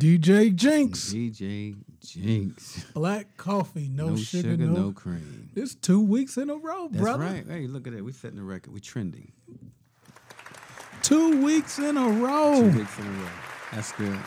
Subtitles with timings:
[0.00, 1.12] DJ Jinx.
[1.12, 2.84] DJ Jinx.
[2.94, 4.72] Black coffee, no, No, sugar, sugar, no.
[4.86, 5.50] no cream.
[5.54, 7.24] This two weeks in a row, That's brother.
[7.24, 7.44] right.
[7.46, 8.02] Hey, look at that.
[8.02, 8.72] We're setting the record.
[8.72, 9.32] We're trending.
[11.02, 12.60] Two weeks in a row.
[12.70, 13.28] Two weeks in a row.
[13.72, 14.18] That's good.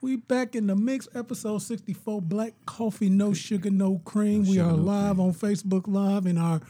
[0.00, 4.42] We back in the mix, episode 64, Black Coffee, No Sugar, No Cream.
[4.42, 6.60] we sugar, are no live on Facebook Live in our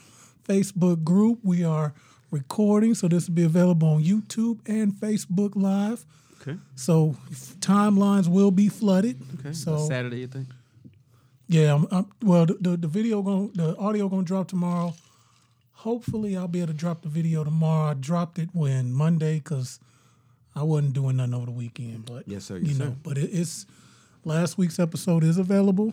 [0.48, 1.40] Facebook group.
[1.42, 1.92] We are
[2.30, 6.06] recording, so this will be available on YouTube and Facebook Live.
[6.40, 6.56] Okay.
[6.76, 7.16] So
[7.60, 9.20] timelines will be flooded.
[9.40, 9.52] Okay.
[9.52, 10.46] So Saturday, you think?
[11.48, 14.94] yeah, I'm, I'm, well, the, the, the video going, the audio gonna drop tomorrow.
[15.72, 17.90] Hopefully, I'll be able to drop the video tomorrow.
[17.90, 19.78] I dropped it when Monday because
[20.54, 22.04] I wasn't doing nothing over the weekend.
[22.06, 22.56] But Yes, sir.
[22.58, 22.96] you Yes, know, sir.
[23.02, 23.66] but it, it's
[24.24, 25.92] last week's episode is available,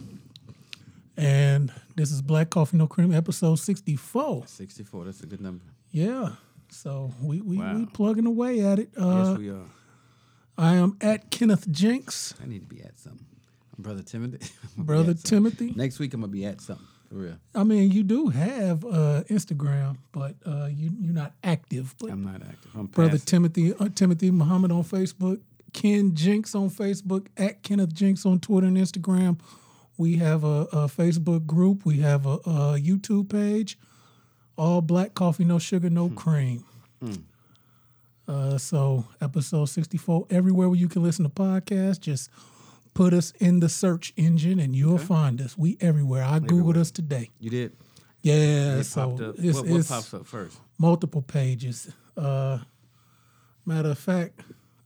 [1.17, 4.43] and this is Black Coffee No Cream episode sixty four.
[4.47, 5.05] 64.
[5.05, 5.63] That's a good number.
[5.91, 6.29] Yeah,
[6.69, 8.89] so we we, we plugging away at it.
[8.99, 9.65] Uh, yes, we are.
[10.57, 13.25] I am at Kenneth Jenks, I need to be at something.
[13.77, 14.37] Brother Timothy.
[14.63, 15.13] I'm gonna brother.
[15.13, 15.73] Timothy.
[15.75, 16.85] Next week, I'm going to be at something.
[17.09, 17.35] For real.
[17.53, 21.93] I mean, you do have uh, Instagram, but uh, you you're not active.
[21.99, 22.71] But I'm not active.
[22.75, 23.17] I'm brother.
[23.17, 25.39] Timothy uh, Timothy Muhammad on Facebook,
[25.73, 29.39] Ken Jinks on Facebook, at Kenneth Jinks on Twitter and Instagram.
[29.97, 31.85] We have a, a Facebook group.
[31.85, 33.77] We have a, a YouTube page.
[34.57, 36.63] All black coffee, no sugar, no cream.
[38.27, 42.29] Uh, so episode sixty four, everywhere where you can listen to podcasts, just
[42.93, 45.57] put us in the search engine and you'll find us.
[45.57, 46.23] We everywhere.
[46.23, 47.29] I googled us today.
[47.39, 47.75] You did?
[48.23, 50.57] Yeah, It so it's, what, what it's pops up first?
[50.79, 51.91] multiple pages.
[52.17, 52.57] Uh,
[53.65, 54.39] matter of fact,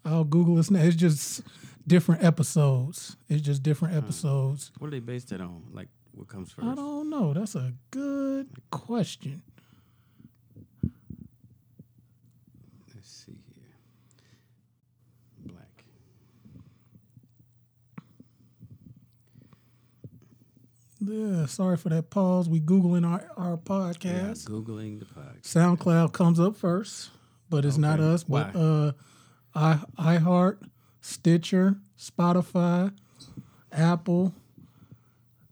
[0.04, 0.82] I'll Google this now.
[0.82, 1.42] It's just
[1.88, 3.16] different episodes.
[3.30, 4.72] It's just different episodes.
[4.80, 5.64] What are they based it on?
[5.72, 6.68] Like, what comes first?
[6.68, 7.34] I don't know.
[7.34, 9.42] That's a good question.
[12.94, 13.78] Let's see here.
[15.54, 15.86] Black.
[21.10, 22.48] Yeah, sorry for that pause.
[22.48, 24.04] We googling our our podcast.
[24.04, 24.54] Yeah.
[24.56, 25.42] Googling the podcast.
[25.44, 27.10] SoundCloud comes up first,
[27.50, 28.10] but it's not Okay.
[28.14, 28.24] us.
[28.24, 28.62] But Why?
[28.62, 28.92] uh,
[29.56, 29.80] i
[30.18, 30.58] iHeart,
[31.02, 32.94] Stitcher, Spotify,
[33.72, 34.34] Apple,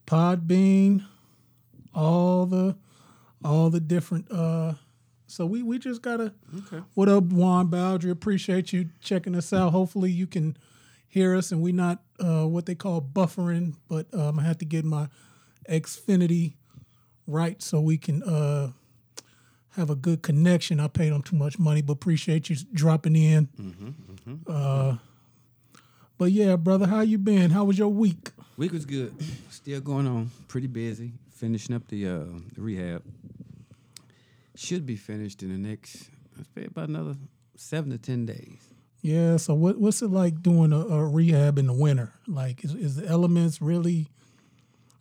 [0.06, 1.06] Podbean,
[1.94, 2.76] all the
[3.44, 4.32] all the different.
[4.32, 4.74] Uh,
[5.26, 6.34] so we we just gotta.
[6.56, 6.84] Okay.
[6.94, 8.12] What up, Juan Baldry?
[8.12, 9.72] Appreciate you checking us out.
[9.72, 10.56] Hopefully you can
[11.08, 14.66] hear us and we not uh, what they call buffering, but um, I have to
[14.66, 15.08] get my
[15.70, 16.54] Xfinity
[17.28, 18.72] right so we can uh,
[19.72, 20.80] have a good connection.
[20.80, 23.50] I paid them too much money, but appreciate you dropping in.
[24.48, 24.98] Uh,
[26.18, 27.52] but yeah, brother, how you been?
[27.52, 28.32] How was your week?
[28.58, 29.14] Week was good.
[29.52, 30.32] Still going on.
[30.48, 31.12] Pretty busy.
[31.36, 32.24] Finishing up the, uh,
[32.56, 33.04] the rehab.
[34.56, 36.10] Should be finished in the next,
[36.56, 37.16] about another
[37.56, 38.58] seven to 10 days.
[39.04, 42.12] Yeah, so what what's it like doing a, a rehab in the winter?
[42.28, 44.08] Like, is, is the elements really?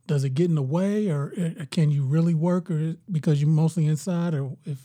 [0.06, 3.50] Does it get in the way, or uh, can you really work, or because you're
[3.50, 4.78] mostly inside, or if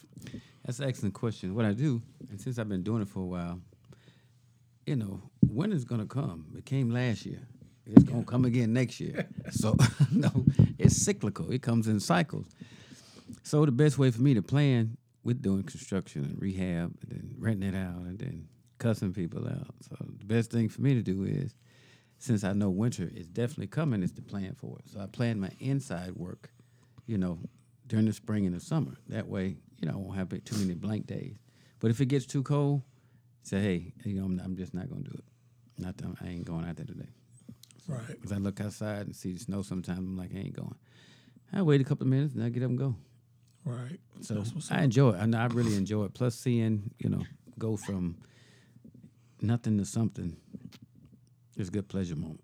[0.65, 1.53] That's an excellent question.
[1.55, 3.59] What I do, and since I've been doing it for a while,
[4.85, 6.47] you know, winter's gonna come.
[6.57, 7.47] It came last year.
[7.85, 9.27] It's gonna come again next year.
[9.51, 9.75] So
[10.11, 10.45] no,
[10.79, 11.51] it's cyclical.
[11.51, 12.47] It comes in cycles.
[13.43, 17.35] So the best way for me to plan with doing construction and rehab and then
[17.37, 18.47] renting it out and then
[18.77, 19.75] cussing people out.
[19.81, 21.53] So the best thing for me to do is
[22.21, 24.87] since I know winter is definitely coming, is to plan for it.
[24.91, 26.51] So I plan my inside work,
[27.07, 27.39] you know,
[27.87, 28.97] during the spring and the summer.
[29.07, 31.37] That way, you know, I won't have too many blank days.
[31.79, 32.83] But if it gets too cold,
[33.41, 35.23] say, hey, you know, I'm, I'm just not gonna do it.
[35.79, 37.09] Not that I ain't going out there today.
[37.87, 38.07] right?
[38.07, 40.75] Because I look outside and see the snow sometimes, I'm like, I ain't going.
[41.51, 42.95] I wait a couple of minutes and I get up and go.
[43.65, 43.99] Right.
[44.21, 45.17] So I enjoy it.
[45.19, 46.13] I know I really enjoy it.
[46.13, 47.23] Plus seeing, you know,
[47.57, 48.17] go from
[49.41, 50.37] nothing to something
[51.61, 52.43] is a good pleasure moment.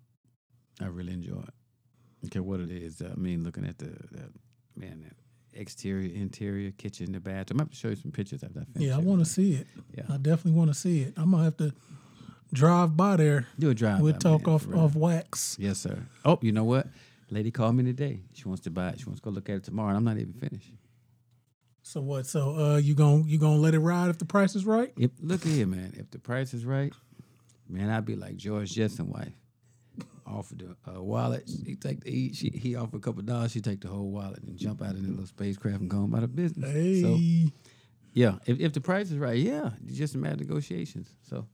[0.80, 1.54] I really enjoy it.
[2.22, 3.02] Don't care what it is.
[3.02, 4.30] I mean, looking at the, the
[4.76, 7.60] man, the exterior, interior, kitchen, the bathroom.
[7.60, 8.88] I'm going to show you some pictures after I finish.
[8.88, 9.66] Yeah, I want to see it.
[9.96, 10.04] Yeah.
[10.08, 11.14] I definitely want to see it.
[11.16, 11.72] I'm gonna have to
[12.52, 13.46] drive by there.
[13.58, 14.00] do a drive.
[14.00, 15.56] We'll talk man, off off wax.
[15.58, 15.98] Yes, sir.
[16.24, 16.86] Oh, you know what?
[17.30, 18.22] Lady called me today.
[18.32, 19.00] She wants to buy it.
[19.00, 20.72] She wants to go look at it tomorrow, and I'm not even finished.
[21.82, 22.26] So what?
[22.26, 24.92] So uh, you gon' you gonna let it ride if the price is right?
[24.96, 25.94] If, look here, man.
[25.96, 26.92] If the price is right,
[27.68, 29.32] man, I'd be like George Jetson wife.
[30.26, 31.48] Offered a, a wallet.
[31.64, 33.52] He take the he, she, he offered a couple dollars.
[33.52, 36.04] She take the whole wallet and jump out in the little spacecraft and go on
[36.04, 36.70] about her business.
[36.70, 37.18] Hey, So
[38.12, 41.14] yeah, if if the price is right, yeah, it's just a matter of negotiations.
[41.22, 41.46] So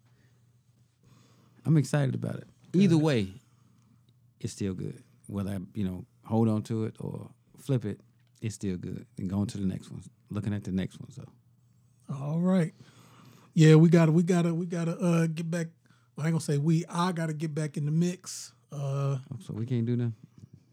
[1.64, 2.48] I'm excited about it.
[2.72, 3.28] Either way,
[4.40, 5.02] it's still good.
[5.28, 8.00] Whether I you know hold on to it or flip it,
[8.42, 9.06] it's still good.
[9.18, 11.12] And going to the next one, looking at the next one.
[11.12, 11.24] So
[12.12, 12.74] all right.
[13.54, 15.68] Yeah, we gotta, we gotta, we gotta uh, get back.
[16.18, 16.84] I ain't gonna say we.
[16.88, 18.52] I gotta get back in the mix.
[18.72, 20.14] Uh, So we can't do nothing.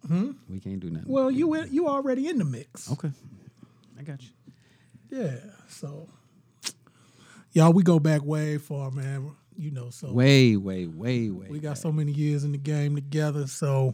[0.08, 0.32] Hmm?
[0.50, 1.12] We can't do nothing.
[1.12, 2.92] well, you in- you already in the mix.
[2.92, 3.12] okay,
[4.00, 4.30] I got you.
[5.10, 5.36] Yeah.
[5.68, 6.08] So,
[7.52, 9.32] y'all, we go back way far, man.
[9.58, 11.48] You know, so Way, way, way, way.
[11.50, 13.46] we got so many years in the game together.
[13.48, 13.94] So,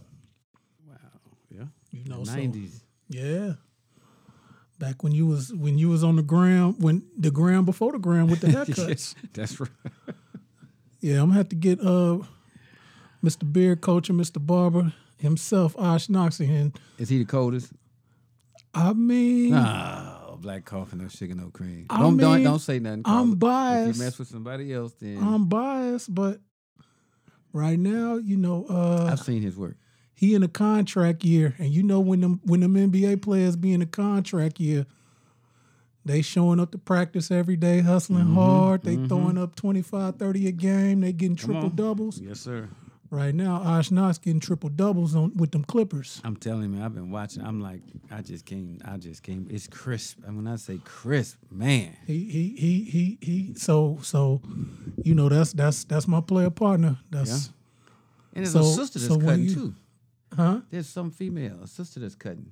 [0.87, 0.95] wow.
[1.49, 1.65] Yeah.
[1.91, 2.83] you know, so Nineties.
[3.09, 3.53] yeah.
[4.79, 7.97] Back when you was when you was on the ground, when the ground before the
[7.99, 9.15] ground with the haircuts.
[9.33, 9.69] That's right.
[11.07, 12.17] Yeah, I'm gonna have to get uh
[13.23, 13.49] Mr.
[13.49, 14.45] Beard Coach and Mr.
[14.45, 16.73] Barber himself, Osh Knox, in.
[16.97, 17.71] Is he the coldest?
[18.73, 21.85] I mean, Oh, black coffee, no sugar, no cream.
[21.89, 23.03] I don't, don't don't say nothing.
[23.05, 23.31] I'm Carla.
[23.31, 23.99] If biased.
[23.99, 26.41] you mess with somebody else, then I'm biased, but
[27.53, 29.77] right now, you know, uh I've seen his work.
[30.13, 33.71] he in a contract year, and you know when them when them NBA players be
[33.71, 34.85] in a contract year,
[36.07, 38.83] they showing up to practice every day, hustling Mm-hmm, hard.
[38.83, 41.01] They throwing up 25, 30 a game.
[41.01, 42.19] They getting triple doubles.
[42.19, 42.69] Yes, sir.
[43.09, 43.59] Right now,
[43.89, 46.19] Knox getting triple doubles on with them Clippers.
[46.25, 47.41] I'm telling you, I've been watching.
[47.41, 47.79] I'm like,
[48.11, 48.79] I just came.
[48.83, 49.47] I just came.
[49.49, 50.17] It's crisp.
[50.25, 53.53] And when I say crisp, man, He he he he he.
[53.55, 54.41] So so,
[55.05, 56.97] you know that's that's that's my player partner.
[57.09, 57.51] That's
[58.35, 59.73] and there's So- a sister that's so cutting you- too.
[60.35, 60.59] huh.
[60.69, 62.51] There's some female, a sister that's cutting.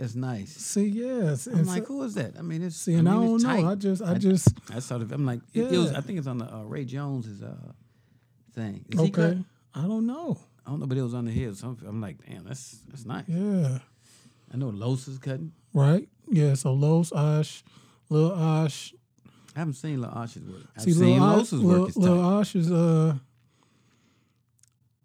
[0.00, 0.48] That's nice.
[0.56, 1.46] See, yes.
[1.46, 2.38] I'm like, who is that?
[2.38, 2.76] I mean, it's.
[2.76, 3.70] see, and I, don't know.
[3.70, 5.12] I just I just I sort of.
[5.12, 5.92] I'm like, it, it was.
[5.92, 7.54] I think it's on the uh, Ray Jones's uh,
[8.54, 8.82] thing.
[8.88, 9.38] Is okay.
[9.74, 10.38] I don't know.
[10.66, 11.54] I don't know, but it was on the hill.
[11.54, 13.24] So I'm, I'm like, damn, that's that's nice.
[13.28, 13.80] Yeah.
[14.52, 15.52] I know Los is cutting.
[15.74, 16.08] Right.
[16.30, 16.54] Yeah.
[16.54, 17.62] So Los Osh,
[18.08, 18.94] Lil Osh.
[19.54, 20.62] I haven't seen La Ash's work.
[20.76, 21.94] I've See, seen Lil work.
[21.94, 22.20] Lil, Lil.
[22.20, 23.16] Osh is uh.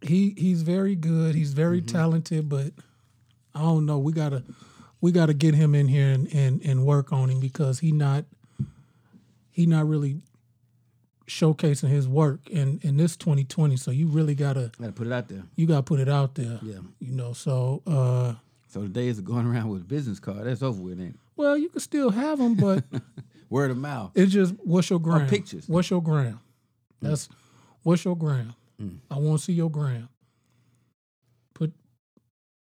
[0.02, 1.36] He he's very good.
[1.36, 1.98] He's very Mm-hmm.
[1.98, 2.72] talented, but
[3.54, 3.98] I don't know.
[3.98, 4.44] We gotta
[5.06, 8.26] we gotta get him in here and, and, and work on him because he not
[9.52, 10.18] he not really
[11.28, 13.78] showcasing his work in, in this 2020.
[13.78, 15.44] So you really gotta Gotta put it out there.
[15.56, 16.60] you gotta put it out there.
[16.64, 16.80] Yeah.
[17.00, 17.34] You know.
[17.34, 18.34] So uh,
[18.68, 21.20] So the days of going around with a business card, that's over with, ain't it?
[21.36, 22.84] well, you can still have them, but
[23.52, 24.12] Word of mouth.
[24.16, 25.28] it's just what's your gram?
[25.28, 25.70] pictures.
[25.70, 26.40] What's your gram?
[27.00, 27.30] That's
[27.84, 28.56] what's your gram?
[28.82, 28.98] Mm.
[29.12, 30.10] I want to see your gram.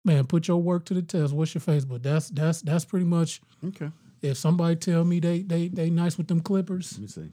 [0.08, 1.34] Put man, put your work to the test.
[1.34, 2.02] What's your Facebook?
[2.04, 3.42] That's that's that's pretty much.
[3.64, 3.90] Okay.
[4.22, 7.32] If somebody tell me they they they nice with them clippers, Let me see.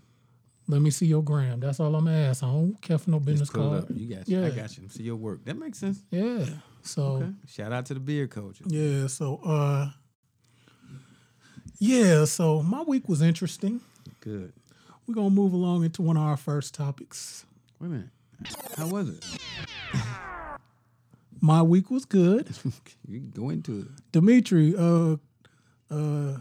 [0.69, 1.61] let me see your gram.
[1.61, 2.43] That's all I'm gonna ask.
[2.43, 3.91] I don't care for no business Just pull it card.
[3.93, 3.97] up.
[3.97, 4.45] You got you.
[4.45, 4.89] I got you.
[4.89, 5.45] See your work.
[5.45, 6.03] That makes sense.
[6.11, 6.45] Yeah.
[6.83, 7.31] So Okay.
[7.47, 8.59] Shout out to the Beard Coach.
[8.67, 9.07] yeah.
[9.07, 9.91] So uh.
[11.79, 12.25] Yeah.
[12.25, 13.81] So my week was interesting.
[14.21, 14.53] Good.
[15.07, 17.47] We're gonna move along into one of our first topics.
[17.81, 18.09] Wait a minute.
[18.77, 19.25] How was it?
[21.45, 22.57] My week was good.
[23.07, 24.13] you can go into it.
[24.13, 25.17] Dimitri, uh,
[25.91, 26.39] uh,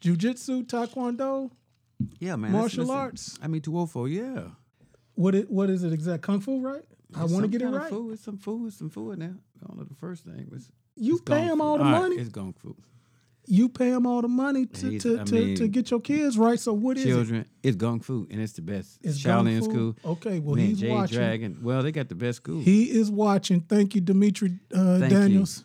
[0.00, 1.50] jujitsu, taekwondo.
[2.18, 2.52] Yeah, man.
[2.52, 3.38] Martial listen, arts.
[3.42, 4.44] I mean, 204, yeah.
[5.16, 5.50] What it?
[5.50, 6.22] What is it exact?
[6.22, 6.80] Kung fu, right?
[7.14, 7.90] I want to get it right.
[7.90, 8.14] Food.
[8.14, 8.68] It's some food.
[8.68, 9.34] It's some food now.
[9.62, 10.48] I don't know the first thing.
[10.54, 12.16] It's, You pay him all the right, money.
[12.16, 12.74] It's gong fu.
[13.50, 16.60] You pay them all the money to to, to, mean, to get your kids right.
[16.60, 17.46] So what is it?
[17.62, 18.98] It's gung fu, and it's the best.
[19.02, 19.96] It's Shaolin school.
[20.04, 21.16] Okay, well Man, he's Jade watching.
[21.16, 21.58] Dragon.
[21.62, 22.60] Well, they got the best school.
[22.60, 23.62] He is watching.
[23.62, 25.18] Thank you, Dimitri uh, Thank you.
[25.18, 25.64] Daniels.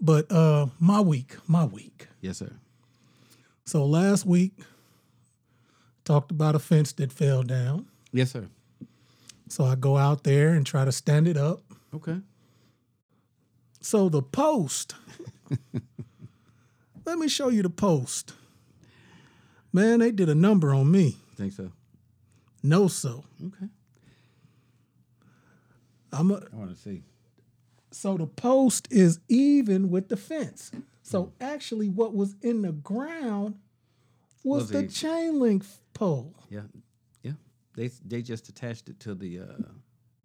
[0.00, 2.06] But uh, my week, my week.
[2.20, 2.52] yes, sir.
[3.64, 4.52] So last week,
[6.04, 7.86] talked about a fence that fell down.
[8.12, 8.48] Yes, sir.
[9.48, 11.62] So I go out there and try to stand it up.
[11.94, 12.20] Okay.
[13.80, 14.94] So the post.
[17.08, 18.34] let me show you the post.
[19.72, 21.16] Man, they did a number on me.
[21.36, 21.72] Think so.
[22.62, 23.66] No, so Okay.
[26.12, 27.02] I'm a, I want to see.
[27.90, 30.70] so the post is even with the fence.
[31.02, 33.56] So actually, what was in the ground
[34.44, 36.34] was, Was the it- chain link pole.
[36.50, 36.62] Yeah,
[37.22, 37.32] yeah.
[37.74, 39.44] They they just attached it to the uh,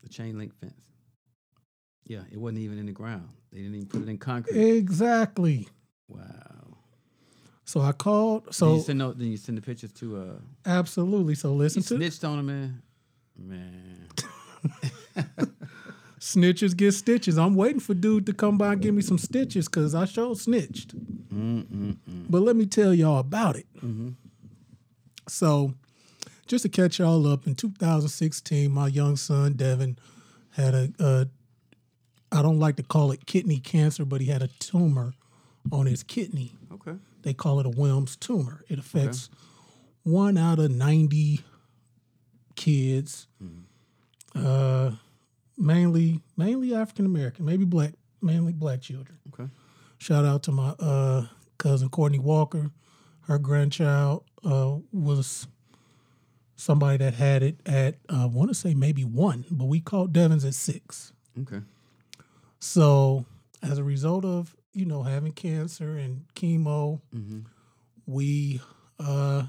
[0.01, 0.73] the chain link fence.
[2.05, 3.29] Yeah, it wasn't even in the ground.
[3.51, 4.57] They didn't even put it in concrete.
[4.77, 5.67] Exactly.
[6.07, 6.52] wow.
[7.65, 8.46] So I called.
[8.46, 10.70] Then So you send no, then you send the pictures to uh.
[10.70, 11.36] absolutely.
[11.36, 12.82] So listen You to snitched on him, man.
[13.38, 14.08] Man.
[16.20, 17.38] snitches get stitches.
[17.38, 20.36] I'm waiting for dude to come by and give me some stitches because I sure
[20.36, 20.96] snitched.
[21.34, 21.98] Mm-mm-mm.
[22.29, 23.67] But let me tell y'all about it.
[25.27, 25.74] So,
[26.48, 29.98] just to catch y'all up, in 2016, my young son Devin
[30.51, 31.27] had a, a
[32.32, 35.13] I don't like to call it kidney cancer, but he had a tumor
[35.72, 36.55] on his kidney.
[36.74, 36.96] Okay.
[37.23, 38.63] They call it a Wilms tumor.
[38.69, 39.29] It affects
[40.03, 41.39] one out of 90
[42.55, 43.27] kids,
[44.35, 44.91] uh,
[45.57, 49.17] mainly mainly African American, maybe black, mainly black children.
[49.33, 49.49] Okay.
[49.97, 51.25] Shout out to my uh,
[51.57, 52.71] cousin Courtney Walker.
[53.21, 55.47] Her grandchild uh, was
[56.57, 60.43] somebody that had it at I want to say maybe one, but we caught Devin's
[60.45, 61.13] at six.
[61.39, 61.61] Okay.
[62.59, 63.25] So
[63.61, 67.01] as a result of you know having cancer and chemo,
[68.05, 68.59] we
[68.99, 69.43] uh,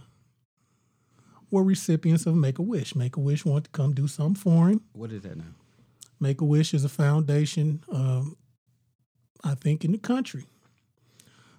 [1.51, 2.95] were recipients of Make a Wish.
[2.95, 4.81] Make a Wish wanted to come do something for him.
[4.93, 5.45] What is that now?
[6.21, 8.37] Make a Wish is a foundation, um,
[9.43, 10.47] I think, in the country.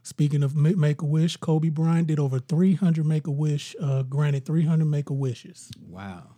[0.03, 4.45] Speaking of Make a Wish, Kobe Bryant did over 300 Make a Wish, uh, granted
[4.45, 5.71] 300 Make a Wishes.
[5.89, 6.34] Wow.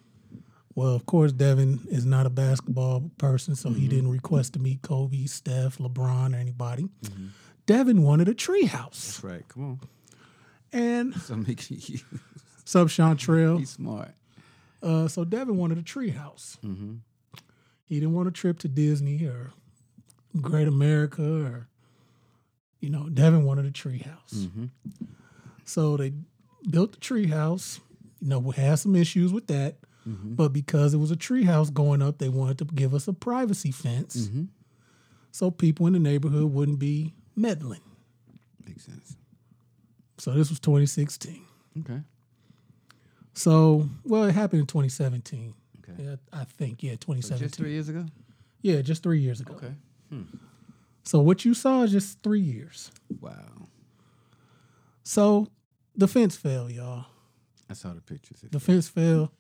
[0.78, 3.90] Well, of course, Devin is not a basketball person, so he mm-hmm.
[3.90, 6.88] didn't request to meet Kobe, Steph, LeBron, or anybody.
[7.04, 7.30] Mm-hmm.
[7.66, 8.92] Devin wanted a treehouse.
[8.92, 9.48] That's right.
[9.48, 9.80] Come on.
[10.72, 12.00] And So make you.
[12.64, 13.58] sub Chantrell.
[13.58, 14.12] He's smart.
[14.84, 16.60] Uh, so Devin wanted a treehouse.
[16.64, 16.98] Mm-hmm.
[17.86, 19.54] He didn't want a trip to Disney or
[20.40, 21.68] Great America or,
[22.82, 24.48] you know, Devin wanted a treehouse.
[25.66, 26.14] So they
[26.70, 27.80] built the treehouse.
[28.22, 29.78] You know, we had some issues with that,
[30.08, 30.36] Mm-hmm.
[30.36, 33.72] but because it was a treehouse going up, they wanted to give us a privacy
[33.72, 34.44] fence, mm-hmm.
[35.32, 37.82] so people in the neighborhood wouldn't be meddling.
[38.66, 39.18] Makes sense.
[40.18, 41.42] So this was 2016.
[41.82, 42.02] Okay.
[43.34, 45.54] So well, it happened in 2017.
[45.80, 46.04] Okay.
[46.04, 47.48] Yeah, I think yeah, So 2017.
[47.48, 48.06] just three years ago.
[48.62, 49.54] Yeah, just three years ago.
[49.54, 49.74] Okay.
[50.10, 50.24] Hmm.
[51.04, 52.92] So what you saw is just three years.
[53.22, 53.68] Wow.
[55.04, 55.48] So
[55.96, 57.06] the fence fell, y'all.
[57.70, 58.44] I saw the pictures.
[58.50, 59.32] The fence fell.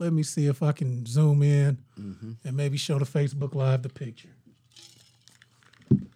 [0.00, 2.32] Let me see if I can zoom in mm-hmm.
[2.42, 4.30] and maybe show the Facebook Live the picture.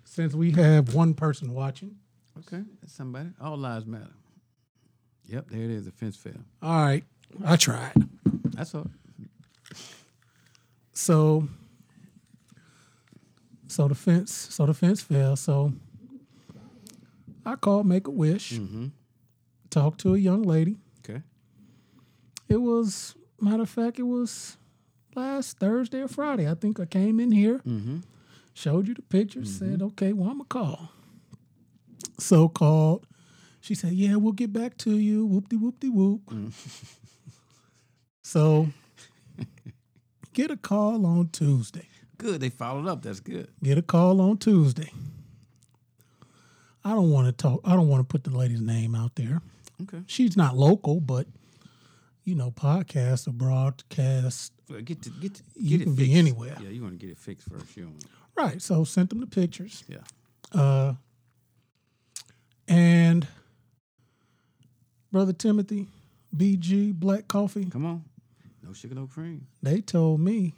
[0.05, 1.97] Since we have one person watching.
[2.39, 2.63] Okay.
[2.81, 3.29] That's somebody.
[3.39, 4.15] All lives matter.
[5.29, 5.51] Yep.
[5.51, 5.85] There it is.
[5.85, 6.33] The fence fell.
[6.63, 7.05] All right,
[7.45, 7.93] I tried.
[8.55, 8.91] That's all.
[10.95, 11.47] So,
[13.67, 15.37] so the fence, so the fence fell.
[15.37, 15.75] So
[17.45, 18.87] I called Make a Wish, mm-hmm.
[19.69, 20.79] talked to a young lady.
[21.07, 21.21] Okay.
[22.49, 23.15] It was
[23.45, 24.57] matter of fact, it was
[25.15, 26.49] last Thursday or Friday.
[26.49, 27.99] I think I came in here, mm-hmm.
[28.53, 29.73] showed you the pictures, mm-hmm.
[29.73, 30.91] said, "Okay, well I'm gonna call."
[32.19, 33.07] So called.
[33.61, 36.23] She said, "Yeah, we'll get back to you." Whoop de whoop de whoop.
[38.23, 38.69] so
[40.33, 41.89] get a call on Tuesday.
[42.19, 42.41] Good.
[42.41, 43.03] They followed up.
[43.03, 43.49] That's good.
[43.63, 44.93] Get a call on Tuesday.
[46.85, 47.61] I don't want to talk.
[47.65, 49.41] I don't want to put the lady's name out there.
[49.83, 50.03] Okay.
[50.07, 51.27] She's not local, but
[52.25, 54.53] you know, podcasts or broadcast.
[54.85, 56.17] Get to get to, You get it can be fixed.
[56.19, 56.57] anywhere.
[56.61, 57.77] Yeah, you want to get it fixed first.
[57.77, 58.05] You don't.
[58.37, 58.61] Right.
[58.63, 59.85] So sent them the pictures.
[59.89, 59.99] Yeah.
[60.53, 60.95] Uh,
[62.67, 63.27] and
[65.13, 65.87] brother Timothy,
[66.37, 68.05] BG Black Coffee, Come on.
[68.63, 69.47] No sugar, no cream.
[69.63, 70.55] they told me,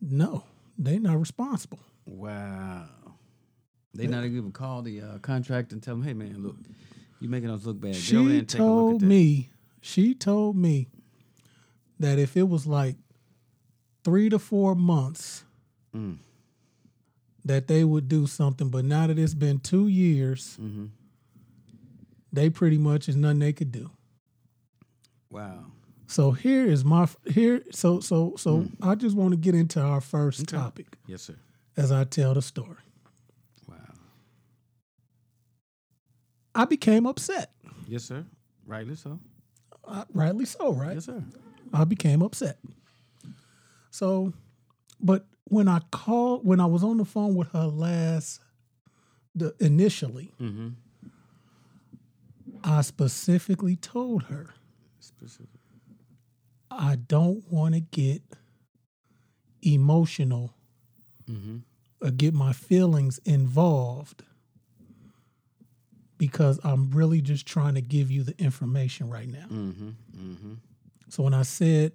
[0.00, 0.44] no,
[0.78, 1.80] they not responsible.
[2.06, 2.86] Wow.
[3.92, 6.56] They not even call the uh, contract and tell them, hey man, look,
[7.20, 7.92] you making us look bad.
[7.94, 9.06] Get over there She and take a look at told that.
[9.06, 10.88] me, she told me
[11.98, 12.96] that if it was like
[14.04, 15.44] three to four months,
[15.94, 16.18] Mm.
[17.44, 18.68] that they would do something.
[18.70, 20.86] But now that it's been two years, Mm-hmm.
[22.32, 23.90] they pretty much is nothing they could do.
[25.30, 25.66] Wow.
[26.06, 27.62] So here is my here.
[27.72, 30.40] So so so I just want to get into our first.
[30.42, 30.56] Okay.
[30.56, 31.36] topic Yes, sir.
[31.76, 32.78] as I tell the story.
[33.68, 33.76] Wow.
[36.54, 37.52] I became upset,
[37.86, 38.24] Yes, sir.
[38.66, 39.18] Rightly so.
[39.90, 40.94] Uh, rightly so, right?
[40.94, 41.22] Yes, sir.
[41.72, 42.58] I became upset.
[43.90, 44.32] So,
[45.00, 48.40] but when I called, when I was on the phone with her last,
[49.34, 50.68] the initially, Mm-hmm.
[52.62, 54.50] I specifically told her
[55.00, 55.48] Specific.
[56.70, 58.22] I don't want to get
[59.62, 60.54] emotional
[61.30, 61.58] Mm-hmm.
[62.02, 64.24] or get my feelings involved
[66.20, 69.46] because I'm really just trying to give you the information right now.
[69.46, 69.88] Mm-hmm.
[70.14, 70.52] Mm-hmm.
[71.08, 71.94] So when I said,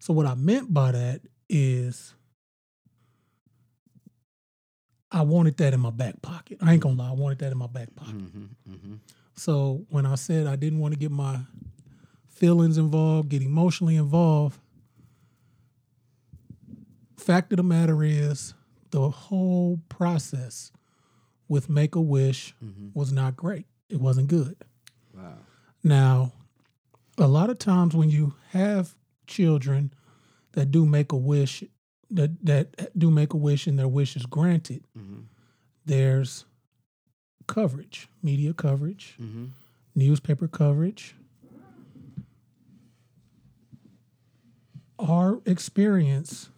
[0.00, 2.12] so what I meant by that is
[5.12, 6.58] I wanted that in my back pocket.
[6.60, 8.16] I ain't gonna lie, I wanted that in my back pocket.
[8.16, 8.72] Mm-hmm.
[8.72, 8.94] Mm-hmm.
[9.36, 11.38] So when I said I didn't want to get my
[12.26, 14.58] feelings involved, get emotionally involved,
[17.16, 18.54] fact of the matter is
[18.90, 20.72] the whole process
[21.48, 22.54] with Make a Wish
[22.94, 23.66] was not great.
[23.88, 24.56] It wasn't good.
[25.16, 25.38] Wow.
[25.82, 26.32] Now,
[27.16, 28.94] a lot of times when you have
[29.26, 29.92] children
[30.52, 31.64] that do make a wish,
[32.10, 35.20] that that do make a wish and their wish is granted, Mm-hmm.
[35.84, 36.44] there's
[37.46, 39.46] coverage, media coverage, Mm-hmm.
[39.94, 41.14] newspaper coverage.
[44.98, 46.50] Our experience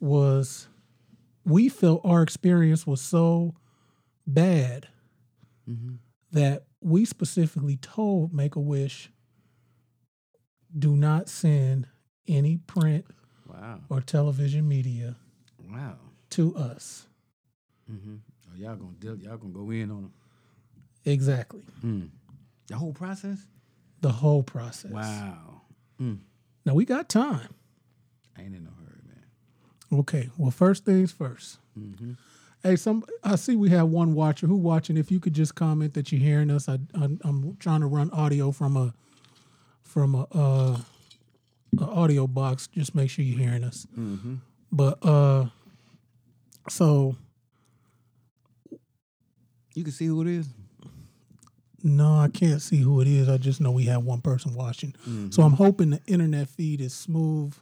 [0.00, 0.66] was,
[1.46, 3.54] we felt our experience was so
[4.26, 4.88] bad
[5.68, 5.94] Mm-hmm.
[6.32, 9.10] that we specifically told Make a Wish
[10.78, 11.88] do not send
[12.28, 13.04] any print
[13.48, 13.80] Wow.
[13.88, 15.16] or television media
[15.68, 15.96] Wow.
[16.30, 17.06] to us.
[17.90, 18.16] Mm-hmm.
[18.48, 20.12] Oh, y'all gonna deal, y'all gonna go in on them.
[21.04, 21.62] Exactly.
[21.84, 22.10] Mm.
[22.68, 23.38] The whole process.
[24.02, 24.90] The whole process.
[24.92, 25.62] Wow.
[26.00, 26.18] Mm.
[26.64, 27.54] Now we got time.
[28.36, 28.85] I ain't in no hurry, man.
[29.92, 30.30] Okay.
[30.36, 32.12] Well, first things 1st Mm-hmm.
[32.62, 34.96] Hey, some I see we have one watcher who watching.
[34.96, 38.10] If you could just comment that you're hearing us, I, I I'm trying to run
[38.10, 38.94] audio from a
[39.84, 40.78] from a, uh,
[41.78, 42.66] a audio box.
[42.66, 43.86] Just make sure you're hearing us.
[43.96, 44.36] Mm-hmm.
[44.72, 45.46] But uh,
[46.68, 47.14] so
[49.74, 50.48] You can see who it is.
[51.84, 53.28] no, I can't see who it is.
[53.28, 54.94] I just know we have one person watching.
[55.30, 57.54] So I'm hoping the internet feed is smooth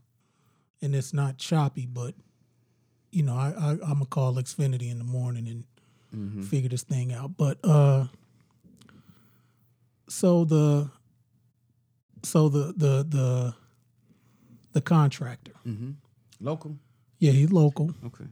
[0.82, 1.86] and it's not choppy.
[1.86, 2.14] But
[3.10, 5.64] you know, I, I I'm gonna call Xfinity in the morning and
[6.14, 6.42] Mm-hmm.
[6.42, 7.36] figure this thing out.
[7.36, 8.06] But uh,
[10.08, 10.88] so the
[12.22, 13.54] so the the the
[14.72, 15.90] the contractor, Mm-hmm.
[16.40, 16.76] Local.
[17.18, 17.92] yeah, he's local.
[18.06, 18.26] Okay.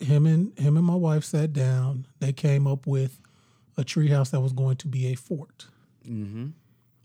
[0.00, 2.06] him and him and my wife sat down.
[2.20, 3.20] They came up with
[3.76, 5.66] a treehouse that was going to be a fort.
[6.08, 6.48] Mm-hmm.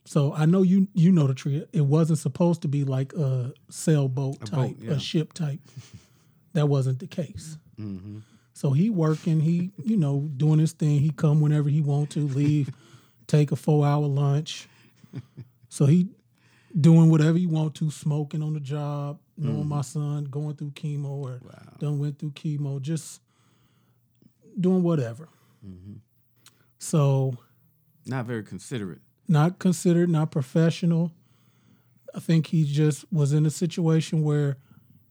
[0.06, 1.66] So I know you you know the tree.
[1.72, 4.92] It wasn't supposed to be like a sailboat A type, boat, yeah.
[4.92, 5.60] a ship type.
[6.54, 7.58] that wasn't the case.
[7.80, 8.20] Mm-hmm.
[8.54, 11.00] So he working, he you know doing his thing.
[11.00, 12.70] He come whenever he want to, leave,
[13.28, 14.68] take a four hour lunch.
[15.70, 16.10] So he
[16.80, 21.06] doing whatever he want to, smoking on the job, knowing my son going through chemo
[21.10, 21.74] or Wow.
[21.80, 23.22] done went through chemo, just
[24.60, 25.30] doing whatever.
[26.80, 27.36] So
[28.06, 29.00] Not very considerate.
[29.28, 31.12] Not considered, not professional.
[32.16, 34.58] I think he just was in a situation where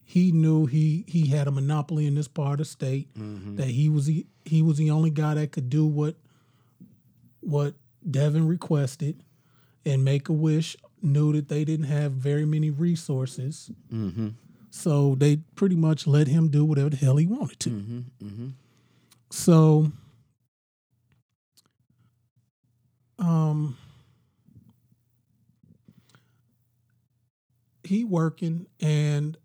[0.03, 3.09] he knew he he had a monopoly in this part of state.
[3.57, 6.15] That he was the he was the only guy that could do what
[7.41, 7.75] what
[8.09, 9.23] Devin requested,
[9.85, 13.69] and Make a Wish knew that they didn't have very many resources.
[13.91, 14.29] Mm-hmm.
[14.69, 17.69] So they pretty much let him do whatever the hell he wanted to.
[17.69, 18.25] Mm-hmm.
[18.25, 18.47] Mm-hmm.
[19.29, 19.91] So,
[23.19, 23.77] um,
[27.83, 29.37] he working and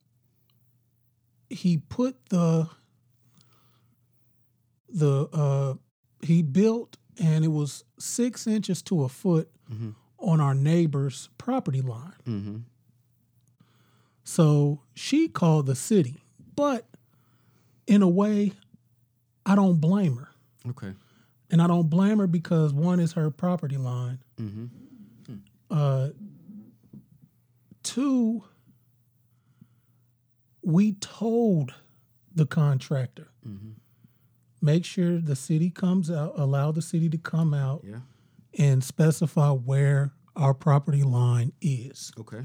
[1.51, 2.68] he put the
[4.88, 5.74] the uh
[6.22, 9.94] he built and it was six inches to a foot Mhm.
[10.18, 12.14] on our neighbor's property line.
[12.27, 12.57] Mm-hmm.
[14.24, 16.22] So she called the city,
[16.57, 16.87] but
[17.87, 18.53] in a way,
[19.46, 20.29] I don't blame her.
[20.70, 20.92] Okay.
[21.51, 24.18] And I don't blame her because one is her property line.
[24.40, 24.66] Mm-hmm.
[25.70, 26.09] Uh,
[27.98, 28.44] two,
[30.62, 31.74] we told
[32.34, 33.70] the contractor Mm-hmm.
[34.61, 38.00] make sure the city comes out, allow the city to come out Yeah.
[38.58, 42.12] and specify where our property line is.
[42.18, 42.42] Okay.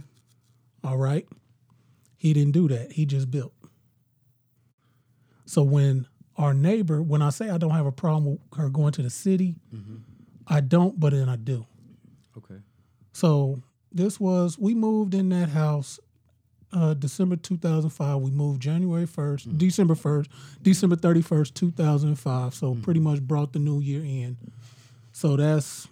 [0.84, 1.28] All right.
[2.16, 2.94] He didn't do that.
[2.94, 3.54] He just built.
[5.46, 8.94] So when our neighbor, when I say I don't have a problem with her going
[8.94, 9.56] to the city,
[10.48, 11.66] I don't, but then I do.
[12.38, 12.60] Okay.
[13.12, 13.62] So
[13.94, 16.00] this was we moved in that house
[16.72, 18.22] uh, December 2005.
[18.22, 20.28] We moved January 1st, December 1st,
[20.64, 22.54] December 31st, 2005.
[22.56, 24.38] So pretty much brought the new year in.
[25.12, 25.88] So that's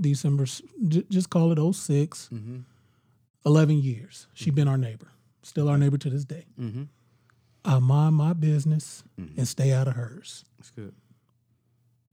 [0.00, 0.44] December,
[0.86, 2.58] j- just call it 6 Mm-hmm.
[3.46, 4.26] 11 years.
[4.34, 5.08] She been our neighbor,
[5.42, 6.44] still our neighbor to this day.
[6.60, 6.82] Mm-hmm.
[7.64, 9.02] I mind my business
[9.36, 10.44] and stay out of hers.
[10.58, 10.94] That's good.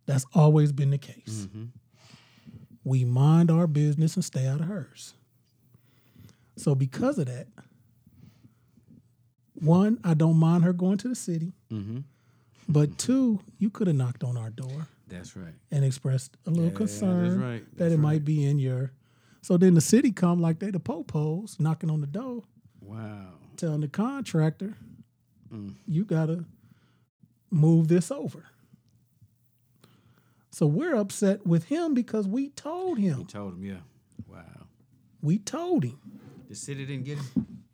[0.05, 1.47] That's always been the case.
[2.85, 5.13] We mind our business and stay out of hers.
[6.55, 7.47] So because of that,
[9.55, 11.53] one, I don't mind her going to the city.
[11.71, 11.99] Mm-hmm.
[12.69, 15.53] But two, you could have knocked on our door That's right.
[15.71, 17.77] and expressed a little Yeah, that's concern right.
[17.77, 17.99] that it right.
[17.99, 18.91] might be in your.
[19.41, 22.43] So then the city come like they the popos knocking on the door,
[22.81, 23.33] Wow.
[23.57, 24.75] telling the contractor,
[25.53, 25.75] Mm.
[25.87, 26.45] you gotta
[27.51, 28.45] move this over.
[30.55, 33.17] So we're upset with him because we told him.
[33.17, 33.79] We told him, yeah.
[34.25, 34.67] Wow.
[35.21, 35.99] We told him.
[36.47, 37.65] The city didn't get him?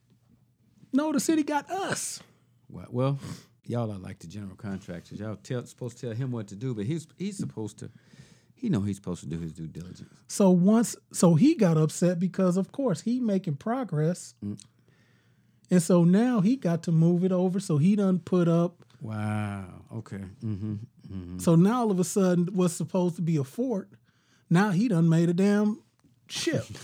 [0.92, 2.24] No, the city got us.
[2.70, 3.20] Well, well,
[3.68, 5.20] y'all are like the general contractors.
[5.20, 7.92] Y'all tell supposed to tell him what to do, but he's he's supposed to.
[8.56, 10.10] He know he's supposed to do his due diligence.
[10.28, 14.60] So once, so he got upset because, of course, he making progress, mm.
[15.70, 17.60] and so now he got to move it over.
[17.60, 18.84] So he done put up.
[19.02, 19.66] Wow.
[19.96, 20.24] Okay.
[20.44, 20.74] Mm-hmm.
[21.12, 21.40] Mm-hmm.
[21.40, 23.90] So now all of a sudden, what's supposed to be a fort,
[24.50, 25.82] now he done made a damn
[26.28, 26.66] ship.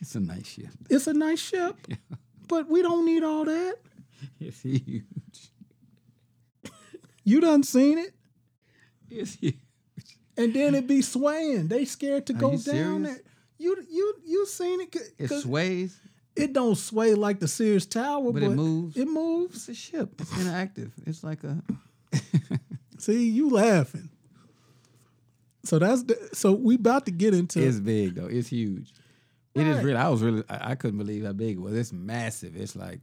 [0.00, 0.68] It's a nice ship.
[0.90, 1.76] it's a nice ship,
[2.48, 3.76] but we don't need all that.
[4.40, 5.04] It's huge.
[7.26, 8.12] You done seen it?
[9.08, 9.56] It's huge.
[10.36, 11.68] and then it be swaying.
[11.68, 13.02] They scared to Are go down serious?
[13.08, 13.20] there.
[13.58, 14.94] You you you seen it?
[15.18, 15.98] It sways.
[16.36, 18.96] It don't sway like the Sears Tower, But but, it moves?
[18.96, 19.56] It moves.
[19.56, 20.20] It's a ship.
[20.20, 20.90] It's interactive.
[21.06, 21.62] It's like a.
[22.98, 24.10] See, you laughing.
[25.64, 28.26] So that's the, so we about to get into It's big though.
[28.26, 28.92] It's huge.
[29.54, 29.84] It is Right.
[29.84, 29.96] really.
[29.98, 30.42] I was really.
[30.48, 31.74] I, I couldn't believe how big it was.
[31.74, 32.56] It's massive.
[32.56, 33.00] It's like.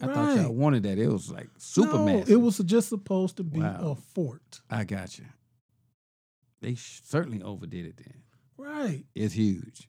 [0.00, 0.96] I thought y'all wanted that.
[0.96, 2.30] It was like super no, massive.
[2.30, 3.78] It was just supposed to be Wow.
[3.80, 4.60] a fort.
[4.70, 5.24] I got you.
[6.60, 7.96] They sh- certainly overdid it.
[7.96, 8.14] Then
[8.56, 9.04] Right.
[9.16, 9.88] it's huge.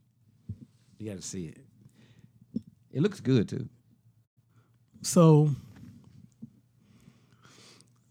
[0.98, 1.60] You got to see it.
[2.92, 3.70] It looks good too.
[5.02, 5.52] So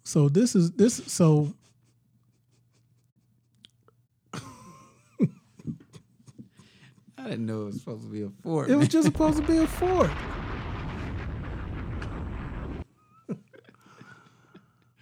[0.04, 1.52] so this is this so
[7.18, 8.70] I didn't know it was supposed to be a fort.
[8.70, 10.10] it was just supposed to be a fort.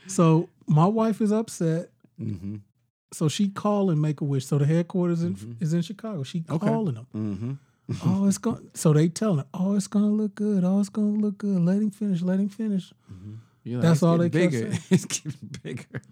[0.06, 1.90] so my wife is upset.
[2.20, 2.60] Mhm.
[3.12, 4.46] So she calling Make a Wish.
[4.46, 6.22] So the headquarters in, is in Chicago.
[6.22, 6.66] She Okay.
[6.66, 7.06] calling them.
[7.14, 7.58] Mhm.
[8.04, 8.70] Oh, it's going.
[8.74, 10.64] So they telling him, oh, it's gonna look good.
[10.64, 11.60] Oh, it's gonna look good.
[11.60, 12.22] Let him finish.
[12.22, 12.92] Let him finish.
[13.12, 13.34] Mm-hmm.
[13.64, 14.72] You're That's all they kept bigger.
[14.72, 14.82] saying.
[14.90, 16.02] it's getting bigger.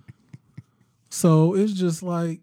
[1.08, 2.40] So it's just like,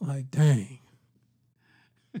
[0.00, 0.78] like, dang.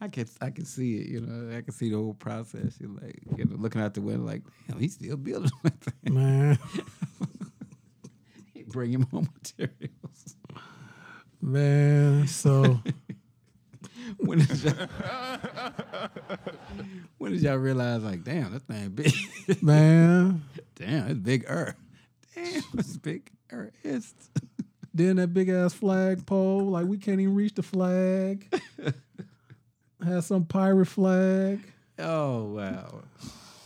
[0.00, 1.06] I can I can see it.
[1.08, 2.76] You know, I can see the whole process.
[2.78, 5.50] You're like, you know, looking out the window, like, damn, he's still building.
[5.62, 6.14] That thing.
[6.14, 6.58] Man,
[8.68, 10.36] Bringing more materials.
[11.40, 12.26] Man.
[12.26, 12.80] So
[14.18, 14.88] when did y'all,
[17.18, 19.12] when did y'all realize, like, damn, that thing big?
[19.62, 20.42] man,
[20.74, 21.76] damn, it's bigger.
[22.34, 23.72] Damn, it's bigger.
[23.82, 24.14] It's
[24.94, 28.46] then that big ass flag pole, like we can't even reach the flag.
[30.04, 31.60] Has some pirate flag.
[31.98, 33.02] oh wow.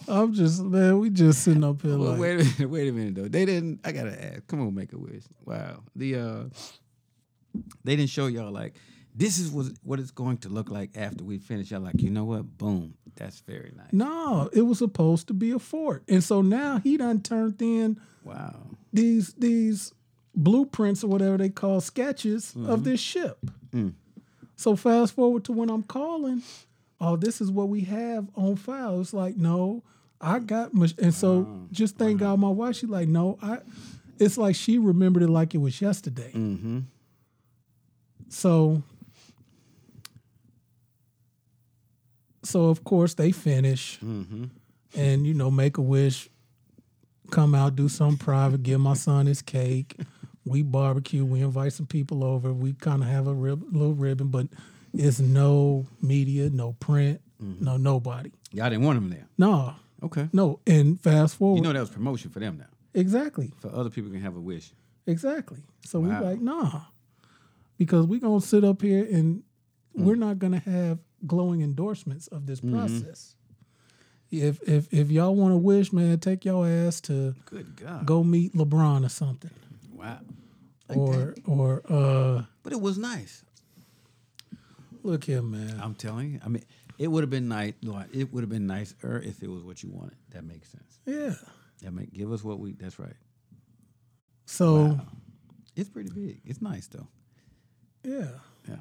[0.08, 2.92] I'm just man, we just sitting up here Well, like, wait a minute, wait a
[2.92, 3.28] minute though.
[3.28, 3.80] They didn't.
[3.84, 4.46] I gotta ask.
[4.46, 5.22] Come on, make a wish.
[5.44, 5.82] Wow.
[5.94, 6.44] The uh,
[7.84, 8.74] they didn't show y'all like
[9.14, 11.70] this is what what it's going to look like after we finish.
[11.70, 12.58] Y'all like, you know what?
[12.58, 12.94] Boom.
[13.16, 13.92] That's very nice.
[13.92, 18.00] no, it was supposed to be a fort, and so now he done turned in
[18.24, 18.54] Wow.
[18.92, 19.92] these these
[20.34, 23.38] blueprints or whatever they call sketches of this ship.
[23.72, 23.92] Mm.
[24.56, 26.40] So fast forward to when I'm calling,
[27.00, 29.00] oh, this is what we have on file.
[29.00, 29.82] It's like, no,
[30.20, 32.76] I got, much and so just thank God my wife.
[32.76, 33.58] she like, no, I.
[34.18, 36.30] It's like she remembered it like it was yesterday.
[36.32, 36.80] Mm-hmm.
[38.36, 38.82] So,
[42.42, 44.44] so of course they finish, Mm-hmm.
[44.96, 46.28] and you know, make a wish,
[47.30, 49.96] come out, do something private, give my son his cake.
[50.44, 52.52] We barbecue, we invite some people over.
[52.52, 54.48] We kind of have a rib, little ribbon, but
[54.92, 58.32] it's no media, no print, no nobody.
[58.52, 59.26] Y'all didn't want them there.
[59.38, 60.28] No, Okay.
[60.32, 60.58] no.
[60.66, 62.66] And fast forward, You know that was promotion for them now.
[62.94, 64.72] exactly, For other people can have a wish.
[65.06, 65.60] exactly.
[65.84, 66.22] So we Wow.
[66.22, 66.80] like, nah,
[67.84, 69.42] because we're gonna sit up here and
[69.94, 73.34] we're not gonna have glowing endorsements of this process.
[74.30, 78.06] If if if y'all want to wish, man, take your ass to Good God.
[78.06, 79.50] go meet LeBron or something,
[79.94, 80.20] Wow.
[80.88, 81.42] Like or that.
[81.46, 83.44] or uh, But it was nice.
[85.02, 85.78] look here, man.
[85.82, 86.40] I'm telling you.
[86.44, 86.64] I mean,
[86.98, 87.74] it would have been nice.
[87.82, 90.16] Lord, It would have been nicer if it was what you wanted.
[90.30, 90.98] That makes sense.
[91.06, 91.34] Yeah.
[91.82, 92.72] That make give us what we.
[92.72, 93.16] That's right.
[94.46, 95.06] So Wow.
[95.76, 96.40] It's pretty big.
[96.44, 97.08] It's nice though.
[98.04, 98.28] Yeah,
[98.68, 98.76] Yeah.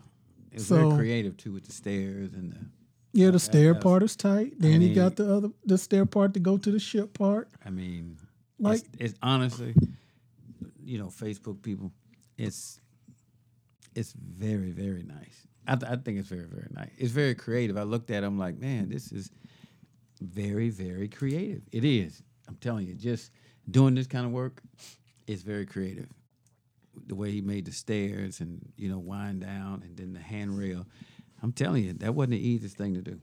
[0.51, 2.57] It's So- very creative too with the stairs and the.
[3.13, 3.29] yeah.
[3.29, 4.59] The uh, stair that's- part is tight.
[4.59, 7.49] Then mean- got the other the stair part to go to the ship part.
[7.65, 8.17] I mean,
[8.59, 9.73] Like- it's, it's honestly,
[10.83, 11.91] you know, Facebook people.
[12.37, 12.79] It's
[13.95, 15.47] it's very very nice.
[15.67, 16.89] I, th- I think it's very very nice.
[16.97, 17.77] It's very creative.
[17.77, 18.23] I looked at.
[18.23, 19.29] it, I'm like, man, this is
[20.21, 21.61] very very creative.
[21.71, 22.21] It is.
[22.47, 23.31] I'm telling you, just
[23.69, 24.61] doing this kind of work
[25.27, 26.07] is very creative.
[27.07, 30.85] The way he made the stairs and you know wind down and then the handrail.
[31.43, 33.19] I'm telling you, that wasn't the easiest thing to do.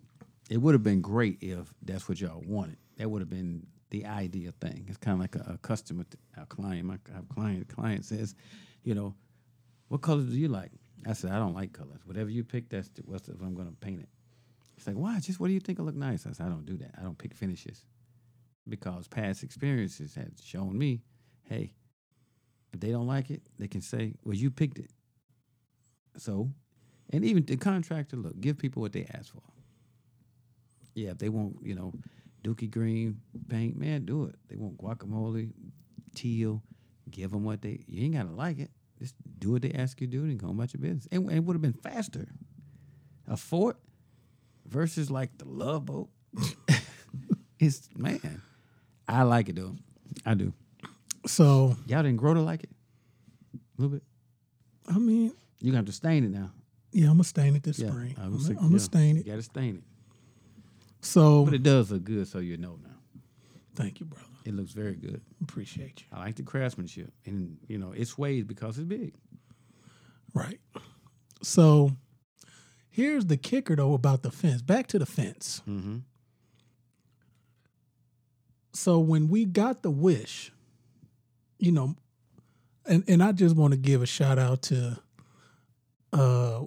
[0.50, 2.78] It would have been great if that's what y'all wanted.
[2.96, 4.86] That would have been the ideal thing.
[4.88, 6.04] It's kind of like a, a customer,
[6.36, 6.84] a client.
[6.84, 6.98] My
[7.34, 8.34] client, client says,
[8.82, 9.14] you know,
[9.88, 10.72] what colors do you like?
[11.06, 12.00] I said, I don't like colors.
[12.04, 14.08] Whatever you pick, that's the, what's if I'm going to paint it.
[14.76, 15.18] It's like, why?
[15.20, 16.26] Just what do you think will look nice?
[16.26, 16.94] I said, I don't do that.
[16.98, 17.84] I don't pick finishes
[18.68, 21.02] because past experiences had shown me,
[21.44, 21.72] hey,
[22.72, 24.90] if they don't like it, they can say, well, you picked it.
[26.16, 26.50] So,
[27.10, 29.42] and even the contractor, look, give people what they ask for.
[30.94, 31.92] Yeah, if they want, you know,
[32.44, 34.34] dookie green paint, man, do it.
[34.48, 35.52] They want guacamole,
[36.14, 36.62] teal,
[37.10, 38.70] give them what they, you ain't got to like it.
[38.98, 41.06] Just do what they ask you to do and go about your business.
[41.12, 42.26] And, and it would have been faster.
[43.28, 43.78] A fort
[44.66, 46.08] versus like the love boat.
[47.60, 48.42] it's, man,
[49.06, 49.76] I like it though.
[50.26, 50.52] I do.
[51.28, 52.70] So Y'all didn't grow to like it?
[53.54, 54.02] A little bit.
[54.88, 56.50] I mean, You gonna have to stain it now.
[56.92, 58.14] yeah, I'm gonna stain it this Yeah, spring.
[58.18, 58.78] I'm, I'm gonna yeah.
[58.78, 59.26] stain You it.
[59.26, 59.82] gotta stain it.
[61.02, 63.20] So But it does look good, so you know now.
[63.74, 64.24] thank you, brother.
[64.44, 65.20] It looks very good.
[65.42, 66.06] Appreciate you.
[66.10, 69.14] I like the craftsmanship, and you know it sways because it's big.
[70.32, 70.60] Right.
[71.42, 71.92] So
[72.88, 74.62] here's the kicker though about the fence.
[74.62, 75.60] Back to the fence.
[75.68, 75.98] Mm-hmm.
[78.72, 80.52] So when we got the wish,
[81.58, 81.94] you know,
[82.86, 84.98] and, and I just want to give a shout out to
[86.12, 86.60] uh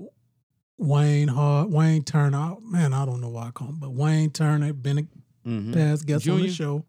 [0.77, 2.55] Wayne Hart, Wayne Turner.
[2.61, 5.03] Man, I don't know why I call him, but Wayne Turner, been a
[5.43, 5.73] Mm-hmm.
[5.73, 6.85] past guest on the show.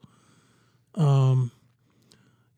[0.94, 1.50] Um,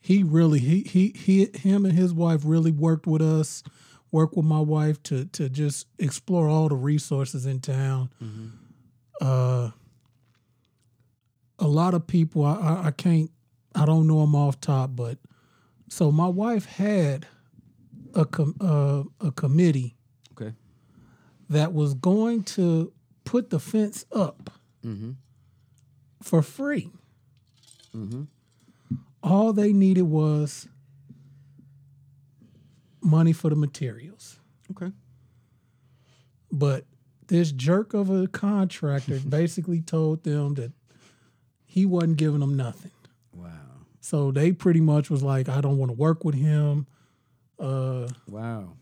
[0.01, 3.63] he really he he he him and his wife really worked with us,
[4.11, 8.11] worked with my wife to to just explore all the resources in town.
[8.21, 8.47] Mm-hmm.
[9.21, 9.71] Uh,
[11.61, 13.31] a lot of people I, I I can't
[13.77, 15.19] I don't know them off top, but
[15.95, 17.27] so my wife had
[18.15, 19.97] a com, uh, a committee
[20.33, 20.53] Okay.
[21.49, 22.93] that was going to
[23.25, 24.51] put the fence up
[24.85, 25.13] Mm-hmm.
[26.23, 26.91] for free.
[27.97, 28.25] Mm-hmm.
[29.23, 30.67] all they needed was
[33.01, 34.41] money for the materials.
[34.73, 34.91] Okay.
[36.51, 36.85] But
[37.29, 40.73] this jerk of a contractor basically told them that
[41.65, 42.91] he wasn't giving them nothing.
[43.33, 43.64] Wow.
[44.05, 46.87] So they pretty much was like, I don't want to work with him.
[47.59, 48.75] Uh, Wow.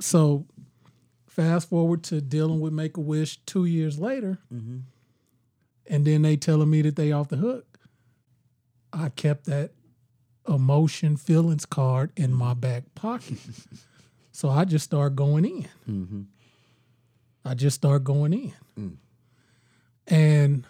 [0.00, 0.44] so
[1.26, 4.80] fast forward to dealing with Make a Wish two years later, Mm-hmm.
[5.86, 7.78] and then they telling me that they off the hook.
[8.92, 9.70] I kept that
[10.46, 13.38] emotion feelings card in my back pocket.
[14.32, 15.68] so I just start going in.
[15.88, 16.20] Mm-hmm.
[17.46, 18.52] I just start going in.
[18.78, 18.96] Mm.
[20.08, 20.66] And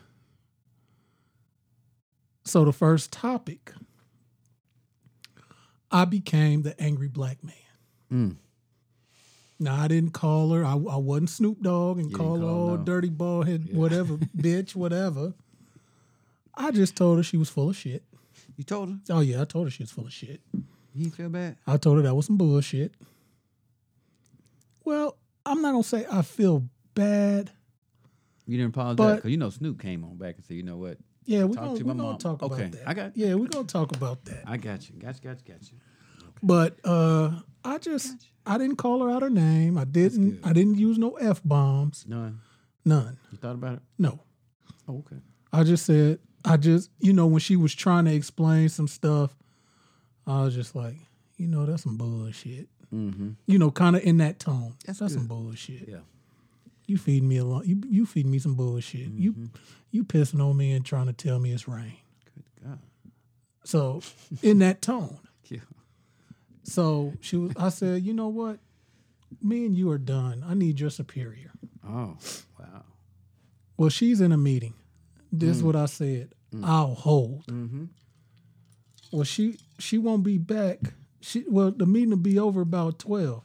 [2.47, 3.73] so the first topic,
[5.91, 7.55] I became the angry black man.
[8.13, 8.37] Mm.
[9.59, 10.65] Now I didn't call her.
[10.65, 12.85] I, I wasn't Snoop Dogg and You call her call, old no.
[12.85, 15.35] dirty bald head, whatever, bitch, whatever.
[16.55, 18.03] I just told her she was full of shit.
[18.57, 20.41] You told her Oh yeah, I told her she was full of shit.
[20.95, 21.57] you feel bad.
[21.67, 22.95] I told her that was some bullshit.
[24.85, 27.51] Well, I'm not gonna say I feel bad.
[28.47, 30.99] You didn't apologize because you know Snoop came on back and said, you know what?
[31.27, 32.19] Yeah, we're gonna, to we my gonna mom.
[32.19, 32.89] talk Okay, about that.
[32.89, 34.43] I got- Yeah, we're gonna talk about that.
[34.47, 34.97] I got you.
[34.97, 35.31] Got you.
[35.31, 35.53] Got you.
[35.55, 35.79] Got you.
[36.43, 39.77] But uh I just I didn't call her out her name.
[39.77, 40.41] I didn't.
[40.45, 42.05] I didn't use no F bombs.
[42.09, 42.33] No,
[42.85, 43.19] None.
[43.33, 43.83] you thought about it.
[43.99, 44.21] No.
[44.89, 45.17] Oh, okay.
[45.53, 49.35] I just said, I just, you know, when she was trying to explain some stuff,
[50.29, 50.95] I was just like,
[51.39, 52.69] you know, that's some bullshit.
[52.95, 53.31] Mm-hmm.
[53.49, 54.75] You know, kind of in that tone.
[54.87, 55.89] That's That's, some bullshit.
[55.89, 55.97] Yeah.
[56.87, 57.67] You feed me a lot.
[57.67, 59.09] You you feed me some bullshit.
[59.09, 59.23] Mm-hmm.
[59.23, 59.51] You
[59.91, 61.97] you pissing on me and trying to tell me it's rain.
[62.35, 62.79] Good God.
[63.65, 64.03] So
[64.43, 65.19] in that tone.
[65.49, 65.61] Yeah.
[66.65, 67.53] So she was.
[67.57, 68.59] I said, you know what?
[69.41, 70.45] Me and you are done.
[70.45, 71.53] I need your superior.
[71.87, 72.17] Oh,
[72.59, 72.83] wow.
[73.77, 74.75] Well, she's in a meeting.
[75.31, 76.33] This is what I said.
[76.65, 77.47] I'll hold.
[77.47, 77.85] Mm-hmm.
[79.13, 80.81] Well, she she won't be back.
[81.21, 83.45] She well, the meeting will be over about twelve.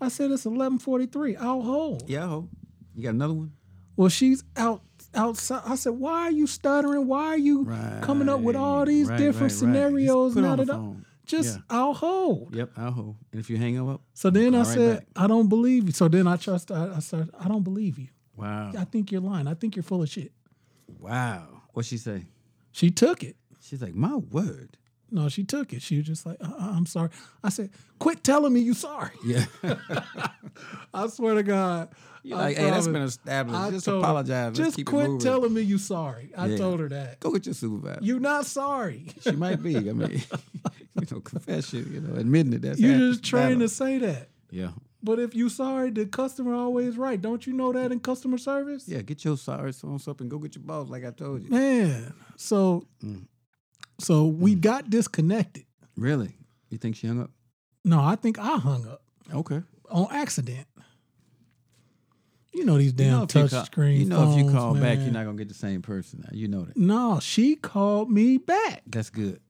[0.00, 1.36] I said it's eleven forty three.
[1.36, 2.08] I'll hold.
[2.08, 2.26] Yeah.
[2.26, 2.48] ho.
[2.96, 3.52] You got another one?
[3.96, 4.82] Well, she's out
[5.14, 5.62] outside.
[5.64, 7.06] I said, why are you stuttering?
[7.06, 7.64] Why are you
[8.02, 9.52] coming up with all these right, different right, right.
[9.52, 10.34] scenarios?
[10.36, 10.96] Not at all.
[11.26, 11.62] Just Yeah.
[11.70, 12.54] I'll hold.
[12.54, 12.70] Yep.
[12.76, 13.16] I'll hold.
[13.32, 15.06] And if you hang up, So then I right said, back.
[15.16, 15.92] I don't believe you.
[15.92, 16.70] So then I trust.
[16.70, 18.08] I, I said, I don't believe you.
[18.36, 18.72] wow.
[18.78, 19.46] I think you're lying.
[19.48, 20.32] I think you're full of shit.
[21.00, 21.62] Wow.
[21.72, 22.26] What she say?
[22.72, 23.36] She took it.
[23.60, 24.76] She's like, my word.
[25.10, 25.82] No, she took it.
[25.82, 27.10] She was just like, uh, uh, I'm sorry.
[27.44, 29.12] I said, quit telling me you sorry.
[29.24, 29.44] Yeah.
[30.94, 31.88] I swear to God.
[32.22, 33.56] You're like, hey, that's been established.
[33.60, 34.56] I Just apologize.
[34.56, 36.32] Just quit telling me you sorry.
[36.36, 36.56] I Yeah.
[36.56, 37.20] told her that.
[37.20, 38.00] Go get your supervisor.
[38.02, 39.06] You're not sorry.
[39.20, 39.76] she might be.
[39.76, 40.10] I mean,
[41.00, 41.88] you know, confession.
[41.92, 42.62] You know, admitting it.
[42.62, 44.28] That's You're just trying to say that.
[44.50, 44.70] Yeah.
[45.04, 47.20] But if you sorry, the customer always right.
[47.20, 48.88] Don't you know that in customer service?
[48.88, 49.02] Yeah.
[49.02, 51.50] Get your sorry songs up and go get your boss, like I told you.
[51.50, 52.12] Man.
[52.34, 53.26] So Mm.
[53.98, 55.64] So we got disconnected.
[55.96, 56.36] Really?
[56.70, 57.30] You think she hung up?
[57.84, 59.62] No, I think I hung up Okay.
[59.90, 60.66] on accident.
[62.52, 64.00] You know these damn if you touch call- screen.
[64.00, 66.20] You know, if you phones, call back, you're not gonna get the same person.
[66.24, 66.30] Now.
[66.32, 66.76] You know that.
[66.76, 68.82] No, she called me back.
[68.86, 69.40] That's good.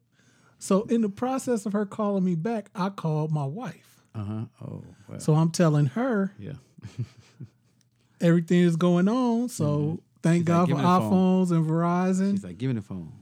[0.59, 4.03] So in the process of her calling me back, I called my wife.
[4.15, 4.45] Uh huh.
[4.67, 4.83] Oh.
[5.19, 6.55] So I'm telling her yeah.
[8.21, 9.49] everything is going on.
[9.51, 10.49] So thank Mm-hmm.
[10.49, 12.31] She's like, God "Give for me the phone." iPhones and Verizon.
[12.33, 13.13] She's like, give me the phone.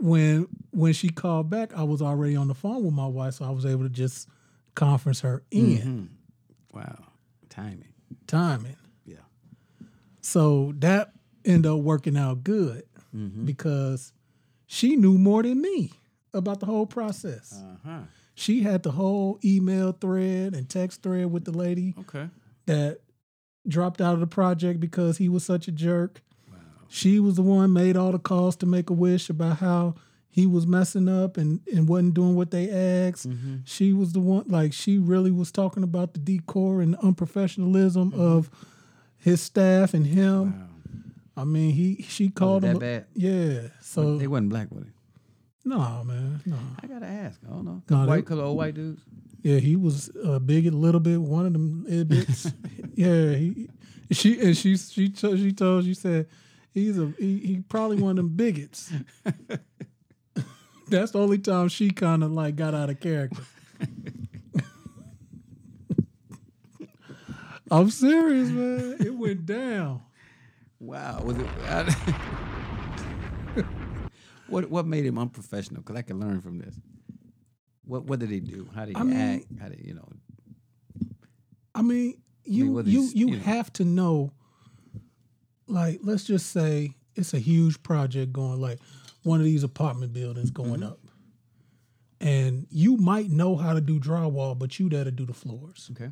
[0.00, 3.44] When when she called back, I was already on the phone with my wife, so
[3.44, 4.28] I was able to just
[4.74, 6.08] conference her in Mhm.
[6.72, 7.04] Wow.
[7.48, 7.92] Timing.
[8.26, 8.76] timing.
[9.04, 9.16] Yeah.
[10.20, 11.12] So that
[11.44, 12.84] ended up working out good
[13.14, 13.44] Mm-hmm.
[13.44, 14.12] because
[14.66, 15.92] she knew more than me
[16.32, 17.52] about the whole process.
[17.60, 18.00] Uh huh.
[18.36, 22.28] She had the whole email thread and text thread with the lady Okay.
[22.66, 23.00] that
[23.66, 26.22] dropped out of the project because he was such a jerk.
[26.92, 29.94] She was the one made all the calls to make a wish about how
[30.28, 33.28] he was messing up and, and wasn't doing what they asked.
[33.28, 33.58] Mm-hmm.
[33.64, 38.10] She was the one like she really was talking about the decor and the unprofessionalism
[38.10, 38.20] mm-hmm.
[38.20, 38.50] of
[39.18, 40.52] his staff and him.
[41.36, 41.42] Wow.
[41.42, 42.78] I mean, he she called that him.
[42.80, 43.06] bad?
[43.14, 43.68] Yeah.
[43.80, 44.90] So They wasn't black, were they?
[45.64, 46.56] no, man, no.
[46.82, 47.38] I gotta ask.
[47.46, 47.82] I don't know.
[47.88, 49.00] No, white color, old white dudes.
[49.42, 51.20] Yeah, he was a big a little bit.
[51.20, 52.52] One of them bits.
[52.94, 53.68] yeah, he
[54.10, 56.26] she and she she told she told she said
[56.72, 58.92] he's a he, he probably one of them bigots.
[60.88, 63.42] That's the only time she kind of like got out of character.
[67.70, 68.96] I'm serious, man.
[68.98, 70.02] It went down.
[70.80, 71.22] Wow.
[71.24, 71.46] Was it?
[71.68, 71.94] I-
[74.48, 75.82] what What made him unprofessional?
[75.82, 76.74] Because I can learn from this.
[77.84, 78.68] What What did he do?
[78.74, 79.46] How did he I mean- act?
[79.60, 80.08] How did you know?
[81.74, 83.42] I mean, you what you is- you you know.
[83.44, 84.32] have to know.
[85.70, 88.78] Like, let's just say it's a huge project going, like
[89.22, 90.84] one of these apartment buildings going mm-hmm.
[90.84, 90.98] up,
[92.20, 95.90] and you might know how to do drywall, but you there to do the floors,
[95.92, 96.10] Okay.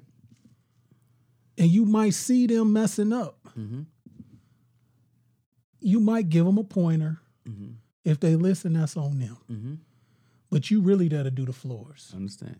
[1.57, 3.39] and you might see them messing up.
[3.59, 3.83] Mm-hmm.
[5.81, 7.21] You might give them a pointer.
[7.49, 7.73] Mm-hmm.
[8.05, 9.39] If they listen, that's on them.
[9.51, 9.75] Mm-hmm.
[10.51, 12.13] But you really there to do the floors.
[12.15, 12.59] Understand.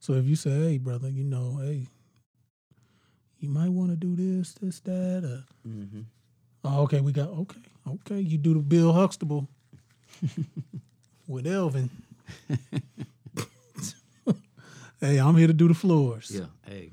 [0.00, 1.88] So if you say, "Hey, brother, you know, hey,
[3.44, 6.00] you might want to do this, this, that," or Mm-hmm.
[6.64, 9.48] oh, okay, we got okay, okay, you do the Bill Huxtable
[11.28, 11.90] with Elvin.
[15.00, 16.30] hey, I'm here to do the floors.
[16.34, 16.46] Yeah.
[16.66, 16.90] Hey.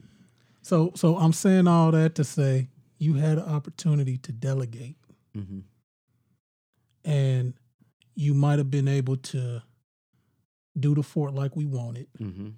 [0.61, 4.95] So, so I'm saying all that to say you had an opportunity to delegate,
[5.37, 5.59] Mm-hmm.
[7.09, 7.53] and
[8.15, 9.61] you might have been able to
[10.77, 12.07] do the fort like we wanted.
[12.19, 12.49] Mm-hmm.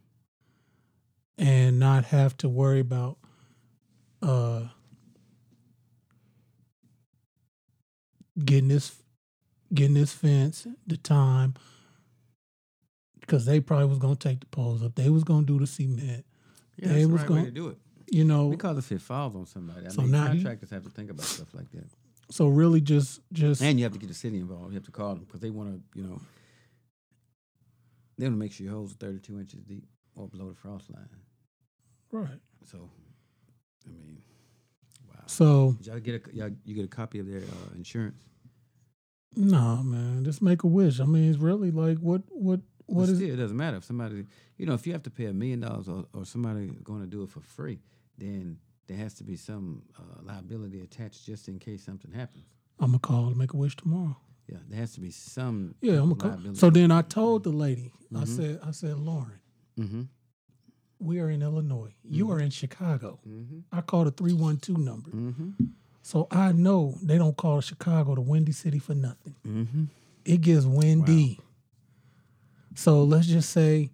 [1.37, 3.17] and not have to worry about
[8.43, 8.95] getting this
[9.73, 11.53] getting this fence the time
[13.19, 16.25] because they probably was gonna take the poles up they was gonna do the cement
[16.77, 17.77] Yeah, They that's the was right gon- way to do it.
[18.11, 20.83] you know Because if it falls on somebody, I So mean, now he- contractors have
[20.83, 21.85] to think about stuff like that.
[22.29, 24.69] so really just just And you have to get the city involved.
[24.69, 26.19] You have to call them because they want to, you know,
[28.17, 30.89] they want to make sure your holes are 32 inches deep or below the frost
[30.91, 31.09] line.
[32.11, 32.89] right So,
[33.85, 34.32] I mean, wow.
[35.25, 38.21] So y'all get a y'all, you get a copy of their uh, insurance?
[39.35, 43.17] no man just make a wish i mean it's really like what what What is
[43.17, 44.25] still, it doesn't matter if somebody,
[44.57, 47.07] you know, if you have to pay a million dollars or, or somebody going to
[47.07, 47.79] do it for free,
[48.17, 48.57] then
[48.87, 52.45] there has to be some uh, liability attached just in case something happens.
[52.79, 54.15] i'm gonna call to make a wish tomorrow
[54.51, 55.75] Yeah, there has to be some.
[55.81, 59.39] yeah i'm gonna call so then i told the lady i said i said lauren
[59.79, 60.01] mm-hmm.
[61.03, 61.93] We are in Illinois.
[62.03, 63.19] You are in Chicago.
[63.27, 63.59] Mm-hmm.
[63.71, 65.09] I called a 312 number.
[65.11, 65.49] Mm-hmm.
[66.01, 69.35] So I know they don't call Chicago the Windy City for nothing.
[69.47, 69.83] Mm-hmm.
[70.25, 71.39] It gets windy.
[72.75, 73.91] So let's just say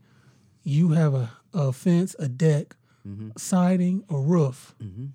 [0.64, 2.76] you have a, a fence, a deck,
[3.08, 3.30] Mm-hmm.
[3.38, 5.06] siding, a roof, Mm-hmm.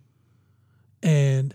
[1.02, 1.54] and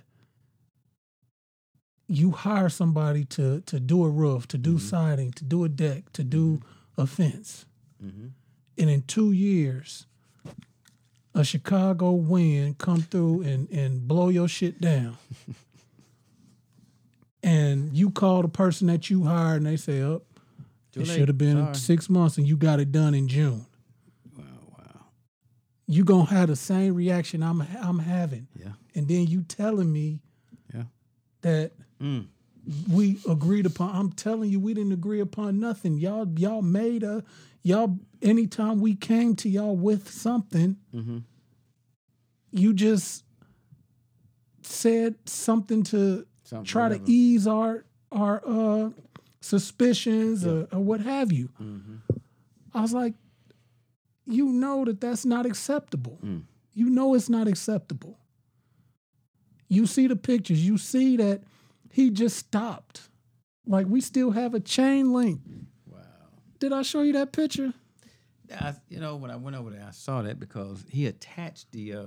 [2.07, 6.11] you hire somebody to to do a roof, to do siding, to do a deck,
[6.13, 6.61] to do
[6.97, 7.65] a fence.
[8.03, 8.27] Mm-hmm.
[8.77, 10.05] and in two years,
[11.35, 15.17] a Chicago wind come through and, and blow your shit down.
[17.43, 20.21] and you call the person that you hired and they say, oh,
[20.95, 21.75] it should have been Sorry.
[21.75, 23.65] six months and you got it done in June.
[24.37, 24.43] Wow,
[24.77, 25.01] wow.
[25.87, 28.47] You gonna have the same reaction I'm I'm having.
[28.55, 28.69] Yeah.
[28.95, 30.19] And then you telling me
[30.73, 30.83] Yeah.
[31.41, 31.71] that
[32.01, 32.27] Mm.
[32.89, 33.93] we agreed upon.
[33.95, 35.97] I'm telling you, we didn't agree upon nothing.
[35.97, 37.23] Y'all, y'all made a
[37.63, 37.97] y'all.
[38.21, 41.19] Anytime we came to y'all with something, Mm-hmm.
[42.51, 43.23] you just
[44.61, 47.05] said something to Something, try whatever.
[47.05, 48.89] to ease our our uh,
[49.39, 51.49] suspicions or, or what have you.
[51.61, 51.95] Mm-hmm.
[52.73, 53.13] I was like,
[54.25, 56.19] you know that that's not acceptable.
[56.23, 56.43] Mm.
[56.73, 58.19] You know it's not acceptable.
[59.69, 60.65] You see the pictures.
[60.67, 61.41] You see that
[61.91, 63.09] he just stopped.
[63.65, 65.39] Like we still have a chain link.
[66.59, 67.73] Did I show you that picture?
[68.53, 71.93] I, you know, when I went over there, I saw that because he attached the
[71.93, 72.05] uh,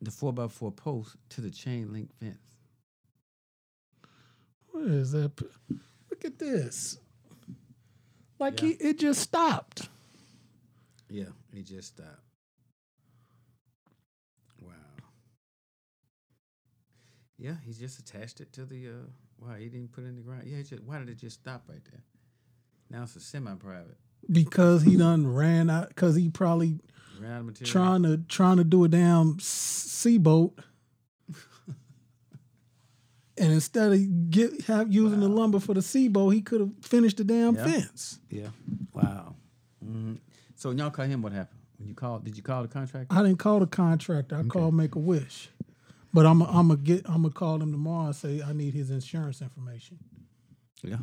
[0.00, 2.38] the four by four post to the chain link fence.
[4.72, 5.32] What is that?
[6.10, 6.98] Look at this.
[8.38, 8.68] Like Yeah.
[8.68, 9.88] he, it just stopped.
[11.10, 12.22] Yeah, he just stopped.
[14.62, 14.72] Wow.
[17.36, 18.88] Yeah, he just attached it to the.
[18.88, 18.92] Uh,
[19.38, 20.44] wow, he didn't put it in the ground.
[20.46, 22.00] Yeah, just, why did it just stop right there?
[22.90, 23.96] Now it's a semi-private.
[24.30, 26.78] because he done ran out because he probably
[27.20, 27.70] Ran out of material.
[27.72, 30.58] trying to trying to do a damn sea boat.
[33.38, 36.72] And instead of get have using the lumber for the sea boat, he could have
[36.82, 37.64] finished the damn Yeah.
[37.64, 38.18] fence.
[38.28, 38.48] Yeah.
[38.92, 39.34] Wow.
[39.82, 40.14] hmm
[40.56, 41.60] So when y'all call him, what happened?
[41.78, 43.16] When you called, did you call the contractor?
[43.16, 44.36] I didn't call the contractor.
[44.36, 45.48] I called Make a Wish,
[46.12, 48.90] but I'm I'm gonna get I'm gonna call him tomorrow and say I need his
[48.90, 49.98] insurance information.
[50.82, 50.98] Yeah.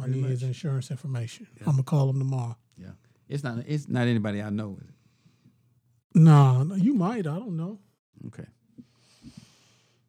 [0.00, 1.46] I need his insurance information.
[1.60, 2.56] I'm gonna call him tomorrow.
[2.76, 2.90] Yeah.
[3.28, 3.58] It's not.
[3.66, 4.76] It's not anybody I know.
[4.82, 4.94] Is it?
[6.16, 7.26] Nah, no, you might.
[7.26, 7.78] I don't know.
[8.26, 8.46] Okay.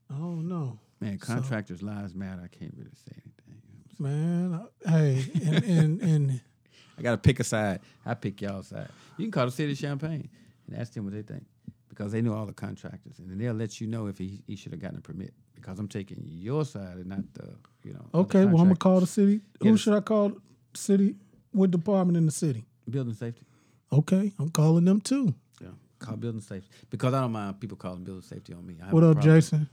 [0.10, 2.42] I don't know, Man, contractors' lives matter.
[2.44, 3.62] I can't really say anything.
[4.00, 4.54] man.
[4.54, 6.42] I- Hey, and and and
[6.98, 7.80] I got to pick a side.
[8.06, 8.90] I pick y'all side.
[9.18, 10.30] You can call the city of Champaign
[10.68, 11.46] and ask them what they think
[11.90, 14.56] because they know all the contractors and then they'll let you know if he, he
[14.56, 17.56] should have gotten a permit because I'm taking your side and not the
[17.86, 18.06] you know.
[18.14, 18.46] okay.
[18.46, 19.42] Well, I'm gonna call the city.
[19.62, 20.32] Yeah, Who should I call?
[20.74, 21.16] City.
[21.52, 22.66] What department in the city?
[22.90, 23.46] building safety.
[23.92, 25.34] Okay, I'm calling them too.
[25.62, 25.70] Yeah,
[26.00, 28.76] call building safety because I don't mind people calling building safety on me.
[28.90, 29.20] What up.
[29.22, 29.70] Jason?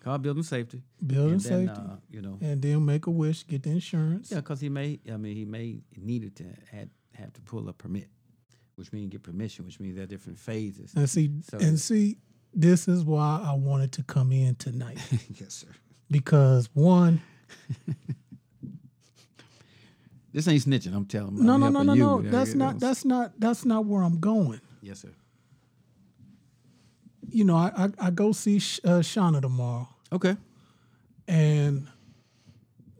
[0.00, 0.82] Call building safety.
[1.04, 4.30] Building and then, safety, Uh, you know, and then make a wish, get the insurance.
[4.30, 5.00] yeah, because he may.
[5.12, 8.08] I mean, he may needed to had have to pull a permit,
[8.76, 10.92] which means get permission, which means there are different phases.
[10.94, 12.18] And see, So- and see,
[12.54, 14.98] this is why I wanted to come in tonight
[15.40, 15.68] yes, sir.
[16.10, 17.20] because one,
[20.32, 20.94] This ain't snitching.
[20.94, 21.42] I'm telling.
[21.42, 21.98] no, I'm no, no, no, you.
[22.04, 24.60] no, that's not, that's not, that's not where I'm going.
[24.82, 25.12] Yes, sir.
[27.30, 30.36] You know, I I, I go see Sh- uh, Shauna tomorrow, Okay.
[31.26, 31.86] and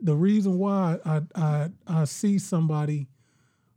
[0.00, 3.06] the reason why I I I see somebody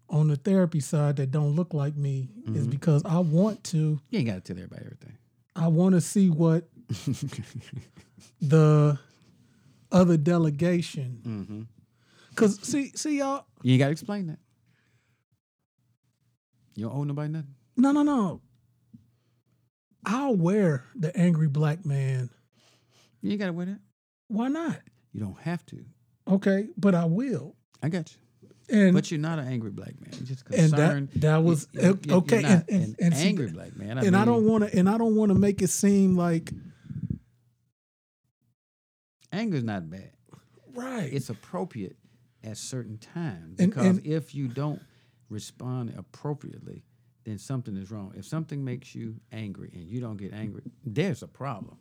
[0.10, 2.70] on the therapy side that don't look like me is Mm-hmm.
[2.72, 5.18] because I want to You ain't got to tell everybody everything.
[5.56, 6.68] I want to see what
[8.42, 8.98] the
[9.92, 11.22] other delegation.
[11.26, 11.62] Mm-hmm.
[12.36, 13.46] Cause see, see y'all.
[13.64, 14.40] You ain't got to explain that.
[16.76, 17.56] You don't owe nobody nothing.
[17.76, 18.42] No, no, no.
[20.06, 22.30] I'll wear the angry black man.
[23.22, 23.80] You ain't got to wear that.
[24.28, 24.78] Why not?
[25.12, 25.84] You don't have to.
[26.28, 27.56] Okay, but I will.
[27.84, 28.18] I got you.
[28.72, 30.12] And But you're not an angry black man.
[30.14, 31.10] You're just and concerned.
[31.14, 32.42] that that was You- you- you're okay.
[32.44, 33.98] not and, and, an and see, angry black man.
[33.98, 34.78] I and I don't want to.
[34.78, 36.54] And I don't want to make it seem like
[39.32, 40.12] Anger is not bad.
[40.74, 41.12] right.
[41.12, 41.98] It's appropriate
[42.44, 44.82] at certain times because and- if you don't
[45.30, 46.84] respond appropriately,
[47.26, 48.14] then something is wrong.
[48.16, 51.78] If something makes you angry and you don't get angry, there's a problem.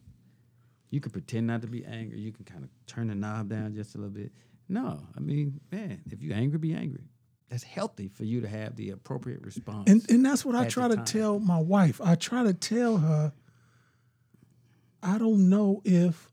[0.90, 2.18] You can pretend not to be angry.
[2.18, 4.32] You can kind of turn the knob down just a little bit.
[4.68, 7.04] No, I mean, man, if you're angry, be angry.
[7.48, 9.90] That's healthy for you to have the appropriate response.
[9.90, 11.04] and and that's what I try to time.
[11.06, 12.00] tell my wife.
[12.02, 13.32] I try to tell her.
[15.02, 16.30] I don't know if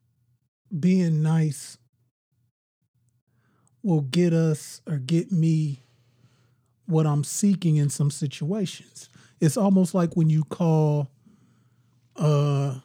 [0.77, 1.77] being nice
[3.83, 5.83] will get us or get me
[6.87, 9.09] what I'm seeking in some situations.
[9.39, 11.09] It's almost like when you call
[12.15, 12.79] uh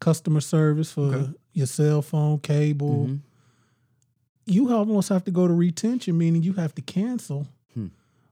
[0.00, 1.32] customer service for Okay.
[1.54, 3.06] your cell phone, cable.
[3.08, 3.20] Mhm.
[4.46, 7.86] You almost have to go to retention, meaning you have to cancel Hmm.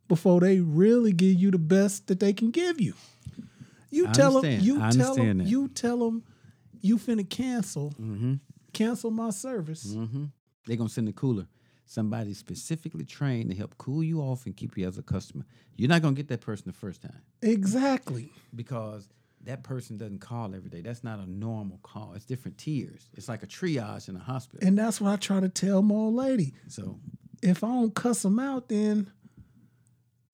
[0.09, 2.93] before they really give you the best that they can give you.
[3.91, 5.47] You I tell them, you I tell them, that.
[5.47, 6.23] you tell them,
[6.83, 8.41] you finna cancel, Mhm.
[8.74, 9.95] cancel my service.
[9.95, 10.24] Mm-hmm.
[10.66, 11.47] They're gonna send a cooler.
[11.87, 15.45] Somebody specifically trained to help cool you off and keep you as a customer.
[15.76, 18.33] You're not gonna get that person the first time Exactly.
[18.55, 19.09] because
[19.45, 20.80] that person doesn't call every day.
[20.83, 22.12] That's not a normal call.
[22.14, 23.09] It's different tiers.
[23.14, 24.66] It's like a triage in a hospital.
[24.66, 26.55] And that's what I try to tell my old lady.
[26.68, 27.01] so
[27.43, 29.11] If I don't cuss them out, then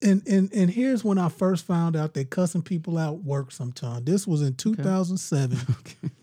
[0.01, 4.05] and and and here's when I first found out that cussing people out works sometimes.
[4.05, 5.57] This was in 2007.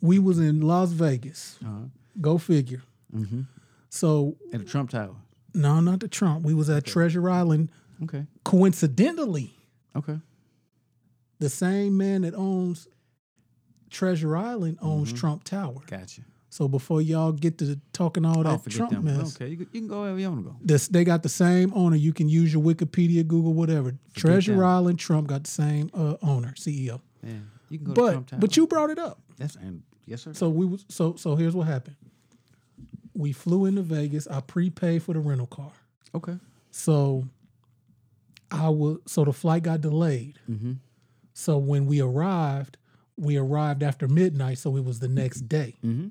[0.00, 1.58] We was in Las Vegas.
[1.64, 1.86] uh-huh.
[2.20, 2.82] Go figure.
[3.14, 3.42] mm-hmm.
[3.90, 5.16] So at the Trump Tower.
[5.54, 6.44] no, not the Trump.
[6.44, 7.70] We was at Treasure Island.
[8.02, 8.26] Okay.
[8.44, 9.54] Coincidentally,
[9.94, 10.18] Okay.
[11.38, 12.88] the same man that owns
[13.90, 15.16] Treasure Island owns Mm-hmm.
[15.18, 15.80] Trump Tower.
[15.86, 16.22] Gotcha.
[16.50, 19.04] So before y'all get to talking all that Trump them.
[19.04, 20.56] mess, Okay, you, can- you can go wherever you want to go.
[20.62, 21.96] this they got the same owner.
[21.96, 23.94] You can use your Wikipedia, Google, whatever.
[24.14, 24.64] Treasure them.
[24.64, 27.00] Island, Trump got the same uh, owner, CEO.
[27.22, 27.32] Yeah,
[27.68, 28.40] you can go to Trump But Tower.
[28.40, 29.20] but you brought it up.
[29.38, 30.32] That's and yes sir.
[30.34, 31.96] So we was so so here's what happened.
[33.14, 34.26] We flew into Vegas.
[34.28, 35.72] I prepaid for the rental car.
[36.14, 36.36] okay.
[36.70, 37.26] So
[38.50, 40.38] I was so the flight got delayed.
[40.50, 40.72] Mm-hmm.
[41.32, 42.76] So when we arrived,
[43.16, 45.76] we arrived after midnight, so it was the next day.
[45.84, 46.08] Mm-hmm.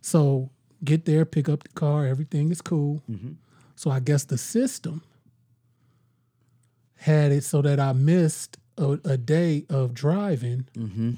[0.00, 0.50] So
[0.84, 3.02] get there, pick up the car, everything is cool.
[3.10, 3.32] Mm-hmm.
[3.76, 5.02] So I guess the system
[6.96, 10.66] had it so that I missed a, a day of driving.
[10.76, 11.12] Mm-hmm.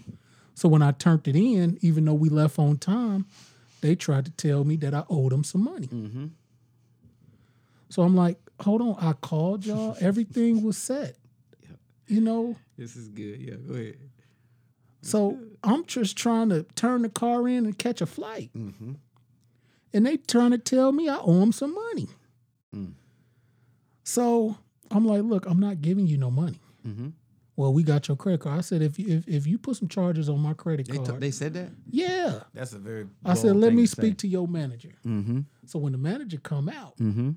[0.55, 3.27] So when I turned it in, even though we left on time,
[3.81, 5.87] they tried to tell me that I owed them some money.
[5.87, 6.27] Mm-hmm.
[7.89, 11.17] So I'm like, hold on, I called y'all, everything was set.
[11.63, 11.79] Yep.
[12.09, 13.41] You know, This is good.
[13.41, 13.97] Yeah, go ahead.
[15.03, 18.51] so I'm just trying to turn the car in and catch a flight.
[18.57, 18.93] Mm-hmm.
[19.93, 22.09] And they trying to tell me I owe them some money.
[22.77, 22.93] Mm.
[24.05, 24.57] So
[24.91, 26.61] I'm like, look, I'm not giving you no money.
[26.87, 27.09] Mm-hmm.
[27.61, 28.57] Well, we got your credit card.
[28.59, 31.11] I said, if you if, if you put some charges on my credit They, card,
[31.11, 31.69] t- they said that.
[31.91, 32.41] yeah.
[32.55, 33.07] That's a very.
[33.23, 34.95] I said, let me speak to your manager.
[35.07, 35.41] Mm-hmm.
[35.67, 37.33] So when the manager come out, Mm-hmm.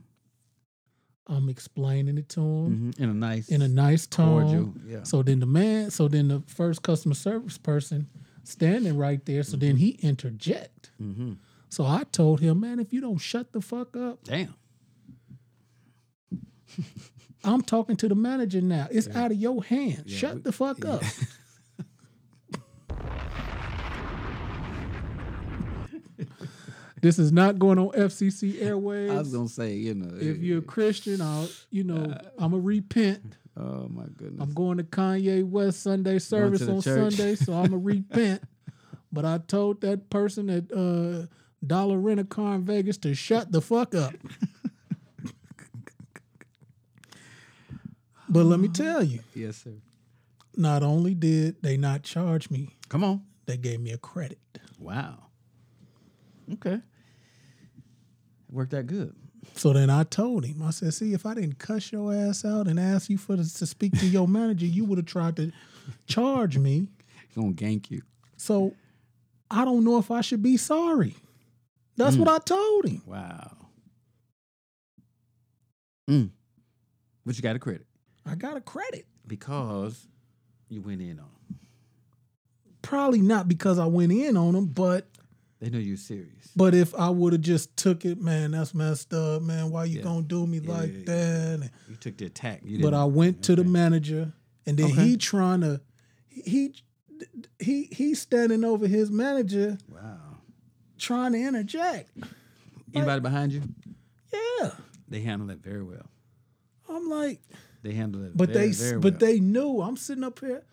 [1.28, 3.04] I'm explaining it to him mm-hmm.
[3.04, 4.42] In a nice, in a nice tone.
[4.44, 4.74] cordial.
[4.86, 5.04] Yeah.
[5.04, 8.08] So then the man, so then the first customer service person
[8.44, 9.44] standing right there.
[9.44, 10.92] So then he interject.
[11.02, 11.34] Mm-hmm.
[11.70, 14.54] So I told him, man, if you don't shut the fuck up, Damn.
[17.44, 18.88] I'm talking to the manager now.
[18.92, 20.04] It's out of your hands.
[20.06, 21.04] Yeah, shut we- the fuck up.
[27.02, 29.12] this is not going on FCC airwaves.
[29.12, 32.60] I was gonna say, you know, if you're a Christian, I'll, you know, I'm a
[32.60, 33.36] repent.
[33.58, 37.16] oh my goodness, I'm going to Kanye West Sunday service on church.
[37.16, 38.42] Sunday, so I'm a repent.
[39.12, 41.28] But I told that person at uh,
[41.66, 44.14] Dollar Rent a Car in Vegas to shut the fuck up.
[48.34, 49.74] but let me tell you, yes, sir.
[50.56, 53.22] not only did they not charge me, Come on.
[53.46, 54.40] they gave me a credit.
[54.80, 55.28] Wow.
[56.54, 56.76] Okay.
[56.76, 56.82] It
[58.52, 59.16] Worked out good.
[59.56, 62.68] So then I told him, I said, see, if I didn't cuss your ass out
[62.68, 65.52] and ask you for the, to speak to your manager, you would have tried to
[66.08, 66.88] charge me.
[67.28, 68.02] He's gonna gank you.
[68.38, 68.74] So
[69.52, 71.16] I don't know if I should be sorry.
[71.98, 73.02] That's what I told him.
[73.06, 73.58] Wow.
[76.10, 76.30] Mm.
[77.26, 77.86] But you got a credit
[78.26, 79.06] I got a credit.
[79.28, 80.08] because
[80.70, 81.26] you went in on.
[81.50, 81.60] 'em.
[82.82, 85.08] Probably not because I went in on them, but
[85.60, 86.52] They know you're serious.
[86.56, 89.70] but if I would have just took it, man, that's messed up, man.
[89.72, 90.04] Why you Yeah.
[90.04, 91.60] gonna do me Yeah, like yeah, that?
[91.62, 92.62] And- You took the attack.
[92.66, 94.34] You but I went to the manager,
[94.66, 95.10] and then Okay.
[95.10, 95.80] he trying to
[96.30, 96.74] he
[97.60, 100.40] he he's standing over his manager Wow.
[100.98, 102.12] trying to interject.
[102.94, 103.62] Anybody behind you?
[104.34, 104.72] Yeah,
[105.08, 106.10] They handle it very well.
[106.90, 107.42] I'm like,
[107.84, 108.38] They handled it.
[108.38, 109.20] but very, they very but well.
[109.20, 109.82] they knew.
[109.82, 110.64] I'm sitting up here.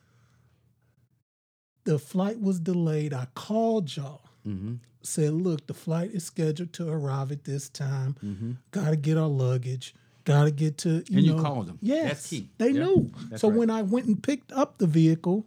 [1.84, 3.12] The flight was delayed.
[3.12, 4.22] I called y'all.
[4.46, 4.74] Mm-hmm.
[5.02, 8.16] Said, look, the flight is scheduled to arrive at this time.
[8.24, 8.52] Mm-hmm.
[8.70, 9.94] Got to get our luggage.
[10.24, 11.78] Got to get to you And you know- called them.
[11.80, 12.48] Yes, That's key.
[12.58, 13.10] They Yeah, knew.
[13.14, 13.40] So right.
[13.40, 13.56] Mm-hmm.
[13.58, 15.46] when I went and picked up the vehicle,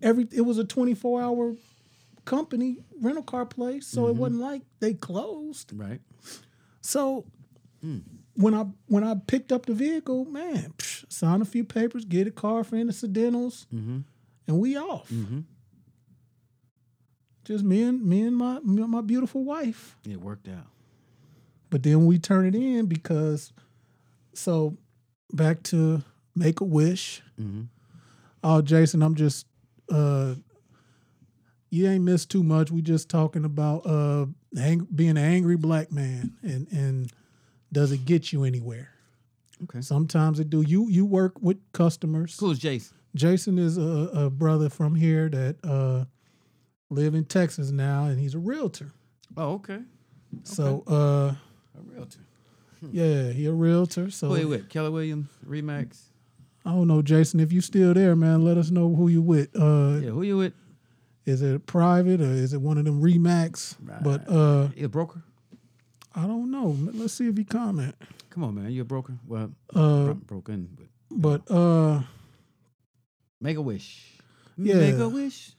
[0.00, 1.56] every it was a 24 hour
[2.24, 4.10] company rental car place, so Mm-hmm.
[4.10, 5.72] it wasn't like they closed.
[5.74, 6.00] Right.
[6.80, 7.24] So
[7.82, 7.98] Hmm.
[8.38, 12.26] When I when I picked up the vehicle, man, psh, sign a few papers, get
[12.28, 13.98] a car for incidentals, Mm-hmm.
[14.46, 15.08] and we off.
[15.10, 15.40] Mm-hmm.
[17.44, 19.96] Just me and me and my me and my beautiful wife.
[20.08, 20.66] It worked out.
[21.70, 23.52] But then we turn it in because
[24.34, 24.76] so
[25.32, 26.02] back to
[26.36, 27.22] make a wish.
[27.40, 27.62] Mm-hmm.
[28.44, 29.46] Oh, Jason, I'm just
[29.90, 30.34] uh
[31.70, 32.70] you ain't missed too much.
[32.70, 34.26] We just talking about uh
[34.58, 37.10] ang- being an angry black man and and
[37.72, 38.90] does it get you anywhere?
[39.64, 39.80] Okay.
[39.80, 40.62] Sometimes it do.
[40.62, 42.36] You you work with customers.
[42.38, 42.96] Who's Jason?
[43.14, 46.04] Jason is a, a brother from here that uh
[46.90, 48.92] live in Texas now and he's a realtor.
[49.36, 49.80] Oh, okay.
[50.44, 51.34] So uh
[51.76, 52.20] A realtor.
[52.92, 54.10] yeah, he a realtor.
[54.10, 54.68] So Who you with?
[54.68, 56.02] Keller Williams, Remax.
[56.64, 59.48] I don't know, Jason, if you still there, man, let us know who you with.
[59.56, 60.52] Uh Yeah, who you with?
[61.26, 63.76] is it private or is it one of them Remax?
[64.02, 65.22] But uh You a broker?
[66.18, 66.76] I don't know.
[66.94, 67.94] Let's see if he comment.
[68.30, 68.70] Come on, man.
[68.72, 69.14] You a broker?
[69.26, 70.88] Well, Uh broken, but
[71.46, 72.02] but uh
[73.40, 74.16] make a wish.
[74.56, 74.74] Yeah.
[74.80, 75.52] Make a wish.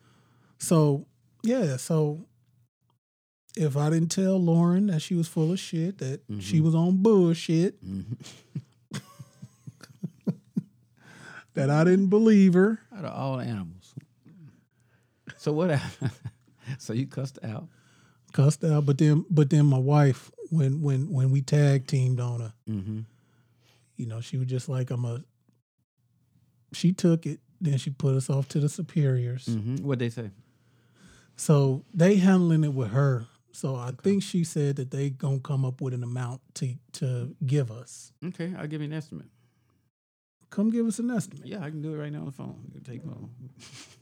[0.57, 1.05] so
[1.43, 2.25] yeah, so
[3.55, 6.63] if I didn't tell Lauren that she was full of shit, that she Mhm.
[6.63, 8.13] was on bullshit, Mm-hmm.
[11.55, 12.79] that I didn't believe her.
[12.95, 13.93] Out of all animals.
[15.37, 16.11] So what happened?
[16.77, 17.67] so you cussed out.
[18.33, 18.85] cussed out.
[18.85, 22.99] But then, but then my wife, when when when we tag teamed on her, Mm-hmm.
[23.97, 25.23] you know, she was just like, "I'm a."
[26.73, 27.39] She took it.
[27.61, 29.45] Then she put us off to the superiors.
[29.45, 29.77] Mm-hmm.
[29.85, 30.31] What'd they say?
[31.35, 33.25] So they handling it with her.
[33.51, 37.35] So I think she said that they gonna come up with an amount to to
[37.45, 38.13] give us.
[38.25, 39.27] Okay, I'll give you an estimate.
[40.51, 41.45] Come give us an estimate.
[41.47, 42.71] Yeah, I can do it right now on the phone.
[42.75, 43.29] It'll take long.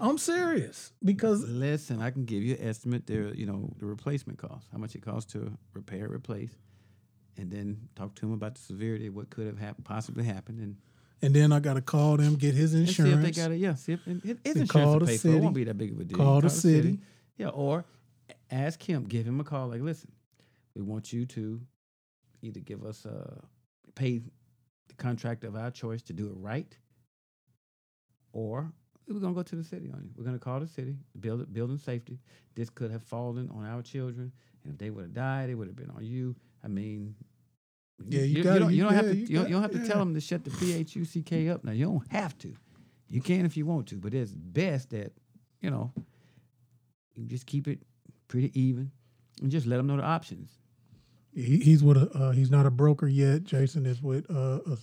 [0.00, 4.38] I'm serious because Listen, I can give you an estimate there, you know, the replacement
[4.38, 6.56] cost, how much it costs to repair, replace,
[7.36, 10.58] and then talk to them about the severity, of what could have hap- possibly happened,
[10.60, 10.76] and,
[11.22, 12.98] and then I gotta call them, get his insurance.
[13.12, 13.56] and see if they got it.
[13.58, 15.28] Yeah, see if and, it- it's insurance call the pay for.
[15.28, 15.40] It city.
[15.40, 16.16] won't be that big of a deal.
[16.16, 16.98] Call the city.
[17.36, 17.84] Yeah, or
[18.50, 19.68] ask him, give him a call.
[19.68, 20.10] Like, listen,
[20.74, 21.60] we want you to
[22.42, 23.38] either give us uh
[23.94, 24.18] pay
[24.88, 26.74] the contract of our choice to do it right,
[28.32, 28.72] or
[29.14, 30.10] we're gonna go to the city on you.
[30.16, 32.18] We're gonna call the city, build building safety.
[32.54, 34.32] This could have fallen on our children,
[34.64, 36.34] and if they would have died, it would have been on you.
[36.64, 37.14] I mean,
[38.08, 39.62] Yeah, you you, gotta- don't, you you- don't have to you you, don't, you don't
[39.62, 39.86] have to yeah.
[39.88, 41.64] tell them to shut the PHUCK up.
[41.64, 42.54] Now you don't have to.
[43.08, 45.12] You can if you want to, but it's best that
[45.60, 45.92] you know
[47.16, 47.80] you just keep it
[48.28, 48.90] pretty even
[49.42, 50.50] and just let them know the options.
[51.34, 52.08] He, he's with a.
[52.10, 53.44] Uh, he's not a broker yet.
[53.44, 54.28] Jason is with.
[54.30, 54.76] Uh, a,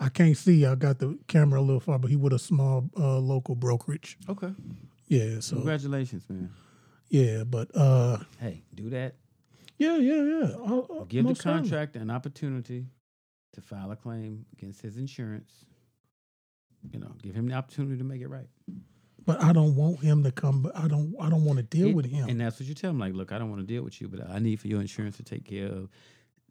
[0.00, 0.64] I can't see.
[0.64, 4.16] I got the camera a little far, but he with a small uh, local brokerage.
[4.28, 4.52] Okay.
[5.08, 5.40] Yeah.
[5.40, 6.50] So Congratulations, man.
[7.08, 9.16] yeah, but uh, Hey, do that.
[9.78, 10.50] yeah, yeah, yeah.
[10.58, 12.86] I'll- I'll- Give the contractor an opportunity
[13.54, 15.64] to file a claim against his insurance.
[16.92, 18.46] You know, give him the opportunity to make it right.
[19.26, 20.62] But I don't want him to come.
[20.62, 21.14] but I don't.
[21.20, 22.28] I don't want to deal It- with him.
[22.28, 22.98] And that's what you tell him.
[23.00, 25.16] Like, look, I don't want to deal with you, but I need for your insurance
[25.16, 25.88] to take care of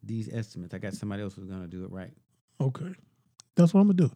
[0.02, 0.74] these estimates.
[0.74, 2.12] I got somebody else who's going to do it right.
[2.60, 2.92] okay,
[3.62, 4.10] that's what I'm gonna do.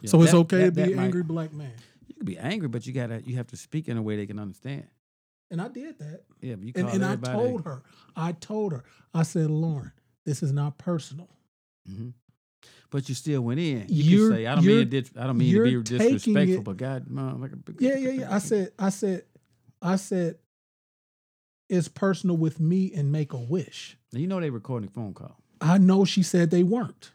[0.00, 1.72] Yeah, so it's that- okay that- to be an angry black man.
[2.08, 4.26] You can be angry, but you gotta you have to speak in a way they
[4.26, 4.86] can understand.
[5.50, 6.22] And I did that.
[6.40, 7.82] Yeah, but you And, and I told her.
[8.16, 8.84] I told her.
[9.12, 9.92] I said, Lauren,
[10.24, 11.28] this is not personal.
[11.86, 12.10] hmm
[12.90, 13.84] But you still went in.
[13.88, 17.10] You say, I don't mean to I don't mean to be disrespectful, it- but God,
[17.10, 18.34] man, like a, big Yeah, yeah, yeah.
[18.34, 19.24] I said, I said,
[19.82, 20.38] I said,
[21.68, 23.96] it's personal with me and make a wish.
[24.12, 25.36] Now, you know they recording a phone call.
[25.60, 27.12] I know she said they weren't.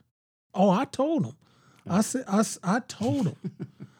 [0.57, 1.35] Oh, I told them.
[1.89, 3.35] I said, I, I told them.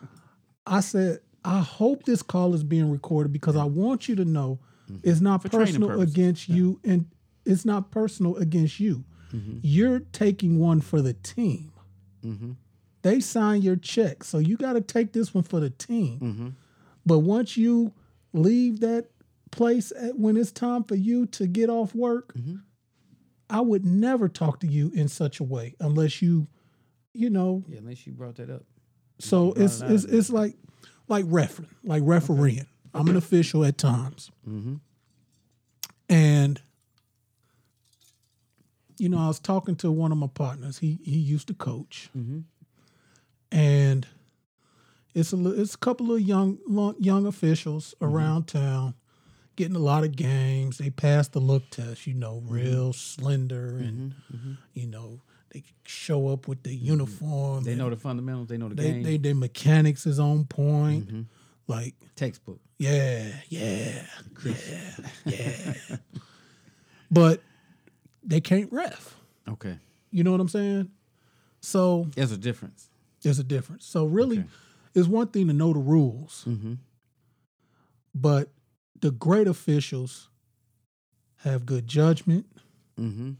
[0.67, 4.59] I said, I hope this call is being recorded because I want you to know
[5.03, 7.05] it's not For personal against you and
[7.45, 9.05] it's not personal against you.
[9.33, 9.59] Mm-hmm.
[9.61, 11.71] You're taking one for the team.
[12.25, 12.51] Mm-hmm.
[13.03, 14.23] They sign your check.
[14.23, 16.19] So you got to take this one for the team.
[16.19, 16.47] Mm-hmm.
[17.05, 17.93] But once you
[18.33, 19.07] leave that
[19.51, 22.61] place at, when it's time for you to get off work, Mhm.
[23.49, 26.47] I would never talk to you in such a way unless you,
[27.13, 27.63] you know.
[27.67, 28.63] Yeah, unless you brought that up.
[29.19, 30.55] So brought it's it it's it's like
[31.07, 32.67] like refereeing, like refereeing.
[32.93, 34.75] I'm an official at times, Mm-hmm.
[36.09, 36.61] and
[38.97, 40.79] you know I was talking to one of my partners.
[40.79, 42.39] He he used to coach, Mm-hmm.
[43.51, 44.07] and
[45.13, 46.57] it's a it's a couple of young
[46.99, 48.95] young officials around town
[49.57, 50.77] getting a lot of games.
[50.77, 54.51] They passed the look test, you know, real slender, and Mm-hmm.
[54.73, 57.63] you know they show up with the uniform.
[57.65, 58.47] They know the fundamentals.
[58.47, 59.03] They know the they, game.
[59.03, 61.07] they their mechanics is on point.
[61.13, 61.25] Mhm.
[61.67, 62.61] Like Textbook.
[62.79, 64.05] yeah, yeah,
[64.45, 64.53] yeah,
[65.25, 65.73] yeah.
[67.11, 67.41] but
[68.23, 69.15] they can't ref.
[69.49, 69.77] Okay.
[70.11, 70.89] You know what I'm saying?
[71.59, 72.89] So There's a difference.
[73.21, 73.85] there's a difference.
[73.85, 74.47] So really, Okay.
[74.95, 76.75] it's one thing to know the rules, Mm-hmm.
[78.15, 78.49] but
[79.01, 80.29] the great officials
[81.37, 82.45] have good judgment
[82.99, 83.31] Mm-hmm.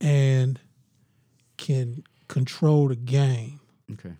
[0.00, 0.60] and
[1.56, 3.60] can control the game.
[3.92, 4.12] Okay.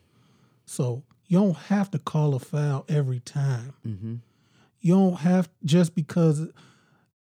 [0.64, 3.74] So you don't have to call a foul every time.
[3.86, 4.14] Mm-hmm.
[4.80, 6.48] You don't have just because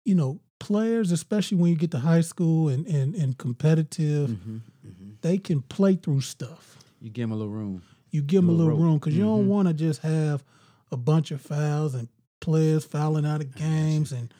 [0.03, 4.57] you know players, especially when you get to high school and and, and competitive, Mm-hmm.
[4.87, 5.09] Mm-hmm.
[5.21, 6.77] they can play through stuff.
[6.99, 7.83] You give them a little room.
[8.09, 8.79] You give them a Little rope.
[8.81, 9.47] room because you don't Mhm.
[9.47, 10.43] want to just have
[10.91, 12.09] a bunch of fouls and
[12.41, 14.33] players fouling out of games and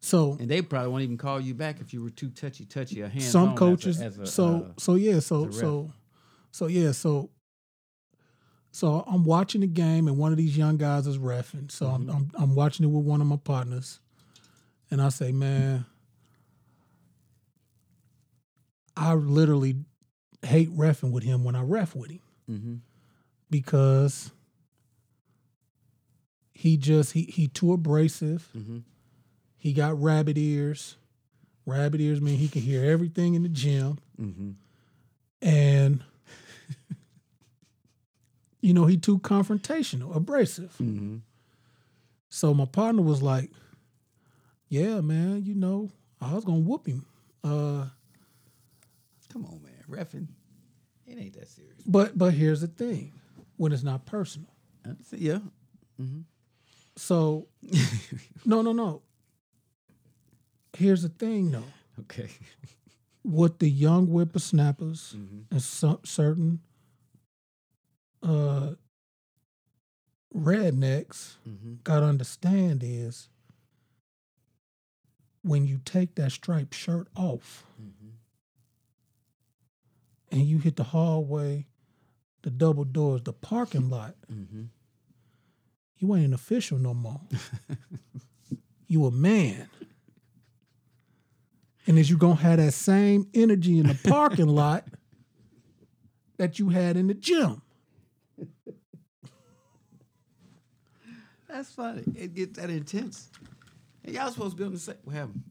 [0.00, 3.02] so And they probably won't even call you back if you were too touchy touchy
[3.02, 5.46] or hands some coaches As a, as a, so uh, so yeah so as a
[5.48, 5.54] ref.
[5.60, 5.92] so
[6.52, 7.30] so yeah so
[8.70, 12.10] so I'm watching the game and one of these young guys is refing so Mm-hmm.
[12.10, 13.98] I'm, I'm I'm watching it with one of my partners
[14.90, 15.86] and I say man
[18.96, 19.76] I literally
[20.42, 22.78] hate refing with him when I ref with him mhm.
[23.50, 24.30] because
[26.58, 28.82] he just he he too abrasive Mhm.
[29.58, 30.96] he got rabbit ears
[31.66, 34.50] rabbit ears mean he can hear everything in the gym Mm-hmm.
[35.42, 36.02] and
[38.60, 41.16] you know he too confrontational abrasive Mm-hmm.
[42.28, 43.50] so my partner was like
[44.68, 45.90] yeah man you know
[46.20, 47.04] i was gonna whoop him
[47.44, 47.86] uh
[49.32, 49.74] Come on, man.
[49.90, 50.28] Refing.
[51.04, 51.82] It ain't that serious.
[51.86, 53.12] but but here's the thing
[53.58, 54.48] when it's not personal
[54.88, 55.40] Uh, yeah.
[56.00, 56.20] Mm-hmm.
[56.96, 57.46] So
[58.44, 59.02] no no no
[60.76, 61.62] here's the thing though
[62.00, 62.28] Okay.
[63.22, 65.40] what the young whippersnappers Mm-hmm.
[65.50, 66.60] and some certain
[68.22, 68.70] uh
[70.34, 71.74] rednecks Mm-hmm.
[71.84, 73.28] got to understand is
[75.42, 78.08] when you take that striped shirt off Mm-hmm.
[80.32, 81.66] and you hit the hallway,
[82.42, 84.64] the double doors, the parking lot, Mm-hmm.
[85.98, 87.20] You ain't an official no more.
[88.86, 89.68] you a man.
[91.86, 94.84] and is you gonna have that same energy in the parking lot
[96.36, 97.62] that you had in the gym.
[101.48, 102.02] That's funny.
[102.14, 103.30] It gets that intense.
[104.04, 104.96] And y'all supposed to be on the same.
[105.10, 105.42] Happened?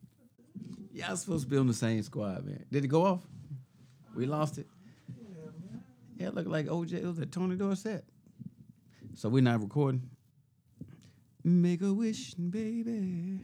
[0.93, 2.63] Y'all supposed to be on the same squad, man.
[2.71, 3.21] Did it go off?
[4.15, 4.67] We lost it.
[6.17, 6.93] Yeah, it looked like OJ.
[6.93, 8.05] It was at Tony Dorsett.
[9.15, 10.09] So we're not recording.
[11.47, 13.41] Make a wish, baby.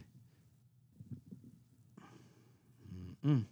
[3.24, 3.44] Mm.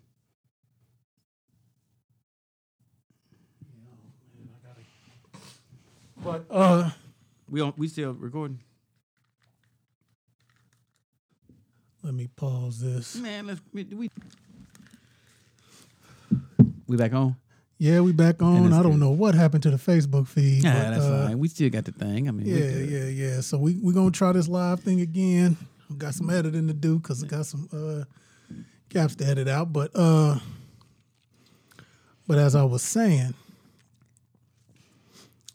[6.25, 6.91] But uh,
[7.49, 7.75] We on.
[7.77, 8.59] We still recording.
[12.03, 13.15] let me pause this.
[13.15, 13.85] Man, let's we.
[13.85, 14.11] We,
[16.89, 17.37] we back on.
[17.81, 18.75] Yeah, we back on.
[18.75, 19.01] I don't good.
[19.01, 20.63] know what happened to the Facebook feed.
[20.63, 21.39] Yeah, but, that's uh, fine.
[21.39, 22.29] We still got the thing.
[22.29, 23.41] I mean, Yeah, yeah, yeah.
[23.41, 25.57] So we we gonna try this live thing again.
[25.89, 28.05] We got some editing to do because I got some uh
[28.91, 29.73] gaps to edit out.
[29.73, 30.41] But uh
[32.29, 33.33] but as I was saying,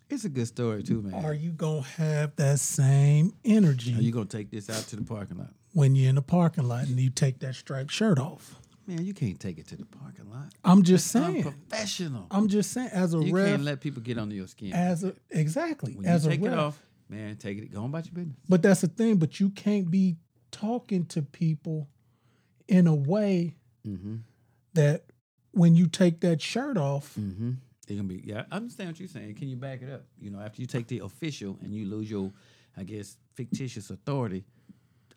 [0.10, 1.24] It's a good story too, man.
[1.24, 5.04] are you gonna have that same energy Are you gonna take this out to the
[5.04, 5.54] parking lot?
[5.74, 8.56] when you're in the parking lot and you take that striped shirt off?
[8.88, 10.54] Man, you can't take it to the parking lot.
[10.64, 11.38] I'm just saying.
[11.48, 12.28] Unprofessional.
[12.30, 14.74] I'm just saying as a You ref can't let people get under your skin.
[14.74, 16.54] as a exactly when as you a ref.
[16.54, 16.80] it off,
[17.10, 17.72] man, take it.
[17.74, 18.38] Go on about your business.
[18.48, 19.18] But that's the thing.
[19.18, 20.18] But you can't be
[20.52, 21.88] talking to people
[22.68, 23.56] in a way
[23.88, 24.16] Mm-hmm.
[24.74, 25.04] that
[25.52, 27.52] when you take that shirt off, Mm-hmm.
[27.88, 28.24] It's gonna be.
[28.26, 29.36] Yeah, I understand what you're saying.
[29.36, 30.06] Can you back it up?
[30.20, 32.32] You know, after you take the official and you lose your,
[32.76, 34.44] I guess, fictitious authority.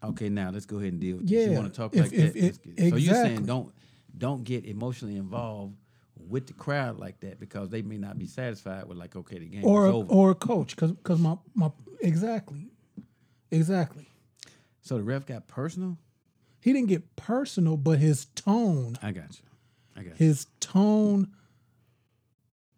[0.03, 1.46] Okay, now let's go ahead and deal with this.
[1.46, 2.42] Yeah, You want to talk if- like if that?
[2.42, 3.72] Let's get- So you're saying don't
[4.16, 5.76] don't get emotionally involved
[6.16, 9.46] with the crowd like that because they may not be satisfied with like, okay, the
[9.46, 10.12] game or is a, over.
[10.12, 11.70] or a coach, because because my my
[12.01, 12.68] exactly,
[13.51, 14.09] exactly.
[14.80, 15.99] so the ref got personal.
[16.61, 19.46] He didn't get personal, but his tone, I got you.
[19.96, 20.26] I got you.
[20.26, 21.28] his tone,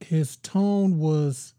[0.00, 1.54] his tone was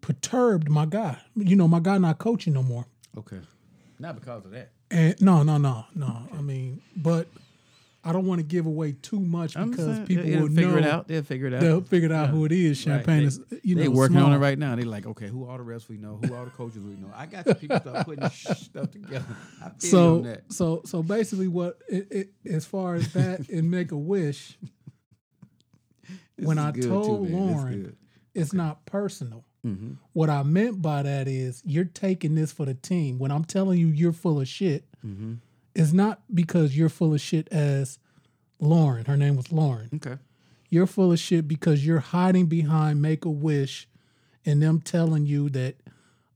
[0.00, 0.68] perturbed.
[0.70, 2.86] My guy, you know, my guy not coaching no more.
[3.16, 3.40] Okay.
[3.98, 4.70] Not because of that.
[4.90, 6.28] And no, no, no, no.
[6.36, 7.28] I mean, but
[8.04, 10.70] I don't want to give away too much I'm because saying, people they'll will figure
[10.72, 10.76] know.
[10.78, 11.08] it out.
[11.08, 11.60] They'll figure it out.
[11.60, 12.30] They'll figure out Yeah.
[12.32, 12.86] who it is.
[12.86, 12.96] Right.
[12.98, 14.76] Champaign They- is, you know, they working on it right now.
[14.76, 17.10] They're like, okay, who all the refs we know, who all the coaches we know.
[17.14, 17.54] I got you.
[17.54, 19.24] People start putting stuff together.
[19.78, 24.56] So so so basically what it, it, as far as that and make a wish
[26.36, 27.96] when I good, too, told Lauren
[28.34, 29.92] it's not personal Mm-hmm.
[30.12, 33.78] what i meant by that is you're taking this for the team when i'm telling
[33.78, 35.34] you you're full of shit Mm-hmm.
[35.74, 37.98] it's not because you're full of shit as
[38.60, 40.16] lauren her name was lauren Okay.
[40.70, 43.88] you're full of shit because you're hiding behind make a wish
[44.44, 45.74] and them telling you that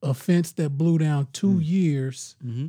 [0.02, 1.66] a fence that blew down two Mm.
[1.66, 2.66] years Mm-hmm.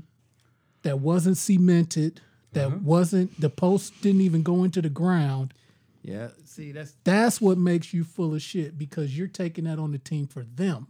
[0.84, 2.22] that wasn't cemented,
[2.54, 2.78] that Uh-huh.
[2.84, 5.54] wasn't the post didn't even go into the ground.
[6.02, 6.30] Yeah.
[6.46, 10.00] See, that's That's what makes you full of shit because you're taking that on the
[10.00, 10.88] team for them.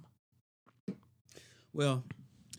[1.74, 2.04] well.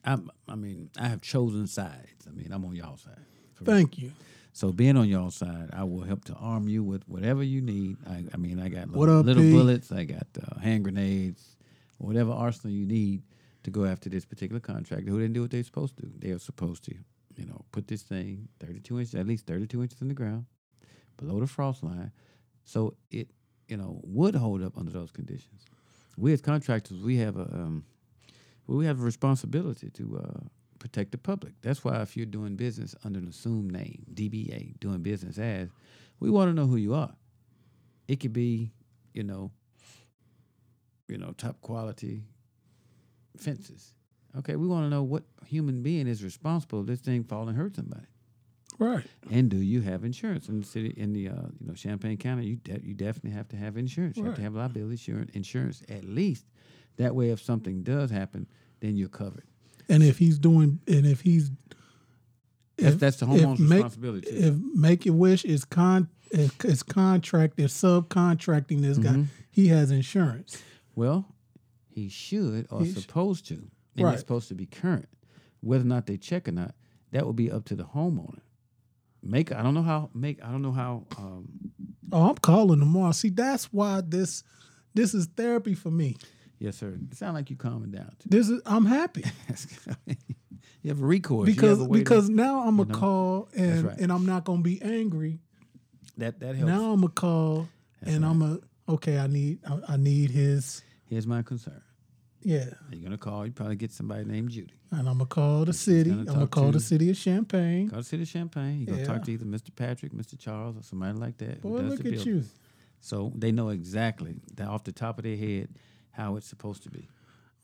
[0.05, 2.27] I'm, I mean, I have chosen sides.
[2.27, 3.21] I mean, I'm on y'all side.
[3.63, 4.11] Thank you.
[4.53, 7.97] So being on y'all side, I will help to arm you with whatever you need.
[8.07, 9.91] I, I mean, I got little, up, little bullets.
[9.91, 11.57] I got uh, hand grenades,
[11.99, 13.23] whatever arsenal you need
[13.63, 16.11] to go after this particular contractor who didn't do what they're supposed to.
[16.19, 16.95] They are supposed to,
[17.37, 20.47] you know, put this thing 32 inches, at least 32 inches in the ground,
[21.17, 22.11] below the frost line,
[22.65, 23.29] so it,
[23.69, 25.65] you know, would hold up under those conditions.
[26.17, 27.85] We as contractors, we have a, um,
[28.67, 30.41] we have a responsibility to uh,
[30.79, 31.55] protect the public.
[31.63, 35.71] That's why if you're doing business under an assumed name, DBA, doing business as,
[36.21, 37.15] we want to know who you are.
[38.09, 38.73] It could be,
[39.15, 39.51] you know,
[41.09, 42.23] you know, top quality
[43.37, 43.95] fences.
[44.39, 47.57] Okay, we want to know what human being is responsible if this thing fall and
[47.57, 48.07] hurt somebody.
[48.79, 49.05] Right.
[49.31, 52.47] And do you have insurance in the city in the uh, you know Champaign County?
[52.47, 54.17] You de- you definitely have to have insurance.
[54.17, 54.45] You have to Right.
[54.45, 56.47] have liability insurance, insurance at least.
[56.97, 58.47] That way, if something does happen,
[58.81, 59.45] then you're covered.
[59.89, 61.51] And if he's doing and if he's
[62.79, 64.31] That's, if- that's the if homeowner's make- responsibility.
[64.31, 64.37] Too.
[64.37, 69.23] if Make Your Wish is con is, contract is subcontracting this Mm-hmm.
[69.23, 70.63] guy, he has insurance.
[70.97, 71.27] well,
[71.89, 73.55] he should or He sh- supposed to,
[73.97, 74.13] and Right.
[74.15, 75.09] it's supposed to be current.
[75.61, 76.75] Whether or not they check or not,
[77.11, 78.41] that will be up to the homeowner.
[79.23, 81.49] Make I don't know how make I don't know how um,
[82.13, 83.13] Oh, I'm calling tomorrow.
[83.13, 84.43] See, that's why this
[84.95, 86.17] this is therapy for me.
[86.59, 86.99] yes sir.
[87.11, 88.29] It sounds like you calming down too.
[88.29, 89.25] This is I'm happy.
[90.83, 92.99] you have a recourse because a way to- because now I'm gonna know?
[92.99, 93.99] call and right.
[93.99, 95.39] and I'm not gonna be angry.
[96.19, 96.69] that that helps.
[96.71, 97.69] Now I'm gonna call
[98.03, 98.59] and I'm a
[98.93, 99.19] okay.
[99.19, 101.83] I need I, I need his Here's my concern.
[102.45, 102.67] Yeah.
[102.91, 103.47] You're gonna call.
[103.47, 104.73] You probably get somebody named Judy.
[104.91, 106.11] And I'm gonna call the city.
[106.11, 107.89] gonna I'm gonna call to- the city of Champaign.
[107.89, 108.79] Call the city of Champaign.
[108.81, 109.05] You're gonna Yeah.
[109.07, 109.75] talk to either Mr.
[109.75, 110.39] Patrick, Mr.
[110.39, 111.63] Charles, or somebody like that.
[111.63, 112.27] Boy, look at building.
[112.27, 112.45] you.
[113.01, 115.69] So they know exactly that off the top of their head
[116.11, 117.09] how it's supposed to be.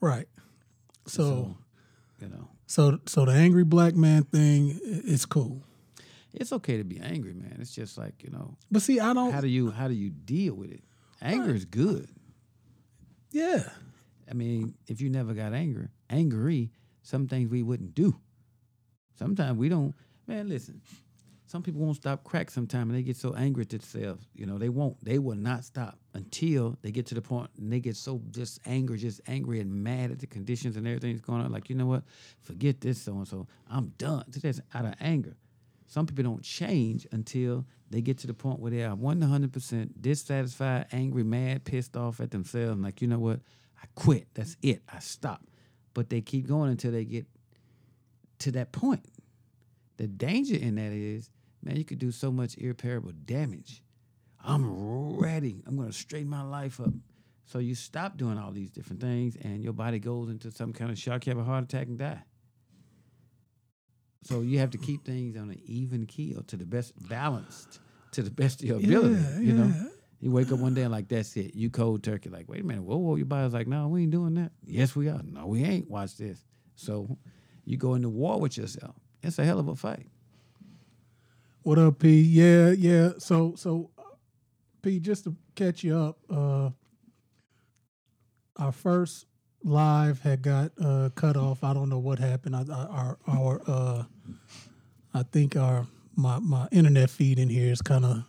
[0.01, 0.27] Right.
[1.07, 1.55] So,
[2.21, 5.63] you know, so, so the angry black man thing is cool.
[6.33, 7.57] it's okay to be angry, man.
[7.59, 9.31] It's just like you know, But see, I don't.
[9.33, 10.83] how do you how do you deal with it?
[11.21, 12.07] Anger is good.
[13.31, 13.69] yeah.
[14.29, 16.71] I mean, if you never got anger, angry,
[17.01, 18.15] some things we wouldn't do.
[19.17, 19.93] Sometimes we don't.
[20.27, 20.81] Man, listen.
[21.47, 24.23] Some people won't stop crack sometime and they get so angry at themselves.
[24.35, 25.03] You know, they won't.
[25.03, 28.59] They will not stop until they get to the point and they get so just
[28.67, 31.51] angry, just angry and mad at the conditions and everything that's going on.
[31.51, 32.03] Like, you know what?
[32.43, 33.47] Forget this so and so.
[33.67, 34.25] I'm done.
[34.27, 35.35] That's out of anger.
[35.87, 40.85] Some people don't change until they get to the point where they are 100% dissatisfied,
[40.91, 42.79] angry, mad, pissed off at themselves.
[42.79, 43.39] Like, you know what?
[43.81, 44.27] I quit.
[44.33, 44.81] That's it.
[44.91, 45.41] I stop.
[45.93, 47.25] But they keep going until they get
[48.39, 49.05] to that point.
[49.97, 51.29] The danger in that is,
[51.63, 53.81] man, you could do so much irreparable damage.
[54.43, 55.63] I'm ready.
[55.67, 56.93] I'm going to straighten my life up.
[57.45, 60.91] So you stop doing all these different things, and your body goes into some kind
[60.91, 61.25] of shock.
[61.25, 62.21] You have a heart attack and die.
[64.23, 67.79] So you have to keep things on an even keel to the best balanced
[68.11, 69.15] to the best of your ability.
[69.15, 69.89] Yeah, you know, yeah.
[70.19, 71.55] You wake up one day and like that's it.
[71.55, 72.29] You cold turkey.
[72.29, 73.15] Like wait a minute, whoa, whoa.
[73.15, 74.51] Your body's like, no, we ain't doing that.
[74.65, 75.21] Yes, we are.
[75.23, 75.89] No, we ain't.
[75.89, 76.43] Watch this.
[76.75, 77.17] So
[77.65, 78.95] you go into war with yourself.
[79.21, 80.07] It's a hell of a fight.
[81.61, 82.21] What up, P?
[82.21, 83.11] Yeah, yeah.
[83.17, 83.91] So, so,
[84.81, 86.69] P, just to catch you up, uh,
[88.55, 89.25] our first
[89.63, 91.63] live had got uh, cut off.
[91.63, 92.55] I don't know what happened.
[92.55, 94.03] I, I, our, our, uh,
[95.13, 98.23] I think our my my internet feed in here is kind of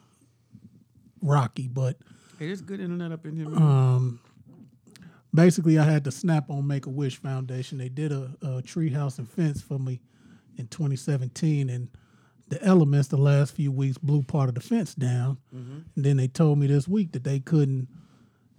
[1.22, 1.96] rocky, but
[2.40, 3.46] Hey, there's good internet up in here.
[3.48, 4.18] Um,
[5.34, 7.76] basically, I had to snap on Make a Wish Foundation.
[7.76, 10.00] They did a, a tree house and fence for me
[10.56, 11.88] in 2017, and
[12.48, 15.36] the elements the last few weeks blew part of the fence down.
[15.54, 15.78] Mm-hmm.
[15.96, 17.88] And then they told me this week that they couldn't.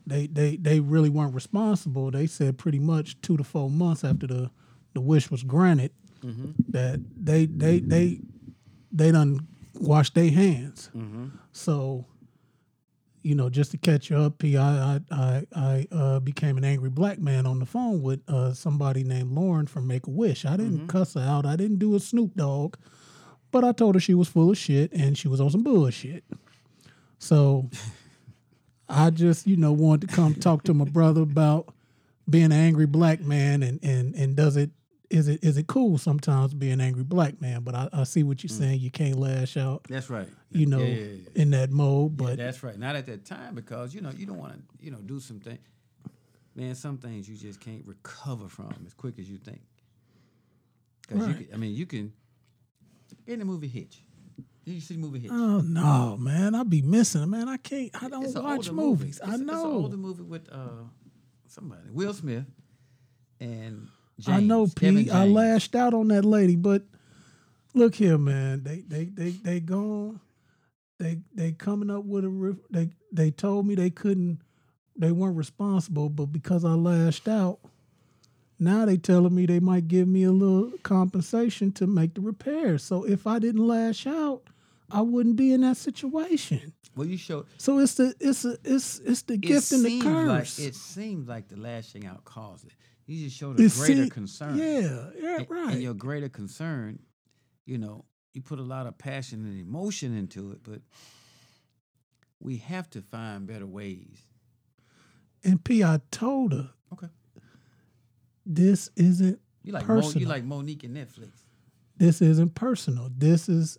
[0.06, 2.12] They, they they really weren't responsible.
[2.12, 4.52] They said pretty much two to four months after the,
[4.94, 5.92] the wish was granted
[6.24, 6.52] mm-hmm.
[6.70, 8.20] that they they they
[8.92, 10.92] they done washed their hands.
[10.96, 11.30] Mm-hmm.
[11.52, 12.06] So
[13.24, 16.64] you know, just to catch you up, P, I I I, I uh, became an
[16.64, 20.46] angry black man on the phone with uh, somebody named Lauren from Make a Wish.
[20.46, 21.46] I didn't cuss her out.
[21.46, 22.78] I didn't do a Snoop Dogg,
[23.52, 26.24] but I told her she was full of shit and she was on some bullshit.
[27.20, 27.70] So
[28.90, 31.74] I just, you know, wanted to come talk to my brother about
[32.30, 34.72] being an angry black man and and and does it
[35.12, 37.62] is it is it cool sometimes being an angry black man?
[37.62, 38.80] But I, I see what you're saying.
[38.80, 40.28] You can't lash out, That's right.
[40.52, 41.06] you know, Yeah, yeah,
[41.36, 41.42] yeah.
[41.42, 42.18] in that mode.
[42.18, 42.78] But That's right.
[42.78, 45.40] Not at that time because you know you don't want to you know do some
[45.40, 45.60] things.
[46.56, 49.62] Man, some things you just can't recover from as quick as you think.
[51.02, 51.46] Because you Right.
[51.48, 52.12] can, I mean, you can.
[53.28, 54.04] In the movie Hitch,
[54.66, 55.32] did you see the movie Hitch?
[55.34, 56.56] Oh no, man!
[56.56, 57.48] I be missing, man.
[57.50, 57.90] I can't.
[58.02, 58.88] I don't watch movie.
[59.04, 59.20] movies.
[59.20, 59.66] It's, I It's an know.
[59.72, 60.84] older movie with uh
[61.48, 62.46] somebody, Will Smith,
[63.40, 63.88] and
[64.22, 65.12] James, I know, Pete.
[65.12, 66.84] I lashed out on that lady, but
[67.74, 68.64] look here, man.
[68.64, 70.20] They they they they gone.
[71.00, 72.58] They they coming up with a.
[72.70, 74.40] They they told me they couldn't.
[74.96, 77.60] They weren't responsible, but because I lashed out,
[78.60, 82.84] now they telling me they might give me a little compensation to make the repairs.
[82.84, 84.44] So if I didn't lash out,
[84.92, 86.74] I wouldn't be in that situation.
[86.96, 87.48] Well, you showed.
[87.58, 90.60] So it's the it's a it's it's the gift and the seems curse.
[90.60, 92.74] Like, it seems like the lashing out caused it.
[93.12, 94.58] You just showed a greater see- concern.
[94.58, 95.74] Yeah, yeah, And- right.
[95.74, 97.00] And your greater concern,
[97.66, 100.82] you know, you put a lot of passion and emotion into it, but
[102.40, 104.26] we have to find better ways.
[105.44, 107.10] And P, I told her Okay.
[108.46, 110.22] this isn't You like Mo, personal.
[110.22, 111.32] you like Mo'Nique and Netflix.
[111.98, 113.10] this isn't personal.
[113.16, 113.78] This is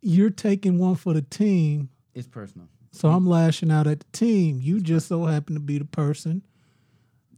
[0.00, 1.90] you're taking one for the team.
[2.14, 2.68] It's personal.
[2.92, 4.60] So I'm lashing out at the team.
[4.60, 6.42] You just so happen to be the person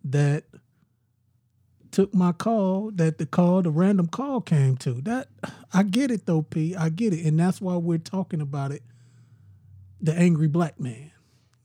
[0.04, 0.44] that
[1.96, 4.92] took my call, that the call, the random call came to.
[5.00, 5.28] That
[5.72, 6.76] I get it though, P.
[6.76, 7.24] I get it.
[7.24, 8.82] And that's why we're talking about it.
[10.02, 11.10] The angry black man.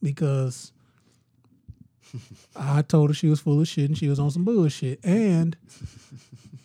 [0.02, 0.72] Because
[2.56, 5.04] I told her she was full of shit and she was on some bullshit.
[5.04, 5.58] And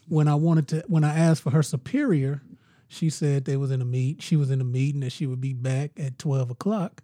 [0.08, 2.42] when I wanted to when I asked for her superior,
[2.86, 4.22] she said they was in a meet.
[4.22, 7.02] She was in a meeting that she would be back at twelve o'clock.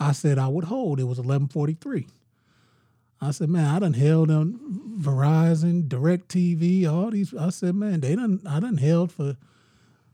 [0.00, 1.00] I said I would hold.
[1.00, 2.06] It was eleven forty three.
[3.20, 4.58] I said, man, I done held on
[5.00, 7.34] Verizon, DirecTV, all these.
[7.34, 9.36] I said, man, they done, I done held for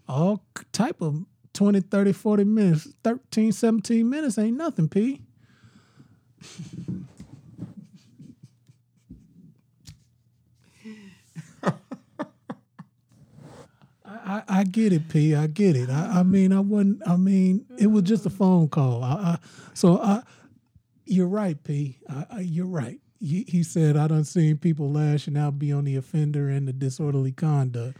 [0.09, 0.42] all
[0.72, 5.20] type of 20, 30, 40 minutes, 13, 17 minutes ain't nothing, P.
[14.26, 15.34] I, I get it, P.
[15.34, 15.90] I get it.
[15.90, 17.02] I, I mean, I wasn't.
[17.07, 19.05] I mean, it was just a phone call.
[19.05, 19.38] I, I
[19.74, 20.22] so I
[21.07, 21.98] you're right, P.
[22.09, 22.98] I, I, you're right.
[23.20, 26.72] He, he said I done seen people lashing out, be on the offender and the
[26.72, 27.96] disorderly conduct.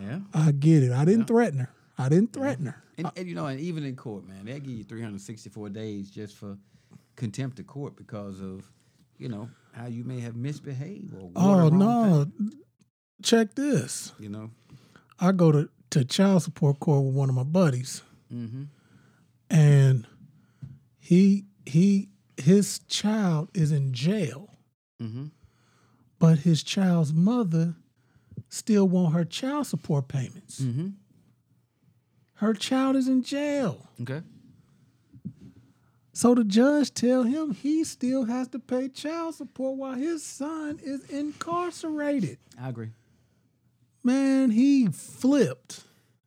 [0.00, 0.20] Yeah.
[0.32, 0.92] I get it.
[0.92, 1.70] I didn't threaten her.
[1.98, 2.82] I didn't threaten her.
[2.98, 6.36] And, and you know, and even in court, man, they give you 364 days just
[6.36, 6.56] for
[7.16, 8.70] contempt of court because of,
[9.18, 12.24] you know, how you may have misbehaved or Oh no!
[12.24, 12.52] thing,
[13.22, 14.12] Check this.
[14.18, 14.50] you know.
[15.20, 18.62] I go to to child support court with one of my buddies, Mm-hmm.
[19.50, 20.06] and
[20.98, 24.48] he he his child is in jail.
[25.02, 25.26] Mm-hmm.
[26.20, 27.74] but his child's mother
[28.48, 30.60] still want her child support payments.
[30.60, 30.90] Mm-hmm.
[32.34, 33.88] Her child is in jail.
[34.00, 34.20] Okay.
[36.12, 40.78] So the judge tell him he still has to pay child support while his son
[40.84, 42.38] is incarcerated.
[42.60, 42.90] I agree.
[44.04, 45.82] Man, he flipped.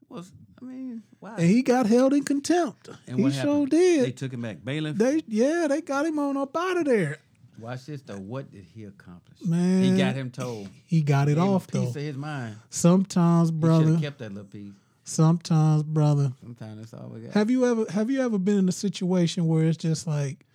[0.10, 0.26] Well,
[0.62, 1.36] I mean, wow.
[1.38, 2.90] And he got held in contempt.
[3.08, 4.06] And he what sure did.
[4.06, 4.64] They took him back.
[4.64, 4.98] Bailiff.
[4.98, 7.18] They yeah, they got him on up out of there.
[7.60, 8.18] Watch this though.
[8.18, 9.42] What did he accomplish?
[9.46, 9.84] Man.
[9.84, 10.70] he got him told.
[10.86, 12.00] He got it him off a piece though.
[12.00, 12.58] of his mind.
[12.70, 13.98] Sometimes, brother.
[14.00, 14.74] kept that little piece.
[15.04, 16.34] Sometimes, brother.
[16.42, 17.34] Sometimes that's all we got.
[17.34, 20.46] Have you ever have you ever been in a situation where it's just like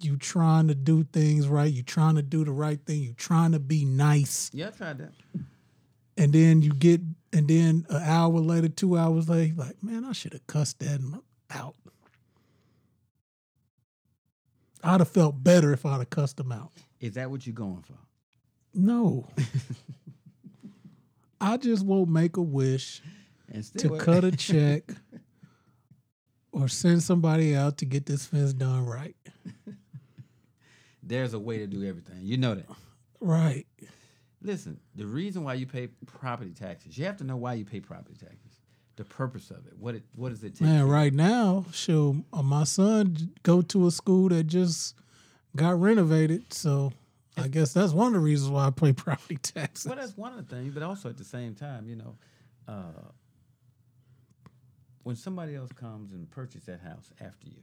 [0.00, 3.52] you trying to do things right, you trying to do the right thing, you trying
[3.52, 5.12] to be nice, yeah, I tried that.
[6.20, 7.00] And then you get
[7.32, 11.00] and then an hour later, two hours later, like, man, I should have cussed that
[11.50, 11.76] out.
[14.84, 16.72] I'd have felt better if I'd have cussed him out.
[17.00, 17.94] Is that what you're going for?
[18.74, 19.28] No.
[21.40, 23.00] I just won't make a wish
[23.78, 24.82] to cut a check
[26.52, 29.16] or send somebody out to get this fence done right.
[31.02, 32.18] there's a way to do everything.
[32.20, 32.66] You know that.
[33.20, 33.66] Right.
[34.42, 37.80] Listen, the reason why you pay property taxes, you have to know why you pay
[37.80, 38.58] property taxes.
[38.96, 39.74] The purpose of it.
[39.78, 40.62] What it what does it take?
[40.62, 44.94] Man, right now, shoot, uh, my son go to a school that just
[45.56, 46.92] got renovated, so
[47.36, 49.86] I guess that's one of the reasons why I pay property taxes.
[49.86, 52.16] Well, that's one of the things, but also at the same time, you know,
[52.68, 53.08] uh,
[55.02, 57.62] when somebody else comes and purchase that house after you,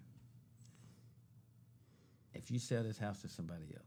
[2.34, 3.87] if you sell this house to somebody else,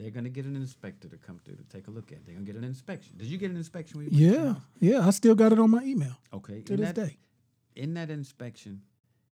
[0.00, 2.26] they're going to get an inspector to come through to take a look at it.
[2.26, 3.16] They're going to get an inspection.
[3.18, 5.70] Did you get an inspection when you purchased Yeah, yeah, I still got it on
[5.70, 6.62] my email Okay.
[6.62, 7.16] to in this that, day.
[7.76, 8.82] in that inspection,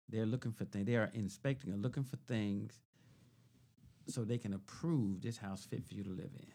[0.10, 0.86] they're looking for things.
[0.86, 2.80] They are inspecting and looking for things
[4.08, 6.46] so they can approve this house fit for you to live in.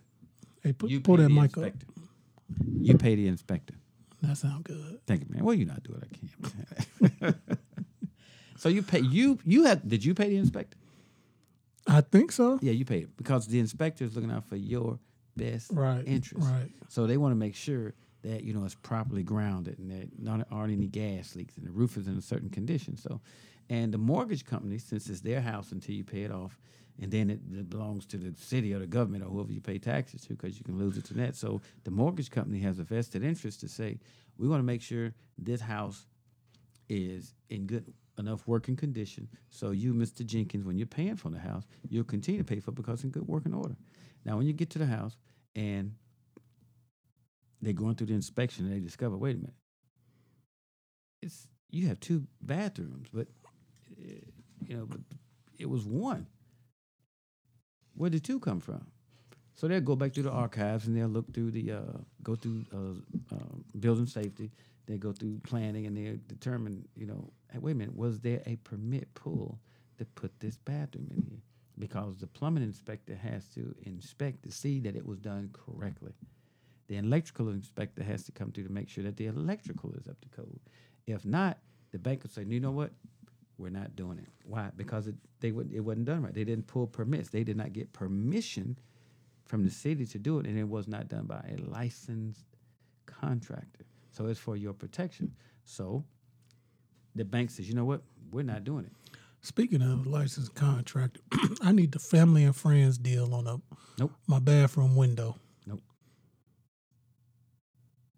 [0.62, 1.64] Hey, put, you pull pay that the mic up.
[1.64, 1.86] inspector.
[2.80, 3.74] You pay the inspector.
[4.22, 5.00] That sound good.
[5.06, 5.44] Thank you, man.
[5.44, 6.04] Well, you not do it.
[6.04, 7.36] I can't.
[8.56, 10.76] so you pay you you had did you pay the inspector?
[11.86, 12.58] I think so.
[12.62, 14.98] Yeah, you pay it because the inspector is looking out for your
[15.36, 16.06] best Right.
[16.06, 16.48] interest.
[16.50, 16.70] Right.
[16.88, 20.46] So they want to make sure that you know it's properly grounded and that not
[20.50, 22.96] aren't any gas leaks and the roof is in a certain condition.
[22.96, 23.20] So,
[23.68, 26.60] and the mortgage company, since it's their house until you pay it off,
[27.00, 29.78] and then it, it belongs to the city or the government or whoever you pay
[29.78, 31.34] taxes to, because you can lose it to that.
[31.34, 33.98] So the mortgage company has a vested interest to say
[34.38, 36.06] we want to make sure this house
[36.88, 39.28] is in good enough working condition.
[39.48, 40.24] So you, Mr.
[40.24, 43.04] Jenkins, when you're paying for the house, you'll continue to pay for it because it's
[43.04, 43.76] in good working order.
[44.24, 45.16] Now, when you get to the house
[45.56, 45.94] and
[47.60, 49.54] they're going through the inspection and they discover, wait a minute,
[51.22, 53.28] it's you have two bathrooms, but
[53.98, 54.12] uh,
[54.66, 55.00] you know, but
[55.58, 56.26] it was one.
[57.94, 58.86] Where did two come from?
[59.54, 62.64] So they'll go back through the archives and they'll look through the uh, go through
[62.74, 64.50] uh, uh, building safety.
[64.86, 68.42] They go through planning and they determine, you know, hey, wait a minute, was there
[68.46, 69.58] a permit pull
[69.98, 71.40] to put this bathroom in here?
[71.78, 76.12] Because the plumbing inspector has to inspect to see that it was done correctly.
[76.88, 80.20] The electrical inspector has to come through to make sure that the electrical is up
[80.20, 80.60] to code.
[81.06, 81.58] If not,
[81.92, 82.90] the bank will say, you know what?
[83.58, 84.28] We're not doing it.
[84.44, 84.70] Why?
[84.76, 86.34] Because it they would it wasn't done right.
[86.34, 87.28] They didn't pull permits.
[87.28, 88.78] They did not get permission
[89.44, 92.46] from the city to do it, and it was not done by a licensed
[93.06, 93.84] contractor.
[94.12, 95.34] So it's for your protection.
[95.64, 96.04] So
[97.14, 98.02] the bank says, you know what?
[98.30, 98.92] We're not doing it.
[99.40, 101.20] Speaking of licensed contractor,
[101.62, 103.60] I need the family and friends deal on a
[103.98, 104.12] Nope.
[104.26, 105.36] my bathroom window.
[105.66, 105.80] Nope.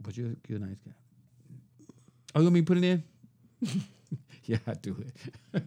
[0.00, 0.92] But you're you're a nice guy.
[2.34, 3.02] Oh, you want me to put it in?
[4.44, 5.02] yeah, I do
[5.54, 5.62] it.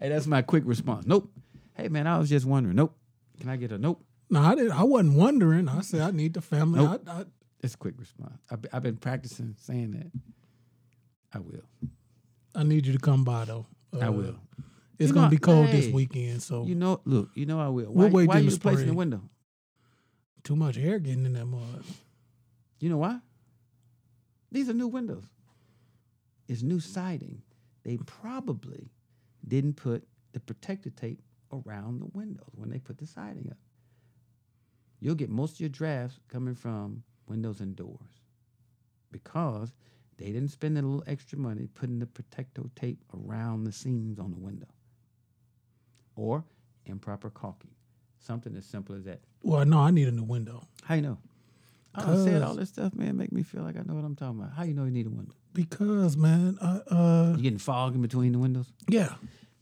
[0.00, 1.06] hey, that's my quick response.
[1.06, 1.30] Nope.
[1.74, 2.76] Hey man, I was just wondering.
[2.76, 2.96] Nope.
[3.40, 4.02] Can I get a nope?
[4.30, 4.72] No, I didn't.
[4.72, 5.68] I wasn't wondering.
[5.68, 6.82] I said I need the family.
[6.82, 7.02] Nope.
[7.06, 7.24] I, I,
[7.64, 8.42] That's a quick response.
[8.50, 10.10] I've, I've been practicing saying that.
[11.32, 11.62] I will.
[12.54, 13.64] I need you to come by though.
[13.98, 14.36] I Uh, will.
[14.98, 17.68] It's You gonna know- be cold this weekend, so You know, look, you know I
[17.68, 17.90] will.
[17.90, 19.22] We'll Why, wait why till you the replacing the window?
[20.42, 21.84] too much air getting in that mud.
[22.80, 23.18] You know why?
[24.52, 25.24] These are new windows.
[26.46, 27.40] It's new siding.
[27.82, 28.90] They probably
[29.48, 33.56] didn't put the protective tape around the windows when they put the siding up.
[35.00, 38.20] You'll get most of your drafts coming from windows and doors
[39.10, 39.72] because
[40.16, 44.30] they didn't spend a little extra money putting the protecto tape around the seams on
[44.30, 44.68] the window
[46.16, 46.44] or
[46.86, 47.70] improper caulking.
[48.18, 49.20] Something as simple as that.
[49.42, 51.18] Well, no, I need a new window How you know?
[51.96, 54.40] I said all this stuff, man, make me feel like I know what I'm talking
[54.40, 54.52] about.
[54.54, 55.34] How you know you need a window?
[55.52, 58.66] because man, I, uh, You getting fog in between the windows?
[58.88, 59.14] yeah,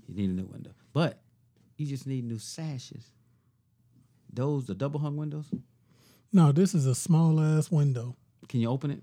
[0.09, 0.71] You need a new window.
[0.95, 1.21] But
[1.77, 3.11] you just need new sashes.
[4.33, 5.51] Those, the double hung windows,
[6.33, 8.17] no, this is a small ass window.
[8.49, 9.03] can you open it?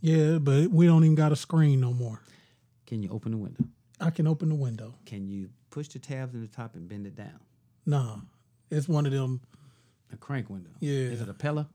[0.00, 2.20] Yeah, but we don't even got a screen no more.
[2.86, 3.64] Can you open the window?
[4.00, 4.94] I can open the window.
[5.06, 7.38] Can you push the tabs in the top and bend it down?
[7.86, 8.16] Nah,
[8.70, 9.40] it's one of them.
[10.12, 10.70] A crank window.
[10.80, 10.92] Yeah.
[11.10, 11.68] Is it a Pella?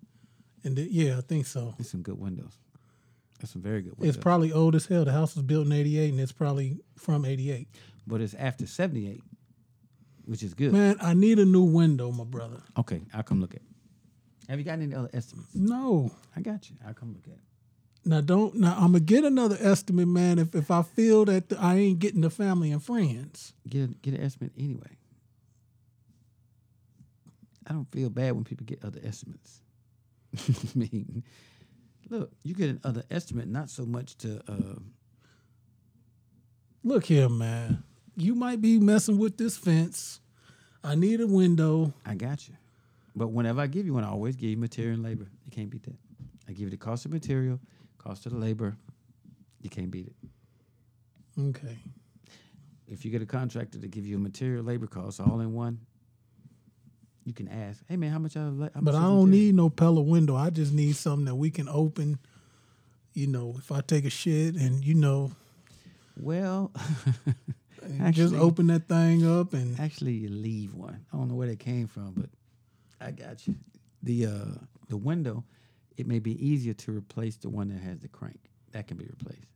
[0.64, 1.74] And the, yeah, I think so.
[1.80, 2.58] It's some good windows.
[3.40, 4.16] That's some very good windows.
[4.16, 5.06] It's probably old as hell.
[5.06, 7.68] The house was built in '88, and it's probably from '88.
[8.06, 9.22] but it's after 78,
[10.26, 10.72] which is good.
[10.74, 12.62] Man, I need a new window, my brother.
[12.78, 13.68] Okay, I'll come look at it.
[14.50, 15.50] Have you got any other estimates?
[15.54, 16.78] No, I got you.
[16.86, 17.40] I'll come look at it.
[18.06, 18.56] now don't.
[18.56, 20.40] Now I'm gonna get another estimate, man.
[20.40, 23.54] If if I feel that I ain't getting the family and friends.
[23.68, 24.98] Get a, get an estimate anyway.
[27.70, 29.62] I don't feel bad when people get other estimates.
[30.38, 31.24] I mean,
[32.10, 34.42] look, you get an other estimate, not so much to.
[34.48, 34.80] Uh,
[36.84, 37.84] Look here, man.
[38.16, 40.22] You might be messing with this fence.
[40.82, 41.94] I need a window.
[42.06, 42.56] I got you,
[43.18, 45.28] but whenever I give you one, I always give you material and labor.
[45.46, 45.96] You can't beat that.
[46.48, 47.60] I give you the cost of material,
[47.98, 48.78] cost of the labor.
[49.62, 50.16] You can't beat it.
[51.40, 51.78] Okay.
[52.88, 55.80] If you get a contractor to give you a material labor cost all in one,
[57.26, 58.38] you can ask, "Hey man, how much?
[58.38, 60.36] I, how much But I don't need no Pella window.
[60.36, 62.20] I just need something that we can open.
[63.14, 65.32] You know, if I take a shit and you know,
[66.16, 66.72] Well,
[68.12, 71.06] just open that thing up and actually, you leave one.
[71.12, 72.30] I don't know where they came from, but
[73.00, 73.56] I got you.
[74.04, 74.46] The uh,
[74.90, 75.44] the window,
[75.98, 78.40] it may be easier to replace the one that has the crank.
[78.72, 79.48] That can be replaced.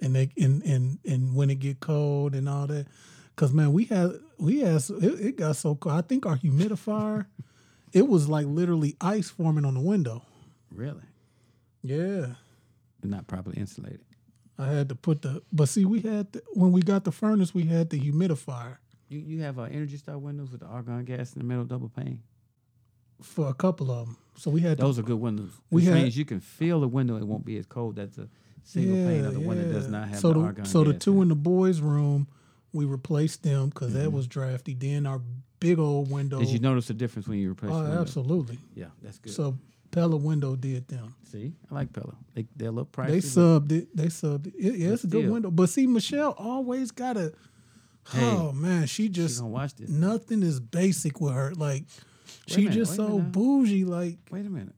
[0.00, 2.86] and they and and and when it get cold and all that.
[3.36, 5.94] Cause man, we had we had it, it got so cold.
[5.94, 7.26] I think our humidifier,
[7.92, 10.22] it was like literally ice forming on the window.
[10.72, 11.04] Really,
[11.82, 12.34] Yeah.
[13.00, 14.00] They're not properly insulated.
[14.58, 17.54] I had to put the, but see, we had the, when we got the furnace,
[17.54, 21.32] we had the humidifier You you have uh, Energy Star windows with the argon gas
[21.34, 22.22] in the middle double pane.
[23.22, 24.16] For a couple of them.
[24.36, 25.50] So we had to, Those are good windows.
[25.70, 27.16] We Which had- means you can feel the window.
[27.16, 27.96] It won't be as cold.
[27.96, 28.28] That's a
[28.62, 31.22] single pane of the one that does not have so the, So the two in
[31.22, 32.28] in the boys' room,
[32.72, 34.02] we replaced them because Mm-hmm.
[34.02, 34.74] that was drafty.
[34.74, 35.20] Then our
[35.58, 36.38] big old window.
[36.38, 37.74] Did you notice the difference when you replaced?
[37.74, 38.00] Oh, window?
[38.00, 38.58] absolutely.
[38.74, 39.32] Yeah, that's good.
[39.32, 39.58] So
[39.90, 41.14] Pella window did them.
[41.32, 42.14] See, I like Pella.
[42.34, 43.06] They a little pricey.
[43.08, 43.96] They subbed it.
[43.96, 44.54] They subbed it.
[44.56, 45.50] it yeah, it's a good window.
[45.50, 47.32] But see, Michelle always got a.
[48.12, 49.90] Hey, oh man, she She just gonna watch this.
[49.90, 51.52] nothing is basic with her.
[51.54, 51.84] Like
[52.48, 53.84] she minute, just so bougie.
[53.84, 54.74] Like Wait a minute.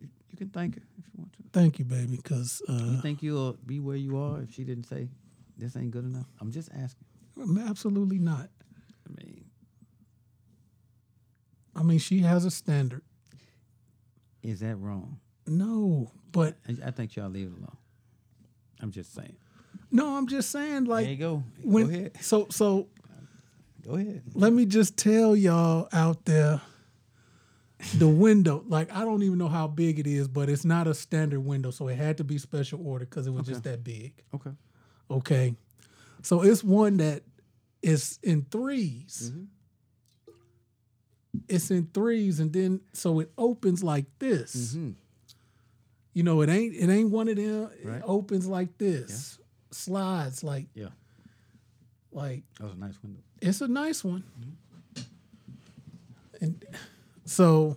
[0.00, 1.38] You, you can thank her if you want to.
[1.52, 4.84] thank you, baby, because You uh, think you'll be where you are if she didn't
[4.84, 5.08] say
[5.56, 6.26] this ain't good enough?
[6.40, 7.06] I'm just asking.
[7.68, 8.48] absolutely not.
[9.06, 9.44] I mean,
[11.74, 13.02] I mean, she has a standard.
[14.42, 15.20] is that wrong?
[15.46, 17.76] No, but I, I think y'all leave it alone.
[18.80, 19.36] I'm just saying.
[19.90, 20.84] no, I'm just saying.
[20.84, 21.42] Like there you go.
[21.62, 22.12] when go ahead.
[22.20, 22.88] so so
[23.88, 24.22] Go ahead.
[24.34, 26.60] let me just tell y'all out there
[27.96, 30.92] the window like i don't even know how big it is but it's not a
[30.94, 34.12] standard window so it had to be special order because it was just that big
[34.34, 34.50] Okay.
[35.10, 35.54] okay
[36.22, 37.22] so it's one that
[37.82, 39.44] is in 3s Mm-hmm.
[41.48, 44.90] it's in threes and then so it opens like this Mm-hmm.
[46.14, 47.96] you know it ain't it ain't one of them Right.
[47.98, 49.38] it opens like this
[49.70, 50.88] slides like Yeah.
[52.10, 53.20] like That was a nice window.
[53.40, 54.24] It's a nice one.
[56.40, 56.64] And
[57.24, 57.76] so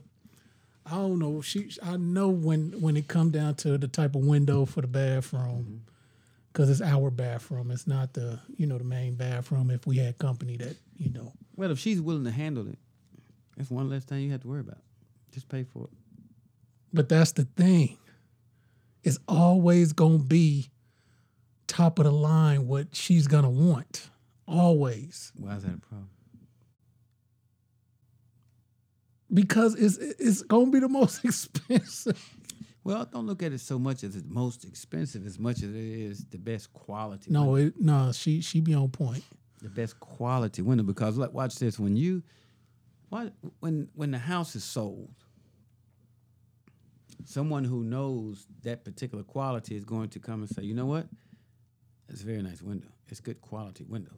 [0.86, 1.42] I don't know.
[1.42, 4.88] She I know when when it come down to the type of window for the
[4.88, 5.78] bathroom, mm-hmm.
[6.52, 7.72] because it's our bathroom.
[7.72, 9.72] It's not the you know the main bathroom.
[9.72, 12.78] If we had company that you know, Well, if she's willing to handle it,
[13.58, 14.80] that's one less thing you have to worry about.
[15.32, 15.90] Just pay for it.
[16.94, 17.98] but that's the thing.
[19.04, 20.70] It's always gonna be
[21.68, 24.10] top of the line what she's gonna want.
[24.52, 25.32] Always.
[25.36, 26.10] Why is that a problem?
[29.34, 32.22] Because it's it's gonna be the most expensive.
[32.84, 35.76] Well, don't look at it so much as it's most expensive as much as it
[35.76, 37.32] is the best quality.
[37.32, 39.24] No, it no, she she be on point.
[39.62, 42.24] the best quality window because like watch this when you
[43.10, 45.14] why when when the house is sold
[47.26, 51.06] someone who knows that particular quality is going to come and say, you know what?
[52.10, 52.88] It's a very nice window.
[53.12, 54.14] It's good quality windows.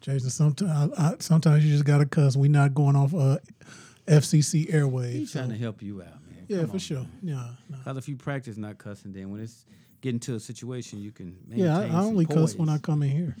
[0.00, 2.34] Jason, sometimes I, sometimes you just gotta cuss.
[2.36, 3.38] We're not going off uh,
[4.06, 5.12] FCC airwaves.
[5.12, 6.46] He's so- trying to help you out, man.
[6.48, 7.06] yeah, Come for on, sure.
[7.22, 7.78] Yeah, no.
[7.78, 9.64] Because if you practice not cussing, then when it's
[10.00, 11.78] getting to a situation, you can yeah.
[11.78, 13.36] I, I only cuss when I come in here,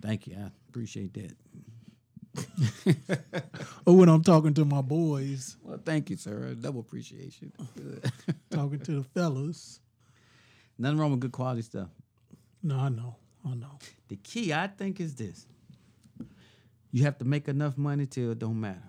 [0.00, 0.36] Thank you.
[0.40, 1.36] I appreciate that.
[3.86, 6.54] or when I'm talking to my boys, Well, thank you, sir.
[6.54, 7.52] Double appreciation.
[8.50, 9.80] Talking to the fellas.
[10.78, 11.88] Nothing wrong with good quality stuff.
[12.62, 13.78] No, I know, I know.
[14.08, 15.46] The key, I think, is this:
[16.92, 18.82] you have to make enough money till it don't matter.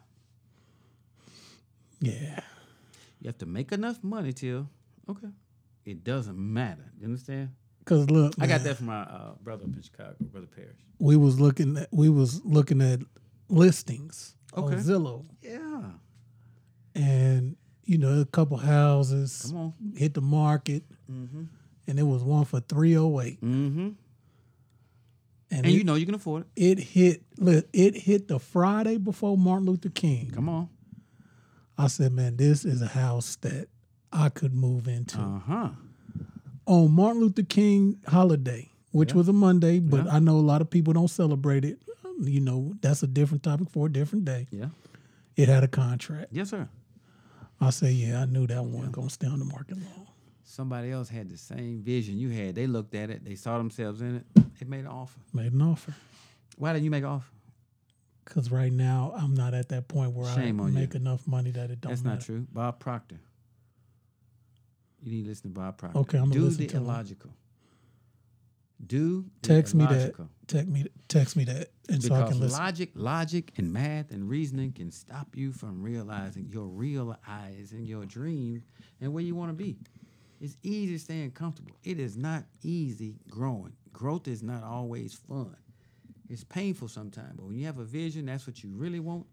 [2.00, 2.40] Yeah,
[3.20, 4.68] You have to make enough money till
[5.08, 5.28] okay,
[5.86, 6.92] it doesn't matter.
[7.00, 7.50] You understand?
[7.86, 10.78] cause look, I got that from my uh, brother up in Chicago, brother Parrish.
[11.00, 13.00] We was looking at we was looking at
[13.50, 14.76] listings Okay.
[14.76, 15.92] on Zillow, Yeah,
[16.96, 17.56] and
[17.86, 19.74] you know a couple houses come on.
[19.96, 21.44] hit the market, Mm-hmm.
[21.88, 23.90] and it was one for three oh eight, Mm-hmm.
[25.52, 26.80] And, And it, you know you can afford it.
[26.80, 30.32] it hit look, it hit the Friday before Martin Luther King.
[30.34, 30.70] Come on.
[31.78, 33.68] I said, man, this is a house that
[34.14, 35.70] I could move into Uh huh.
[36.66, 39.18] on Martin Luther King holiday, which Yeah.
[39.18, 40.16] was a Monday, but Yeah.
[40.16, 41.80] I know a lot of people don't celebrate it.
[42.22, 44.48] You know, that's a different topic for a different day.
[44.52, 44.70] Yeah.
[45.36, 46.28] It had a contract.
[46.32, 46.70] Yes, sir.
[47.60, 50.08] I say, yeah, I knew that one wasn't gonna stay on the market long.
[50.44, 52.56] Somebody else had the same vision you had.
[52.56, 53.24] They looked at it.
[53.24, 54.26] They saw themselves in it.
[54.60, 55.20] They made an offer.
[55.34, 55.94] Made an offer.
[56.58, 57.32] Why didn't you make an offer?
[58.26, 60.80] Cause right now I'm not at that point where Shame I on you.
[60.80, 62.16] make enough money that it don't That's matter.
[62.16, 62.48] not true.
[62.52, 63.20] Bob Proctor.
[65.04, 65.98] You need to listen to Bob Proctor.
[66.00, 66.84] Okay, I'm gonna Do listen the to him.
[66.84, 67.32] illogical.
[68.86, 69.92] Do the Text me that.
[69.94, 70.30] illogical.
[70.48, 72.60] Text me text me that and so I can listen.
[72.60, 77.88] logic, logic, and math and reasoning can stop you from realizing your real eyes and
[77.88, 78.64] your dreams
[79.02, 79.78] and where you want to be.
[80.42, 81.76] It's easy staying comfortable.
[81.84, 83.74] It is not easy growing.
[83.94, 85.56] Growth is not always fun.
[86.30, 89.28] It's painful sometimes, but when you have a vision, that's what you really want.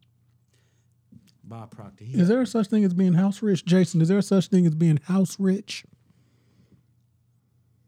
[1.43, 2.05] Bob Proctor.
[2.07, 3.65] Is there a such thing as being house rich?
[3.65, 5.85] Jason, is there a such thing as being house rich?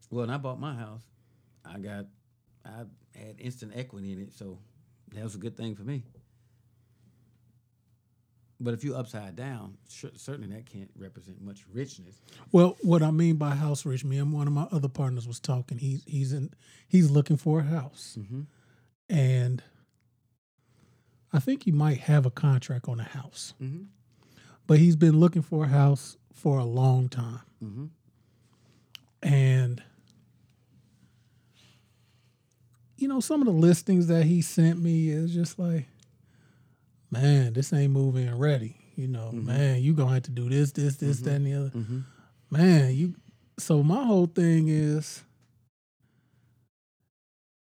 [0.09, 1.03] well, when I bought my house,
[1.63, 2.05] I got,
[2.65, 2.85] I
[3.15, 4.57] had instant equity in it, so
[5.13, 6.03] that was a good thing for me.
[8.63, 12.15] But if you're upside down, cer- certainly that can't represent much richness.
[12.51, 15.39] Well, what I mean by house rich, me and one of my other partners was
[15.39, 15.79] talking.
[15.79, 16.53] He's he's in
[16.87, 18.41] he's looking for a house, Mm-hmm.
[19.09, 19.63] and
[21.33, 23.83] I think he might have a contract on a house, Mm-hmm.
[24.67, 27.85] but he's been looking for a house for a long time, Mm-hmm.
[29.23, 29.81] and
[32.97, 35.87] you know some of the listings that he sent me is just like,
[37.11, 38.77] man, this ain't moving ready.
[38.95, 41.69] You know, man, you gonna have to do this, this, this, that, and the other.
[41.69, 41.99] Mm-hmm.
[42.49, 43.15] Man, you
[43.57, 45.23] so my whole thing is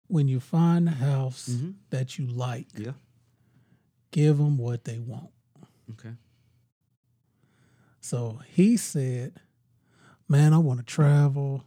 [0.08, 1.76] when you find a house Mhm.
[1.92, 2.94] that you like, Yeah.
[4.12, 5.30] give them what they want.
[5.92, 6.14] Okay.
[8.02, 9.40] So he said,
[10.28, 11.64] "Man, I want to travel.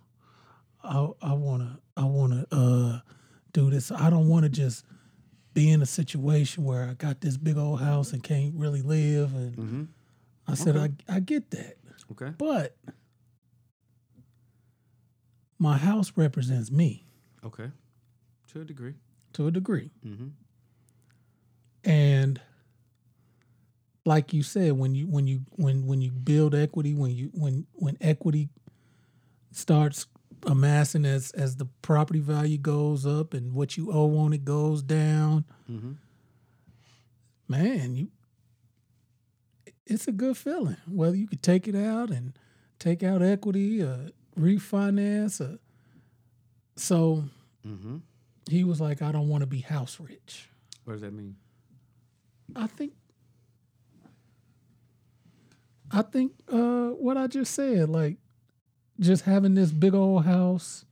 [0.83, 3.01] I I want to I want to uh
[3.53, 3.91] do this.
[3.93, 4.85] I don't want to just
[5.55, 9.35] be in a situation where I got this big old house and can't really live."
[9.35, 9.83] And Mm-hmm.
[10.49, 10.95] I said, Okay.
[11.09, 11.77] "I I get that."
[12.11, 12.33] Okay.
[12.37, 12.77] But
[15.59, 17.05] my house represents me
[17.45, 17.71] Okay.
[18.49, 18.95] To a degree.
[19.35, 19.91] to a degree.
[20.07, 20.29] Mm-hmm.
[21.85, 22.41] And
[24.05, 27.67] like you said, when you when you when when you build equity, when you when
[27.75, 28.49] when equity
[29.53, 30.07] starts
[30.47, 34.83] amassing as as the property value goes up and what you owe on it goes
[34.83, 35.93] down, Mm-hmm.
[37.49, 38.09] man, you
[39.87, 40.77] it's a good feeling.
[40.89, 42.39] Whether you could take it out and
[42.79, 44.09] take out equity or
[44.39, 45.59] refinance or
[46.77, 47.25] so
[47.67, 47.99] Mm-hmm.
[48.51, 50.49] he was like, I don't want to be house rich.
[50.85, 51.37] What does that mean?
[52.57, 52.93] I think
[55.91, 58.17] I think uh what I just said, like
[59.01, 60.85] just having this big old house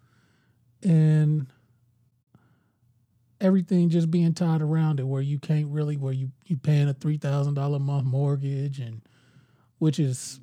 [0.83, 1.47] and
[3.41, 6.95] everything just being tied around it where you can't really where you you paying a
[6.95, 9.01] three thousand dollar a month mortgage and
[9.79, 10.41] which is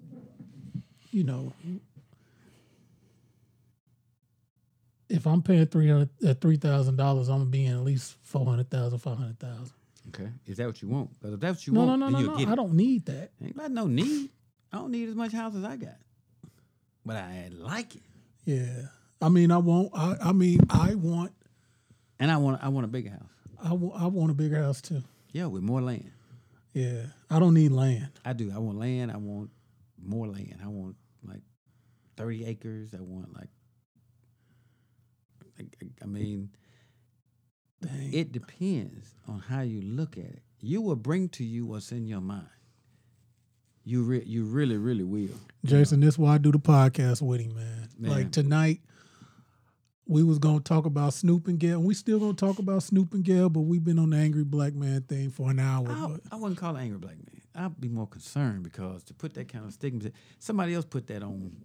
[1.12, 1.54] you know
[5.10, 8.18] if I'm paying three hundred uh, three thousand dollars, I'm gonna be in at least
[8.24, 9.72] four hundred thousand, five hundred thousand.
[10.10, 10.30] Okay.
[10.46, 11.10] Is that what you want?
[11.20, 12.38] Because if that's what you No, no, want, no, then no, you'll no.
[12.38, 12.52] get it.
[12.52, 13.32] I don't need that.
[13.42, 14.30] Ain't got no need.
[14.72, 15.96] I don't need as much house as I got.
[17.08, 18.02] But I like it.
[18.44, 18.88] Yeah.
[19.22, 19.92] I mean, I want.
[19.94, 21.32] I, I mean, I want.
[22.20, 23.30] And I want I want a bigger house.
[23.64, 24.02] I want.
[24.02, 25.02] I want a bigger house too.
[25.32, 26.12] Yeah, with more land.
[26.74, 27.04] Yeah.
[27.30, 28.10] I don't need land.
[28.26, 28.52] I do.
[28.54, 29.12] I want land.
[29.12, 29.52] I want
[30.04, 30.60] more land.
[30.62, 31.42] I want like
[32.18, 32.94] thirty acres.
[32.94, 33.50] I want like,
[35.58, 36.50] like I mean,
[37.82, 38.14] Dang.
[38.14, 40.42] it depends on how you look at it.
[40.60, 42.48] You will bring to you what's in your mind.
[43.88, 45.40] You re- you really really will.
[45.64, 47.88] Jason, this is why I do the podcast with him, man.
[47.98, 48.12] Man.
[48.12, 48.82] Like tonight,
[50.06, 53.14] we was gonna talk about Snoop and Gayle, and we still gonna talk about Snoop
[53.14, 55.88] and Gayle, but we've been on the angry black man thing for an hour.
[55.88, 57.42] I, I wouldn't call it angry black man.
[57.56, 61.24] I'd be more concerned because to put that kind of stigma, somebody else put that
[61.24, 61.56] on.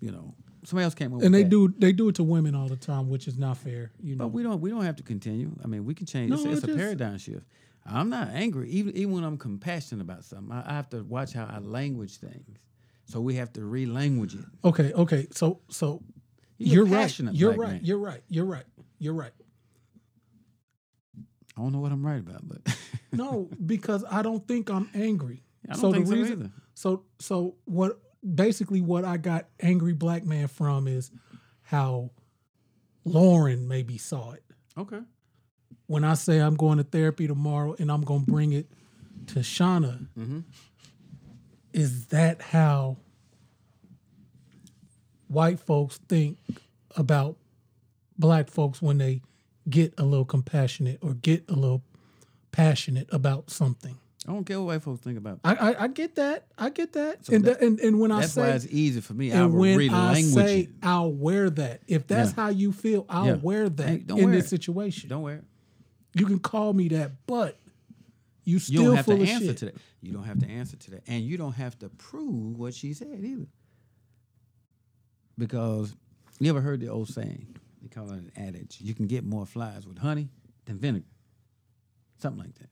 [0.00, 0.34] You know,
[0.64, 1.22] somebody else came up.
[1.22, 1.48] and they that.
[1.48, 3.92] do they do it to women all the time, which is not fair.
[4.00, 5.50] You know, But we don't we don't have to continue.
[5.62, 6.30] I mean, we can change.
[6.30, 7.46] No, it's it's a paradigm shift.
[7.86, 10.52] I'm not angry, even even when I'm compassionate about something.
[10.52, 12.58] I, I have to watch how I language things.
[13.06, 14.44] So we have to re-language it.
[14.64, 15.26] okay, okay.
[15.32, 16.02] So so
[16.58, 17.02] you're right.
[17.02, 17.72] passionate You're black right.
[17.76, 17.84] man.
[17.84, 18.22] You're right.
[18.28, 18.64] You're right.
[18.98, 19.32] You're right.
[21.56, 22.76] I don't know what I'm right about, but
[23.12, 25.42] No, because I don't think I'm angry.
[25.68, 26.50] I don't think so reason, either.
[26.74, 31.10] So so what basically what I got angry black man from is
[31.62, 32.10] how
[33.04, 34.44] Lauren maybe saw it.
[34.76, 35.00] okay.
[35.86, 38.70] When I say I'm going to therapy tomorrow and I'm going to bring it
[39.28, 40.44] to Shauna, Mhm.
[41.72, 42.96] is that how
[45.28, 46.38] white folks think
[46.96, 47.36] about
[48.18, 49.22] black folks when they
[49.68, 51.82] get a little compassionate or get a little
[52.52, 53.98] passionate about something?
[54.28, 55.40] I don't care what white folks think about.
[55.44, 56.46] I, I, I get that.
[56.58, 57.24] I get that.
[57.24, 59.32] So and, that- the- and and when I That's say why it's easy for me.
[59.32, 60.68] I and when I re-language say.
[60.82, 62.36] I'll wear that, if that's Yeah.
[62.44, 63.34] how you feel, I'll Yeah.
[63.36, 64.48] wear that Hey, in wear this it.
[64.50, 65.08] situation.
[65.08, 65.44] Don't wear it.
[66.14, 67.58] You can call me that, but
[68.44, 69.56] you You still don't have to answer shit.
[69.58, 69.76] to that.
[70.02, 72.92] You don't have to answer to that, and you don't have to prove what she
[72.92, 73.46] said either.
[75.38, 75.94] Because
[76.38, 77.56] you ever heard the old saying?
[77.82, 78.78] They call it an adage.
[78.80, 80.28] You can get more flies with honey
[80.66, 81.06] than vinegar.
[82.18, 82.68] Something like that.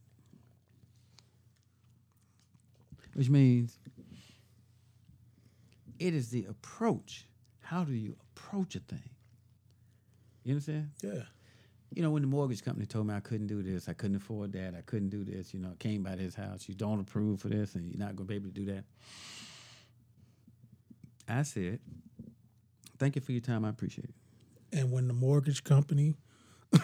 [3.19, 3.77] Which means
[5.99, 7.27] it is the approach.
[7.59, 9.11] How do you approach a thing?
[10.45, 10.91] You understand?
[11.03, 11.23] Yeah.
[11.93, 14.53] you know, when the mortgage company told me I couldn't do this, I couldn't afford
[14.53, 17.49] that, I couldn't do this, you know, came by this house, you don't approve for
[17.49, 18.85] this, and you're not going to be able to do that.
[21.29, 21.81] I said,
[23.01, 23.65] thank you for your time.
[23.65, 24.79] I appreciate it.
[24.79, 26.15] And when the mortgage company,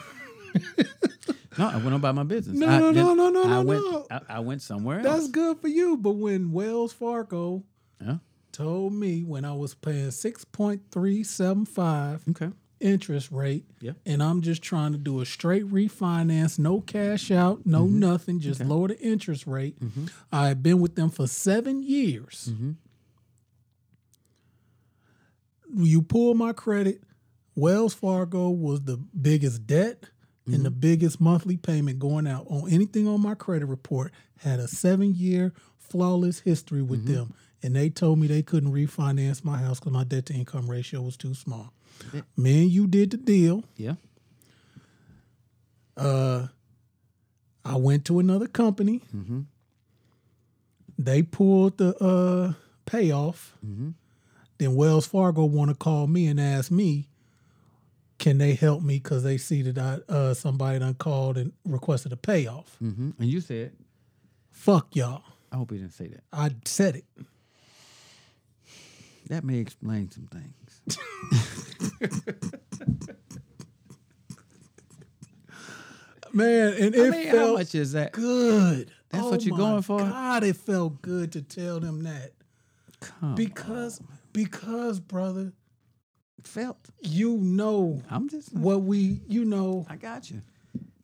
[1.58, 2.58] No, I went on about my business.
[2.58, 4.06] No, I, no, no, no, no, I no, went, no.
[4.10, 5.06] I, I went somewhere else.
[5.06, 5.96] that's good for you.
[5.96, 7.64] But when Wells Fargo
[8.00, 8.16] Yeah.
[8.52, 12.50] told me when I was paying six point three seven five Okay.
[12.80, 13.92] interest rate, Yeah.
[14.04, 17.98] and I'm just trying to do a straight refinance, no cash out, no Mm-hmm.
[18.00, 19.76] nothing, just lower the interest rate.
[20.32, 22.50] I had been with them for seven years.
[22.52, 22.72] Mm-hmm.
[25.76, 27.02] You pull my credit,
[27.56, 30.04] Wells Fargo was the biggest debt
[30.46, 34.12] and the biggest monthly payment going out on anything on my credit report.
[34.40, 37.34] Had a seven year flawless history with them.
[37.62, 41.00] And they told me they couldn't refinance my house because my debt to income ratio
[41.00, 41.72] was too small.
[42.36, 43.64] Me and you did the deal.
[43.76, 43.94] Yeah.
[45.96, 46.48] Uh,
[47.64, 49.00] I went to another company.
[49.16, 49.40] Mm-hmm.
[50.98, 52.52] They pulled the uh,
[52.84, 53.56] payoff.
[53.64, 53.90] Mm-hmm.
[54.58, 57.08] Then Wells Fargo want to call me and ask me,
[58.24, 62.10] can they help me because they see that I, uh, somebody done called and requested
[62.10, 62.74] a payoff.
[62.82, 63.10] Mm-hmm.
[63.18, 63.72] And you said,
[64.50, 65.22] Fuck y'all.
[65.52, 66.22] I hope you didn't say that.
[66.32, 67.04] I said it.
[69.28, 70.80] That may explain some things.
[76.32, 78.12] Man, and I it mean, how much is that?
[78.12, 78.90] good.
[79.10, 79.98] That's Oh what you're going for?
[79.98, 82.32] God, it felt good to tell them that.
[83.00, 84.00] Come Because,
[84.32, 85.52] because, brother,
[86.46, 86.78] felt.
[87.02, 88.52] you know I'm just.
[88.54, 90.42] what we, you know, I got you.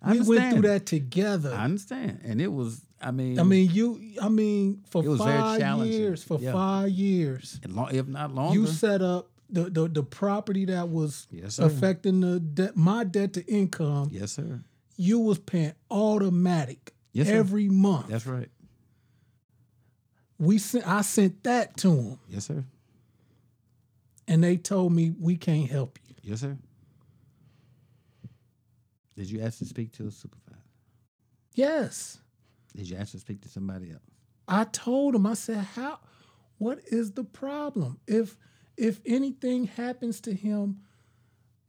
[0.02, 0.64] I we went through understand.
[0.64, 1.52] that together.
[1.54, 2.80] I understand, and it was.
[3.02, 4.00] I mean, I mean, you.
[4.20, 6.52] I mean, for It was very five years, for Yeah.
[6.52, 8.58] five years, lo- if not longer.
[8.58, 13.32] you set up the, the the property that was Yes, affecting the debt, my debt
[13.34, 14.08] to income.
[14.12, 14.60] yes, sir.
[14.96, 17.36] You was paying automatic Yes, sir.
[17.36, 18.08] every month.
[18.08, 18.50] That's right.
[20.38, 20.86] we sent.
[20.86, 22.18] I sent that to him.
[22.28, 22.64] Yes, sir.
[24.30, 26.14] And they told me we can't help you.
[26.22, 26.56] Yes, sir.
[29.16, 30.56] Did you ask to speak to a supervisor?
[31.54, 32.18] Yes,
[32.74, 34.02] Did you ask to speak to somebody else?
[34.46, 35.26] I told him.
[35.26, 35.98] I said, "How?
[36.58, 37.98] What is the problem?
[38.06, 38.36] If
[38.76, 40.82] if anything happens to him,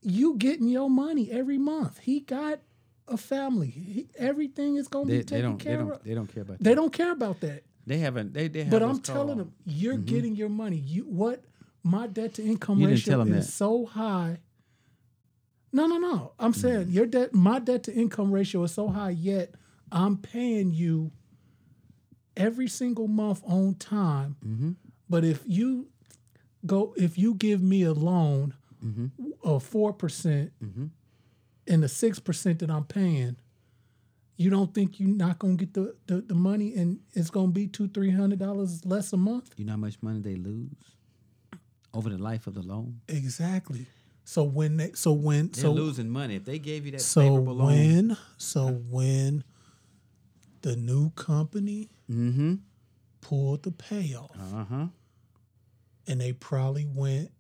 [0.01, 1.97] you getting your money every month.
[1.99, 2.59] He got
[3.07, 3.67] a family.
[3.67, 5.57] He, everything is going to They, be they taken.
[5.57, 5.91] They care don't.
[5.91, 6.03] of.
[6.03, 6.59] They don't care about.
[6.59, 6.75] They that.
[6.75, 7.63] don't care about that.
[7.87, 8.33] They haven't.
[8.33, 8.47] They.
[8.47, 8.61] They.
[8.61, 10.05] Have But I'm telling them, you're mm-hmm.
[10.05, 10.77] getting your money.
[10.77, 11.43] You what?
[11.83, 13.51] My debt to income You ratio is that.
[13.51, 14.37] so high.
[15.73, 16.33] No, no, no.
[16.37, 16.93] I'm saying Mm.
[16.93, 19.11] your debt, my debt to income ratio is so high.
[19.11, 19.55] Yet
[19.91, 21.11] I'm paying you
[22.37, 24.35] every single month on time.
[24.45, 24.71] Mm-hmm.
[25.09, 25.87] But if you
[26.65, 28.53] go, if you give me a loan
[29.43, 30.51] of four percent
[31.67, 33.35] and the six percent that I'm paying,
[34.37, 37.67] you don't think you're not gonna get the, the, the money and it's gonna be
[37.67, 39.51] two, three hundred dollars less a month?
[39.57, 40.69] You know how much money they lose
[41.93, 43.01] over the life of the loan?
[43.07, 43.85] Exactly.
[44.23, 46.35] So when they so when They're so losing money.
[46.35, 49.43] If they gave you that so favorable loan, when so when
[50.61, 52.55] the new company mm-hmm.
[53.21, 54.87] pulled the payoff Uh-huh.
[56.07, 57.31] and they probably went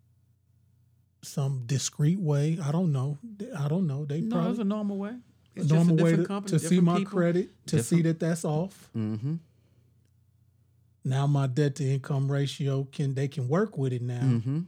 [1.23, 2.57] some discreet way.
[2.61, 3.19] I don't know.
[3.57, 4.05] I don't know.
[4.05, 5.15] They No, probably was a normal way.
[5.55, 8.19] It's a normal a way to, company, to see my people, credit to see that
[8.19, 8.89] that's off.
[8.97, 9.35] Mm-hmm.
[11.03, 14.59] Now my debt to income ratio can they can work with it now, Mm-hmm.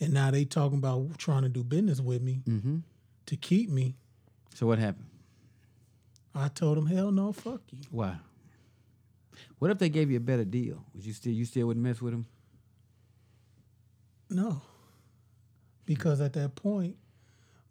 [0.00, 2.78] and now they talking about trying to do business with me Mm-hmm.
[3.26, 3.94] to keep me.
[4.54, 5.06] So what happened?
[6.34, 7.80] I told them hell no, fuck you.
[7.90, 8.16] Why?
[9.58, 10.82] What if they gave you a better deal?
[10.94, 12.26] Would you still you still wouldn't mess with them?
[14.30, 14.62] No,
[15.84, 16.96] because at that point,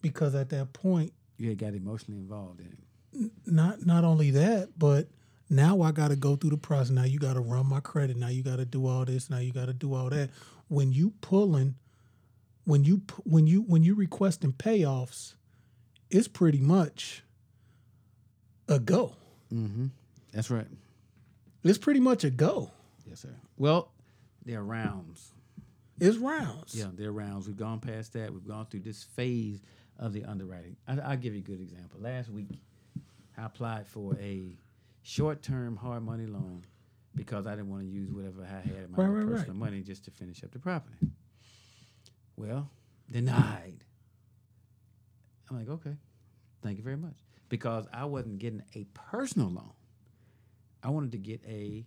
[0.01, 3.31] because at that point, You had got emotionally involved in it.
[3.47, 5.07] not not only that, but
[5.51, 6.91] now I got to go through the process.
[6.91, 8.15] Now you got to run my credit.
[8.15, 9.29] Now you got to do all this.
[9.29, 10.29] Now you got to do all that.
[10.69, 11.75] When you pulling,
[12.63, 15.35] when you when you when you requesting payoffs,
[16.09, 17.23] it's pretty much
[18.69, 19.17] a go.
[19.53, 19.87] Mm-hmm.
[20.31, 20.67] That's right.
[21.65, 22.71] It's pretty much a go.
[23.05, 23.35] Yes, sir.
[23.57, 23.91] Well,
[24.45, 25.33] they're rounds.
[25.99, 26.73] It's rounds.
[26.73, 27.47] Yeah, they're rounds.
[27.47, 28.31] We've gone past that.
[28.31, 29.61] We've gone through this phase
[29.99, 30.77] of the underwriting.
[30.87, 31.99] I, I'll give you a good example.
[31.99, 32.61] Last week,
[33.37, 34.55] I applied for a
[35.03, 36.63] short-term hard money loan
[37.15, 39.35] because I didn't want to use whatever I had in my Right, right, right.
[39.37, 40.95] personal money just to finish up the property.
[42.37, 42.69] Well,
[43.11, 43.83] denied.
[45.49, 45.95] I'm like, okay,
[46.61, 47.15] thank you very much.
[47.49, 49.71] Because I wasn't getting a personal loan.
[50.83, 51.85] I wanted to get a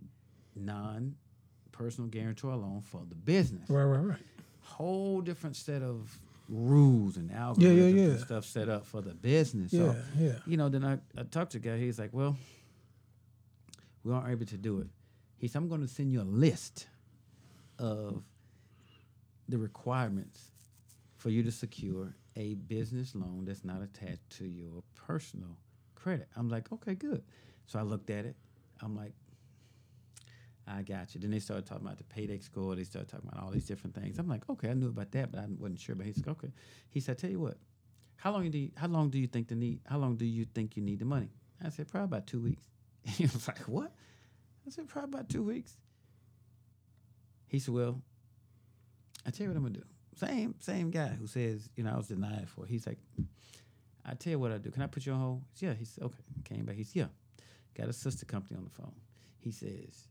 [0.54, 4.18] non-personal guarantor loan for the business Right, right, right.
[4.60, 6.18] whole different set of
[6.48, 9.72] rules and algorithms Yeah, yeah, and stuff set up for the business.
[9.72, 10.32] Yeah, so, yeah.
[10.46, 11.78] you know, then I, I talked to a guy.
[11.78, 12.36] He's like, well,
[14.04, 14.88] we aren't able to do it.
[15.38, 16.86] He said, I'm going to send you a list
[17.78, 18.22] of
[19.48, 20.50] the requirements
[21.16, 25.56] for you to secure a business loan that's not attached to your personal
[25.94, 26.28] credit.
[26.36, 27.22] I'm like, okay, good.
[27.66, 28.36] So I looked at it.
[28.80, 29.12] I'm like,
[30.66, 31.20] I got you.
[31.20, 32.74] Then they started talking about the paydex score.
[32.74, 34.18] They started talking about all these different things.
[34.18, 35.94] I'm like, okay, I knew about that, but I wasn't sure.
[35.94, 36.52] But he said, okay.
[36.90, 37.58] He said, tell you what,
[38.16, 39.80] how long do you, how long do you think the need?
[39.86, 41.28] How long do you think you need the money?
[41.64, 42.64] I said, probably about two weeks.
[43.16, 43.92] He was like, what?
[44.66, 45.76] I said, probably about two weeks.
[47.46, 48.00] He said, well,
[49.26, 49.84] I tell you what I'm gonna do.
[50.16, 52.66] Same same guy who says, you know, I was denied for.
[52.66, 52.98] He's like,
[54.04, 54.70] I tell you what I do.
[54.70, 55.42] Can I put you on hold?
[55.54, 55.74] Said, yeah.
[55.74, 56.22] He said, okay.
[56.44, 56.76] Came back.
[56.76, 57.06] He said, yeah.
[57.76, 58.94] Got a sister company on the phone.
[59.38, 60.08] He says,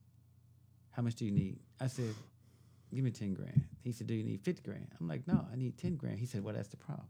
[0.91, 1.59] how much do you need?
[1.79, 2.13] I said,
[2.93, 3.63] give me 10 grand.
[3.83, 4.87] He said, do you need 50 grand?
[4.99, 6.19] I'm like, no, I need 10 grand.
[6.19, 7.07] He said, well, that's the problem.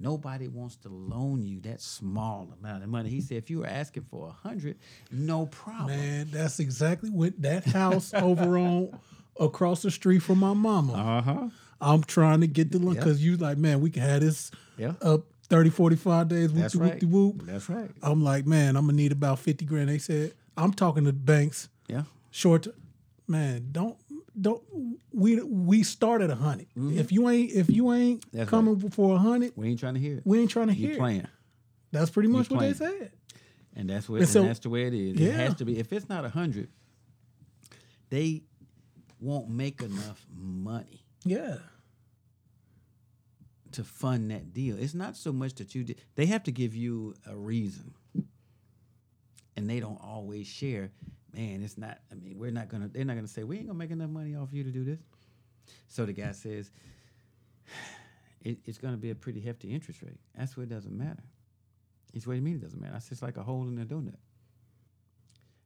[0.00, 3.10] Nobody wants to loan you that small amount of money.
[3.10, 4.78] He said, if you were asking for a hundred,
[5.12, 5.88] no problem.
[5.98, 8.98] Man, that's exactly what that house over on
[9.38, 10.94] across the street from my mama.
[10.94, 11.48] Uh-huh.
[11.82, 14.92] I'm trying to get the loan because you like, man, we can have this Yeah.
[15.02, 16.52] up 30, 45 days.
[16.52, 17.04] That's whoop, right.
[17.04, 17.42] whoop.
[17.44, 17.90] That's right.
[18.02, 19.88] I'm like, man, I'm gonna need about 50 grand.
[19.90, 22.04] They said, I'm talking to banks Yeah.
[22.30, 22.66] short.
[23.26, 23.96] Man, don't
[24.40, 24.62] don't
[25.12, 28.38] we we start at a 100 If you ain't if you ain't Mm-hmm.
[28.38, 30.22] That's coming for a hundred, We ain't trying to hear it.
[30.24, 30.94] we ain't trying to You hear.
[30.96, 30.98] it.
[30.98, 31.26] playing.
[31.92, 33.12] That's pretty much what they said.
[33.74, 35.20] And that's what And and so- that's the way it is.
[35.20, 35.78] It has to be.
[35.78, 36.68] If it's not a hundred,
[38.10, 38.42] they
[39.20, 41.58] won't make enough money Yeah.
[43.72, 44.76] to fund that deal.
[44.78, 46.00] It's not so much that you did.
[46.16, 47.94] They have to give you a reason,
[49.56, 50.90] and they don't always share.
[51.34, 51.98] Man, it's not.
[52.10, 52.88] I mean, we're not gonna.
[52.88, 55.00] They're not gonna say we ain't gonna make enough money off you to do this.
[55.88, 56.70] So the guy says
[58.42, 60.18] it, it's gonna be a pretty hefty interest rate.
[60.36, 61.22] That's what it doesn't matter.
[62.12, 62.94] He's what do you mean it doesn't matter?
[62.94, 64.16] That's just like a hole in a donut.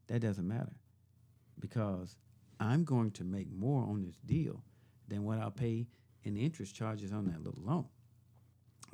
[0.09, 0.77] That doesn't matter
[1.59, 2.17] because
[2.61, 4.63] I'm going to make more on this deal
[5.09, 5.87] than what I'll pay
[6.23, 7.87] in interest charges on that little loan.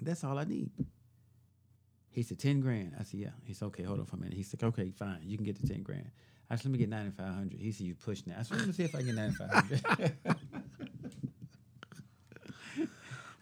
[0.00, 0.70] That's all I need.
[2.10, 2.94] He said, 10 grand.
[2.98, 3.30] I said, yeah.
[3.44, 4.34] He said, okay, hold on for a minute.
[4.34, 5.20] He said, okay, fine.
[5.22, 6.10] You can get the 10 grand.
[6.50, 7.60] I said, let me get 9,500.
[7.60, 8.40] He said, you pushing that.
[8.40, 10.16] I said, let me see if I get 9,500.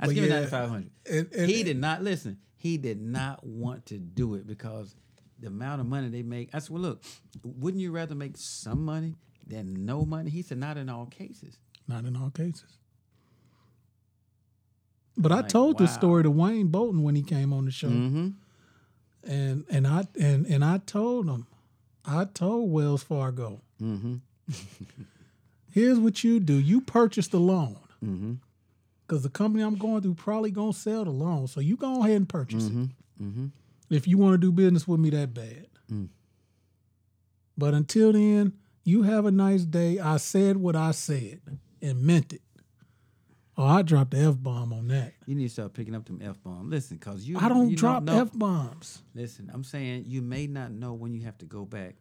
[0.01, 0.91] I said, give me yeah, 9,500.
[1.11, 2.39] and- and- he did not listen.
[2.57, 4.95] He did not want to do it because
[5.41, 6.51] the amount of money they make.
[6.55, 7.03] I said, well, look,
[7.45, 9.15] wouldn't you rather make some money
[9.47, 10.31] than no money?
[10.31, 11.59] He said, not in all cases.
[11.87, 12.79] Not in all cases.
[15.17, 17.89] But I Like, told this story to Wayne Bolton when he came on the show,
[17.89, 18.29] Mm-hmm.
[19.25, 21.47] and and I and and I told him,
[22.05, 24.17] I told Wells Fargo, Mm-hmm.
[25.73, 28.35] Here's what you do: you purchase the loan Mm-hmm.
[29.07, 31.47] because the company I'm going through probably gonna sell the loan.
[31.49, 33.47] So you go ahead and purchase Mm-hmm.
[33.91, 35.67] it if you want to do business with me that bad.
[35.93, 36.09] Mm.
[37.57, 38.53] But until then,
[38.85, 39.99] you have a nice day.
[39.99, 41.41] I said what I said
[41.83, 42.43] and meant it.
[43.59, 45.15] Oh, I dropped the f bomb on that.
[45.27, 46.71] You need to start picking up them f bombs.
[46.71, 49.03] Listen, cause you I don't you drop f bombs.
[49.17, 51.97] Listen, I'm saying you may not know when you have to go back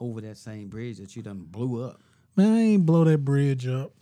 [0.00, 2.00] over that same bridge that you done blew up.
[2.34, 3.92] Man, I ain't blow that bridge up.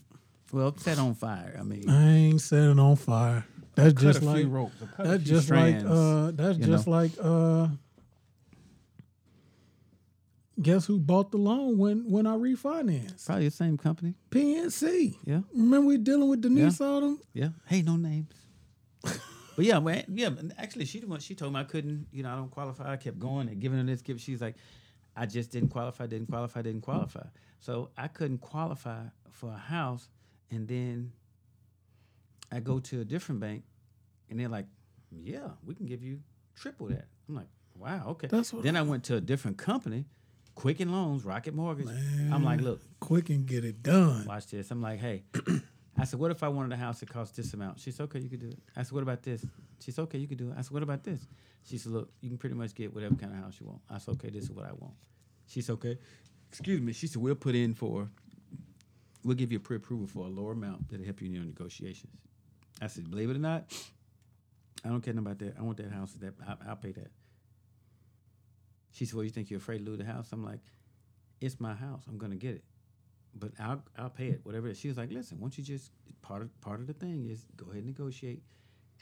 [0.52, 1.55] Well, set on fire.
[1.60, 3.44] I mean, I ain't set it on fire.
[3.74, 4.81] That's just like ropes.
[4.81, 6.93] or cut a that's few just like uh that's just know.
[6.93, 7.68] like uh
[10.60, 13.26] guess who bought the loan when when I refinanced?
[13.26, 14.14] Probably the same company.
[14.30, 15.16] PNC.
[15.24, 17.20] Yeah, Remember we dealing with Denise all them?
[17.32, 17.48] yeah.
[17.66, 18.32] Hey, no names.
[19.02, 20.30] but yeah, man, yeah.
[20.58, 21.20] Actually, she the one.
[21.20, 22.06] She told me I couldn't.
[22.12, 22.92] You know, I don't qualify.
[22.92, 24.02] I kept going and giving her this.
[24.02, 24.20] gift.
[24.20, 24.56] She's like,
[25.16, 26.06] I just didn't qualify.
[26.06, 26.62] Didn't qualify.
[26.62, 27.26] Didn't qualify.
[27.60, 30.08] So I couldn't qualify for a house,
[30.50, 31.12] and then
[32.52, 33.64] I go to a different bank,
[34.30, 34.66] and they're like,
[35.10, 36.20] "Yeah, we can give you
[36.54, 40.04] triple that." I'm like, "Wow, okay." That's what then I went to a different company,
[40.56, 41.86] Quicken Loans, Rocket Mortgage.
[42.32, 44.24] I'm like, "Look, Quick and get it done.
[44.26, 45.22] watch this." I'm like, "Hey,"
[45.96, 48.18] I said, "What if I wanted a house that cost this amount?" She said, "Okay,
[48.18, 49.44] you could do it." I said, "What about this?"
[49.80, 51.28] She said, "Okay, you could do it." I said, "What about this?"
[51.64, 53.98] She said, "Look, you can pretty much get whatever kind of house you want." I
[53.98, 54.94] said, "Okay, this is what I want."
[55.46, 55.98] She said, "Okay."
[56.48, 56.92] Excuse me.
[56.92, 58.08] She said, "We'll put in for."
[59.24, 62.12] We'll give you a pre-approval for a lower amount that'll help you in your negotiations.
[62.80, 63.64] I said, believe it or not,
[64.84, 65.56] I don't care about that.
[65.58, 66.12] I want that house.
[66.12, 67.10] That I, I'll pay that.
[68.97, 70.60] She said, "Well, you think you're afraid to lose the house?" I'm like,
[71.43, 72.05] "It's my house.
[72.09, 72.64] I'm gonna get it,
[73.35, 74.78] but I'll I'll pay it, whatever." It is.
[74.78, 75.90] She was like, "Listen, won't you just
[76.23, 78.43] part of part of the thing is go ahead and negotiate."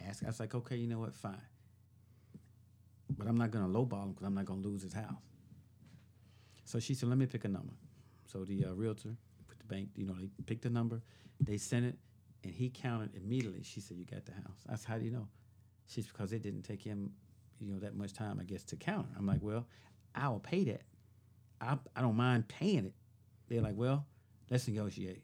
[0.04, 0.24] Ask.
[0.24, 1.14] I was like, "Okay, you know what?
[1.14, 1.46] Fine,
[3.16, 5.22] but I'm not gonna lowball him because I'm not gonna lose his house."
[6.64, 7.74] So she said, "Let me pick a number."
[8.26, 9.16] So the uh, realtor,
[9.48, 11.02] with the bank, you know, they picked the number,
[11.40, 11.96] they sent it,
[12.42, 13.62] and he counted immediately.
[13.62, 15.28] She said, "You got the house." I said, "How do you know?"
[15.86, 17.12] She's because it didn't take him,
[17.60, 19.08] you know, that much time, I guess, to counter.
[19.16, 19.66] I'm like, "Well,
[20.14, 20.82] I will pay that.
[21.60, 22.94] I I don't mind paying it."
[23.48, 24.06] They're like, "Well,
[24.50, 25.22] let's negotiate."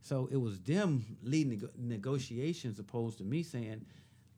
[0.00, 3.84] So it was them leading nego- negotiations opposed to me saying,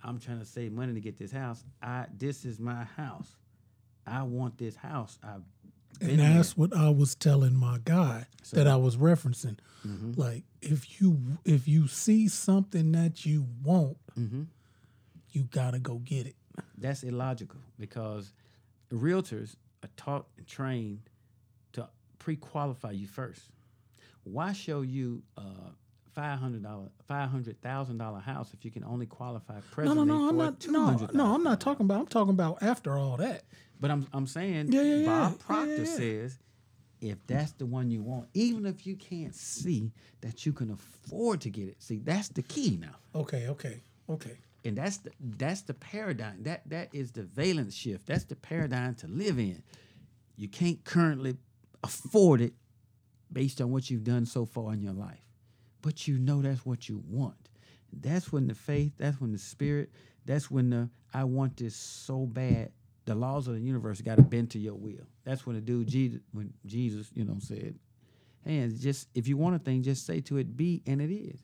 [0.02, 1.64] "I'm trying to save money to get this house.
[1.82, 3.36] I this is my house.
[4.06, 5.18] I want this house.
[5.22, 5.42] I've
[6.00, 9.58] been And there." that's what I was telling my guy that I was referencing.
[9.86, 10.12] Mm-hmm.
[10.16, 14.42] Like if you if you see something that you want, Mm-hmm.
[15.30, 16.34] you gotta go get it.
[16.80, 18.32] That's illogical because
[18.92, 21.00] realtors are taught and trained
[21.72, 21.88] to
[22.18, 23.42] pre-qualify you first.
[24.24, 25.42] Why show you a
[26.14, 30.06] five hundred dollar, five hundred thousand dollar house if you can only qualify No, presently
[30.06, 30.28] no, no.
[30.28, 31.14] I'm for not.
[31.14, 31.34] No, no.
[31.34, 32.00] I'm not talking about.
[32.00, 33.44] I'm talking about after all that.
[33.80, 35.06] But I'm I'm saying Yeah, yeah.
[35.06, 36.38] Bob Yeah, Proctor says
[37.00, 41.40] if that's the one you want, even if you can't see that you can afford
[41.42, 42.96] to get it, see that's the key now.
[43.14, 43.46] Okay.
[43.48, 43.80] Okay.
[44.10, 44.38] Okay.
[44.68, 46.42] And that's the that's the paradigm.
[46.44, 48.06] That that is the valence shift.
[48.06, 49.62] That's the paradigm to live in.
[50.36, 51.36] You can't currently
[51.82, 52.52] afford it
[53.32, 55.24] based on what you've done so far in your life.
[55.82, 57.48] But you know that's what you want.
[57.92, 59.90] That's when the faith that's when the spirit
[60.26, 62.70] that's when the i want this so bad
[63.06, 65.06] the laws of the universe got to bend to your will.
[65.24, 67.76] That's when the dude jesus when jesus you know said
[68.44, 71.40] hey just if you want a thing just say to it be and it is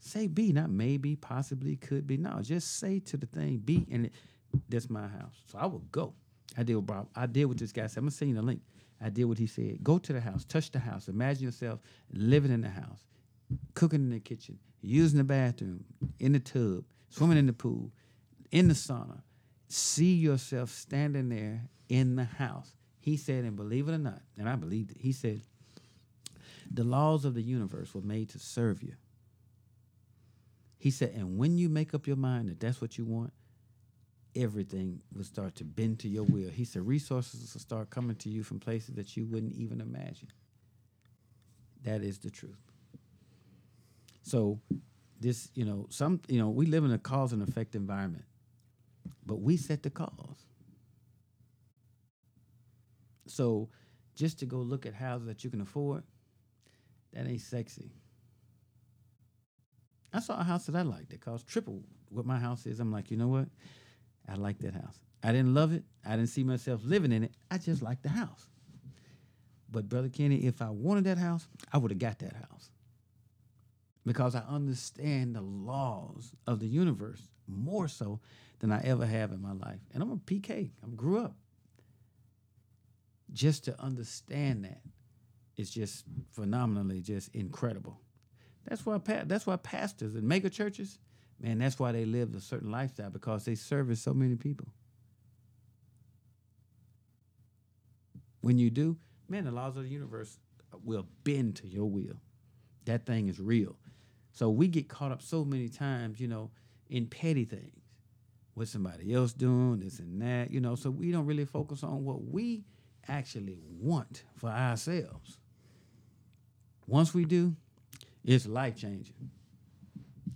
[0.00, 2.16] Say be, not maybe, possibly, could be.
[2.16, 4.12] No, just say to the thing, be, and it,
[4.68, 5.42] that's my house.
[5.46, 6.14] So I will go.
[6.56, 7.98] I did what Bob, I did what this guy said.
[7.98, 8.62] I'm gonna send you the link.
[9.00, 9.82] I did what he said.
[9.82, 11.08] Go to the house, touch the house.
[11.08, 11.80] Imagine yourself
[12.12, 13.04] living in the house,
[13.74, 15.84] cooking in the kitchen, using the bathroom,
[16.18, 17.92] in the tub, swimming in the pool,
[18.50, 19.20] in the sauna.
[19.68, 22.74] See yourself standing there in the house.
[22.98, 24.98] He said, and believe it or not, and I believed it.
[25.00, 25.42] He said,
[26.70, 28.94] the laws of the universe were made to serve you.
[30.80, 33.34] He said, and when you make up your mind that that's what you want,
[34.34, 36.48] everything will start to bend to your will.
[36.48, 40.28] He said, resources will start coming to you from places that you wouldn't even imagine.
[41.84, 42.56] That is the truth.
[44.22, 44.58] So,
[45.20, 48.24] this, you know, some, you know, we live in a cause and effect environment,
[49.26, 50.46] but we set the cause.
[53.26, 53.68] So,
[54.14, 56.04] just to go look at houses that you can afford,
[57.12, 57.90] that ain't sexy.
[60.12, 62.80] I saw a house that I liked that cost triple what my house is.
[62.80, 63.48] I'm like, you know what?
[64.28, 64.98] I like that house.
[65.22, 65.84] I didn't love it.
[66.04, 67.34] I didn't see myself living in it.
[67.50, 68.48] I just liked the house.
[69.70, 72.70] But brother Kenny, if I wanted that house, I would have got that house.
[74.04, 78.20] Because I understand the laws of the universe more so
[78.58, 79.80] than I ever have in my life.
[79.92, 80.70] And I'm a PK.
[80.82, 81.36] I grew up.
[83.32, 84.80] Just to understand that
[85.56, 88.00] is just phenomenally just incredible.
[88.66, 90.98] That's why that's why pastors and mega churches,
[91.40, 94.68] man, that's why they live a certain lifestyle because they service so many people.
[98.42, 98.96] When you do,
[99.28, 100.38] man, the laws of the universe
[100.84, 102.20] will bend to your will.
[102.86, 103.76] That thing is real.
[104.32, 106.50] So we get caught up so many times, you know,
[106.88, 107.76] in petty things.
[108.54, 110.74] What somebody else doing, this and that, you know.
[110.74, 112.64] So we don't really focus on what we
[113.08, 115.38] actually want for ourselves.
[116.86, 117.54] Once we do,
[118.24, 119.14] it's life changing.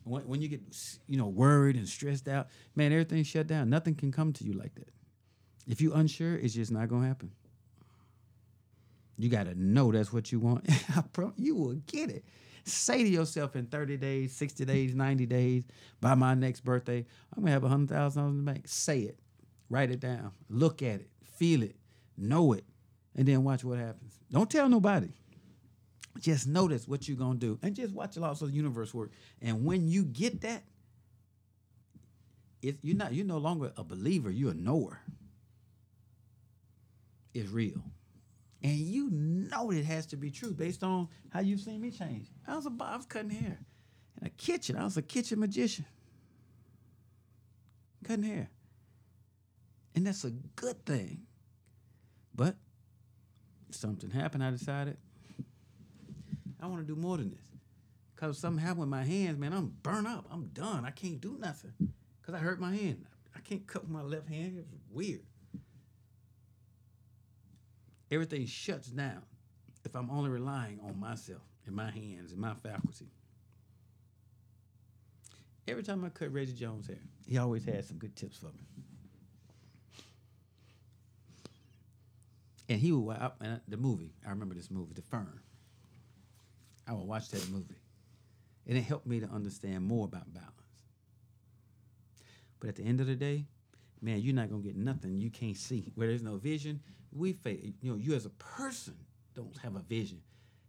[0.04, 0.60] When, when you get,
[1.06, 3.70] you know, worried and stressed out, man, everything's shut down.
[3.70, 4.90] Nothing can come to you like that.
[5.66, 7.30] If you unsure, it's just not gonna happen.
[9.16, 10.68] You gotta know that's what you want.
[11.36, 12.24] you will get it.
[12.64, 15.64] Say to yourself in 30 days, 60 days, 90 days,
[16.00, 17.04] by my next birthday,
[17.36, 18.66] I'm gonna have $100,000 in the bank.
[18.66, 19.18] Say it.
[19.70, 20.32] Write it down.
[20.48, 21.08] Look at it.
[21.36, 21.76] Feel it.
[22.16, 22.64] Know it.
[23.16, 24.18] And then watch what happens.
[24.30, 25.08] Don't tell nobody.
[26.18, 27.58] Just notice what you're gonna do.
[27.62, 29.10] And just watch the laws of the universe work.
[29.42, 30.62] And when you get that,
[32.62, 35.00] it, you're not you're no longer a believer, you're a knower.
[37.34, 37.82] It's real.
[38.62, 42.28] And you know it has to be true based on how you've seen me change.
[42.46, 43.58] I was a I was cutting hair
[44.20, 44.76] in a kitchen.
[44.76, 45.84] I was a kitchen magician.
[48.04, 48.48] Cutting hair.
[49.94, 51.22] And that's a good thing.
[52.34, 52.56] But
[53.70, 54.42] something happened.
[54.44, 54.96] I decided
[56.64, 57.44] I want to do more than this.
[58.16, 59.52] Cause something happened with my hands, man.
[59.52, 60.24] I'm burnt up.
[60.30, 60.86] I'm done.
[60.86, 61.72] I can't do nothing.
[62.24, 63.04] Cause I hurt my hand.
[63.36, 64.56] I can't cut with my left hand.
[64.58, 65.20] It's weird.
[68.10, 69.22] Everything shuts down
[69.84, 73.10] if I'm only relying on myself and my hands and my faculty.
[75.68, 76.96] Every time I cut Reggie Jones' hair,
[77.26, 78.64] he always had some good tips for me.
[82.70, 83.30] And he would, I,
[83.68, 85.40] the movie, I remember this movie, The Firm.
[86.86, 87.80] I would watch that movie.
[88.66, 90.50] And it helped me to understand more about balance.
[92.60, 93.46] But at the end of the day,
[94.00, 95.92] man, you're not gonna get nothing you can't see.
[95.94, 96.80] Where there's no vision,
[97.12, 97.58] we fail.
[97.82, 98.94] You know, you as a person
[99.34, 100.20] don't have a vision.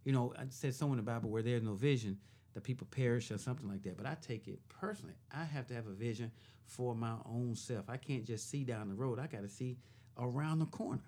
[0.04, 2.20] You know, I said somewhere in the Bible where there's no vision,
[2.54, 3.98] the people perish or something like that.
[3.98, 5.16] But I take it personally.
[5.32, 6.32] I have to have a vision
[6.66, 7.90] for my own self.
[7.90, 9.20] I can't just see down the road.
[9.20, 9.78] I got to see
[10.18, 11.02] around the corner.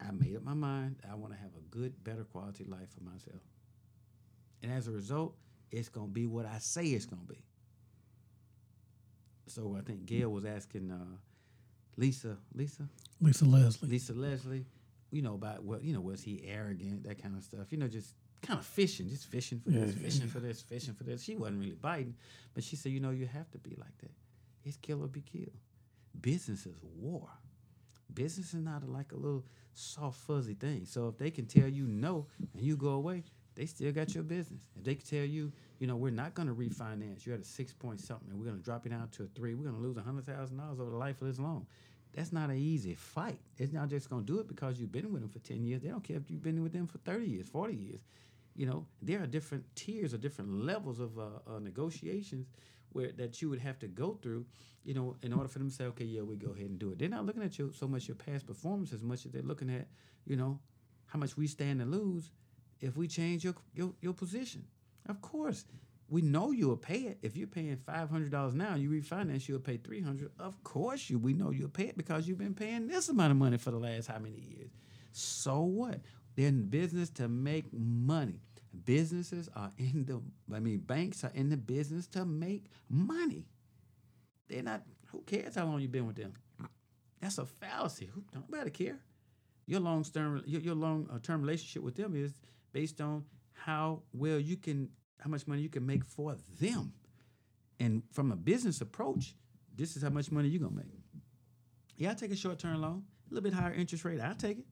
[0.00, 0.96] I made up my mind.
[1.10, 3.42] I want to have a good, better quality life for myself.
[4.62, 5.34] And as a result,
[5.70, 7.44] it's going to be what I say it's going to be.
[9.48, 11.16] So I think Gayle was asking uh,
[11.96, 12.88] Lisa, Lisa,
[13.20, 13.88] Lisa Leslie.
[13.88, 14.66] Lisa Leslie,
[15.10, 17.70] you know about what you know was he arrogant that kind of stuff.
[17.70, 20.32] You know, just kind of fishing, just fishing for this, fishing yeah.
[20.32, 21.22] for this, fishing for this.
[21.22, 22.16] She wasn't really biting,
[22.54, 24.10] but she said, you know, you have to be like that.
[24.64, 25.56] It's kill or be killed.
[26.20, 27.28] Business is war.
[28.12, 29.44] Business is not like a little
[29.76, 30.84] soft fuzzy thing.
[30.86, 33.24] So if they can tell you no and you go away,
[33.54, 34.62] they still got your business.
[34.76, 37.24] If they can tell you, you know, we're not going to refinance.
[37.24, 39.26] You're at a six point something, and we're going to drop it down to a
[39.26, 39.54] three.
[39.54, 41.66] We're going to lose a hundred thousand dollars over the life of this loan.
[42.14, 43.38] That's not an easy fight.
[43.58, 45.82] It's not just going to do it because you've been with them for ten years.
[45.82, 48.00] They don't care if you've been with them for thirty years, forty years.
[48.54, 52.46] You know, there are different tiers or different levels of uh, uh, negotiations
[52.96, 54.46] where that you would have to go through,
[54.84, 56.90] you know, in order for them to say, okay, yeah, we go ahead and do
[56.90, 56.98] it.
[56.98, 59.70] They're not looking at you so much your past performance as much as they're looking
[59.70, 59.86] at,
[60.24, 60.58] you know,
[61.06, 62.30] how much we stand to lose
[62.80, 64.64] if we change your your, your position.
[65.08, 65.64] Of course,
[66.08, 67.18] we know you'll pay it.
[67.22, 70.30] If you're paying five hundred dollars now, and you refinance, you'll pay three hundred.
[70.38, 73.36] Of course, you we know you'll pay it because you've been paying this amount of
[73.36, 74.70] money for the last how many years.
[75.12, 76.00] So what?
[76.34, 78.40] They're in business to make money.
[78.84, 80.20] Businesses are in the
[80.54, 83.46] I mean banks are in the business to make money.
[84.48, 86.34] They're not who cares how long you've been with them?
[87.20, 88.10] That's a fallacy.
[88.12, 88.98] Who nobody care.
[89.66, 92.32] Your long term your, your long uh, term relationship with them is
[92.72, 96.92] based on how well you can how much money you can make for them.
[97.80, 99.34] And from a business approach,
[99.74, 100.92] this is how much money you're gonna make.
[101.96, 104.20] Yeah, I take a short term loan, a little bit higher interest rate.
[104.20, 104.64] I'll take it.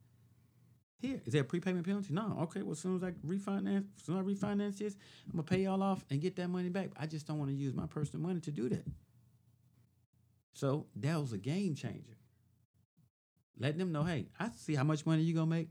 [1.04, 2.14] Here, is there a prepayment penalty?
[2.14, 2.38] No.
[2.44, 5.42] Okay, well, as soon as I refinance, as soon as I refinance this, I'm gonna
[5.42, 6.92] pay y'all off and get that money back.
[6.96, 8.86] I just don't want to use my personal money to do that.
[10.54, 12.16] So that was a game changer.
[13.58, 15.68] Letting them know, hey, I see how much money you're gonna make,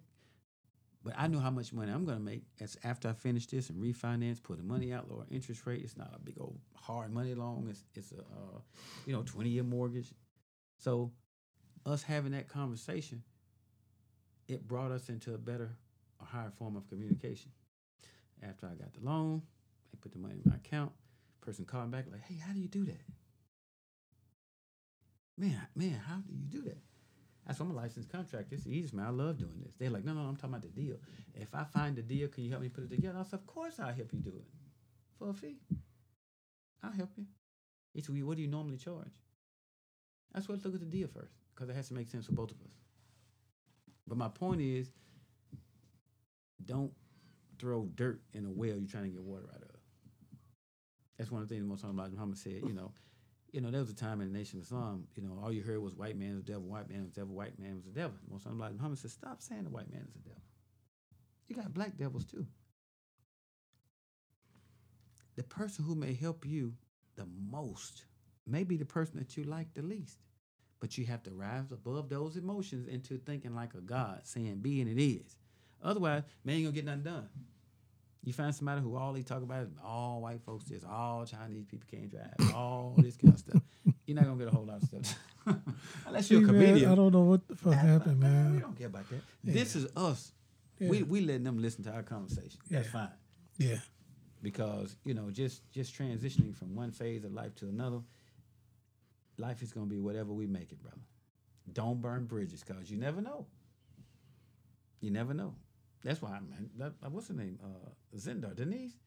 [1.04, 3.82] but I know how much money I'm gonna make as after I finish this and
[3.82, 5.82] refinance, put the money out, lower interest rate.
[5.84, 7.70] It's not a big old hard money loan.
[7.72, 8.60] It's it's a uh,
[9.08, 10.14] you know 20 year mortgage.
[10.78, 11.12] So
[11.88, 13.24] us having that conversation,
[14.48, 15.78] it brought us into a better,
[16.22, 17.52] a higher form of communication.
[18.42, 19.42] After I got the loan,
[19.92, 20.92] they put the money in my account.
[21.42, 23.02] Person called back like, "Hey, how do you do that?"
[25.38, 26.78] Man, man, how do you do that?
[27.46, 28.56] I said, I'm a licensed contractor.
[28.56, 29.06] It's easy, man.
[29.06, 29.74] I love doing this.
[29.78, 30.96] They're like, no, no, I'm talking about the deal.
[31.36, 33.20] If I find the deal, can you help me put it together?
[33.20, 34.46] I said, of course I'll help you do it
[35.18, 35.58] for a fee.
[36.82, 37.26] I'll help you.
[37.96, 39.12] Well, what do you normally charge?
[40.34, 42.52] That's what look at the deal first, because it has to make sense for both
[42.52, 42.74] of us.
[44.08, 44.92] But my point is,
[46.66, 46.92] don't
[47.60, 49.70] throw dirt in a well you're trying to get water out of.
[51.18, 52.62] That's one of the things Most talking about Muhammad said.
[52.66, 52.92] You know,
[53.52, 55.08] you know, there was a time in the Nation of Islam.
[55.16, 57.22] You know, all you heard was white man was the devil, white man was the
[57.22, 58.18] devil, white man was the devil.
[58.30, 60.42] Most Muhammad said, stop saying the white man is the devil.
[61.48, 62.48] You got black devils too.
[65.36, 66.74] The person who may help you
[67.16, 68.06] the most
[68.48, 70.18] may be the person that you like the least.
[70.84, 74.82] But you have to rise above those emotions into thinking like a God, saying be
[74.82, 75.38] and it is.
[75.82, 77.30] Otherwise, man ain't gonna get nothing done.
[78.26, 81.64] You find somebody who all they talk about is all white folks this, all Chinese
[81.64, 83.62] people can't drive, all this kind of stuff.
[84.06, 85.18] You're not gonna get a whole lot of stuff.
[86.06, 86.92] Unless you're a See, man, comedian.
[86.92, 88.54] I don't know what the fuck happened, We man.
[88.56, 89.22] We don't care about that.
[89.42, 90.34] This is us.
[90.82, 91.04] We Yeah.
[91.06, 92.60] we letting them listen to our conversation.
[92.70, 93.08] That's fine.
[93.58, 93.78] Yeah.
[94.42, 98.02] Because, you know, just just transitioning from one phase of life to another,
[99.38, 101.02] life is gonna be whatever we make it, brother.
[101.72, 103.46] Don't burn bridges, cause you never know.
[105.00, 105.56] You never know.
[106.04, 106.70] That's why, man.
[106.78, 107.60] That, uh, what's her name?
[107.64, 108.98] Uh, Zendar, Denise.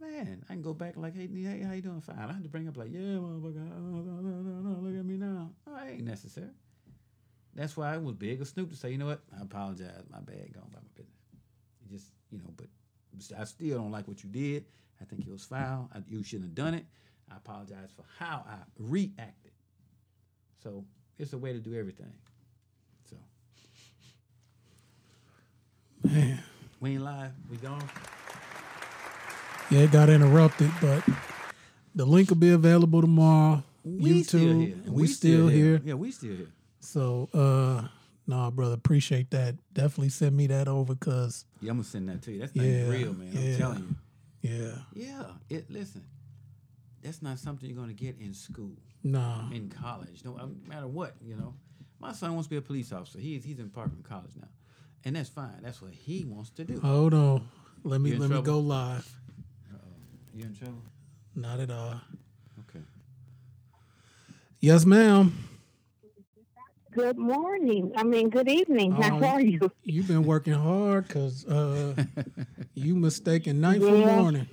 [0.00, 2.00] Man, I can go back like, hey, hey, how you doing?
[2.00, 2.18] Fine.
[2.18, 3.70] I had to bring up like, yeah, motherfucker.
[3.70, 5.50] uh, no, no, look at me now.
[5.66, 6.50] Oh, ain't necessary.
[7.54, 9.22] That's why I was big of Snoop to say, you know what?
[9.38, 10.04] I apologize.
[10.10, 10.52] My bad.
[10.52, 11.16] Going by my business.
[11.82, 12.66] It just, you know, but
[13.38, 14.66] I still don't like what you did.
[15.00, 15.90] I think it was foul.
[15.94, 16.84] I, you shouldn't have done it.
[17.32, 19.52] I apologize for how I reacted.
[20.66, 20.84] So
[21.16, 22.12] it's a way to do everything.
[23.08, 23.16] So
[26.02, 26.42] Man.
[26.80, 27.30] we ain't live.
[27.48, 27.88] We gone.
[29.70, 31.04] Yeah, it got interrupted, but
[31.94, 33.62] the link will be available tomorrow.
[33.84, 34.24] We YouTube.
[34.24, 34.76] still here.
[34.84, 35.80] and We, still, here.
[35.84, 36.50] Yeah, we still here.
[36.80, 37.86] So, uh,
[38.26, 39.54] nah, brother, appreciate that.
[39.72, 42.40] Definitely send me that over, cause Yeah, I'm gonna send that to you.
[42.40, 43.30] That's Yeah, real, man.
[43.32, 43.40] yeah.
[43.52, 43.96] I'm telling
[44.42, 44.50] you.
[44.50, 45.26] yeah, Yeah.
[45.48, 46.02] It listen.
[47.02, 48.72] That's not something you're gonna get in school,
[49.12, 50.24] nah, in college.
[50.24, 51.54] No um, matter what, you know.
[51.98, 53.18] My son wants to be a police officer.
[53.18, 54.48] He's he's in Parkland College now,
[55.04, 55.60] and that's fine.
[55.62, 56.78] That's what he wants to do.
[56.80, 57.48] hold on.
[57.84, 59.10] Let me You in let me go live.
[60.34, 60.82] You in trouble?
[61.34, 62.00] Not at all.
[62.68, 62.84] Okay.
[64.60, 65.32] Yes, ma'am.
[66.92, 67.92] Good morning.
[67.96, 68.92] I mean, good evening.
[68.92, 69.70] How Um, are you?
[69.84, 71.94] You've been working hard, cause uh,
[72.74, 74.46] you mistaken night for morning.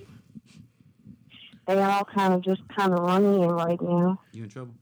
[1.66, 4.20] They all kind of just kind of running in right now.
[4.32, 4.74] You in trouble?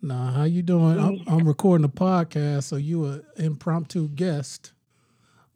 [0.00, 0.98] Nah, how you doing?
[0.98, 4.72] I'm, I'm recording a podcast, so you an impromptu guest,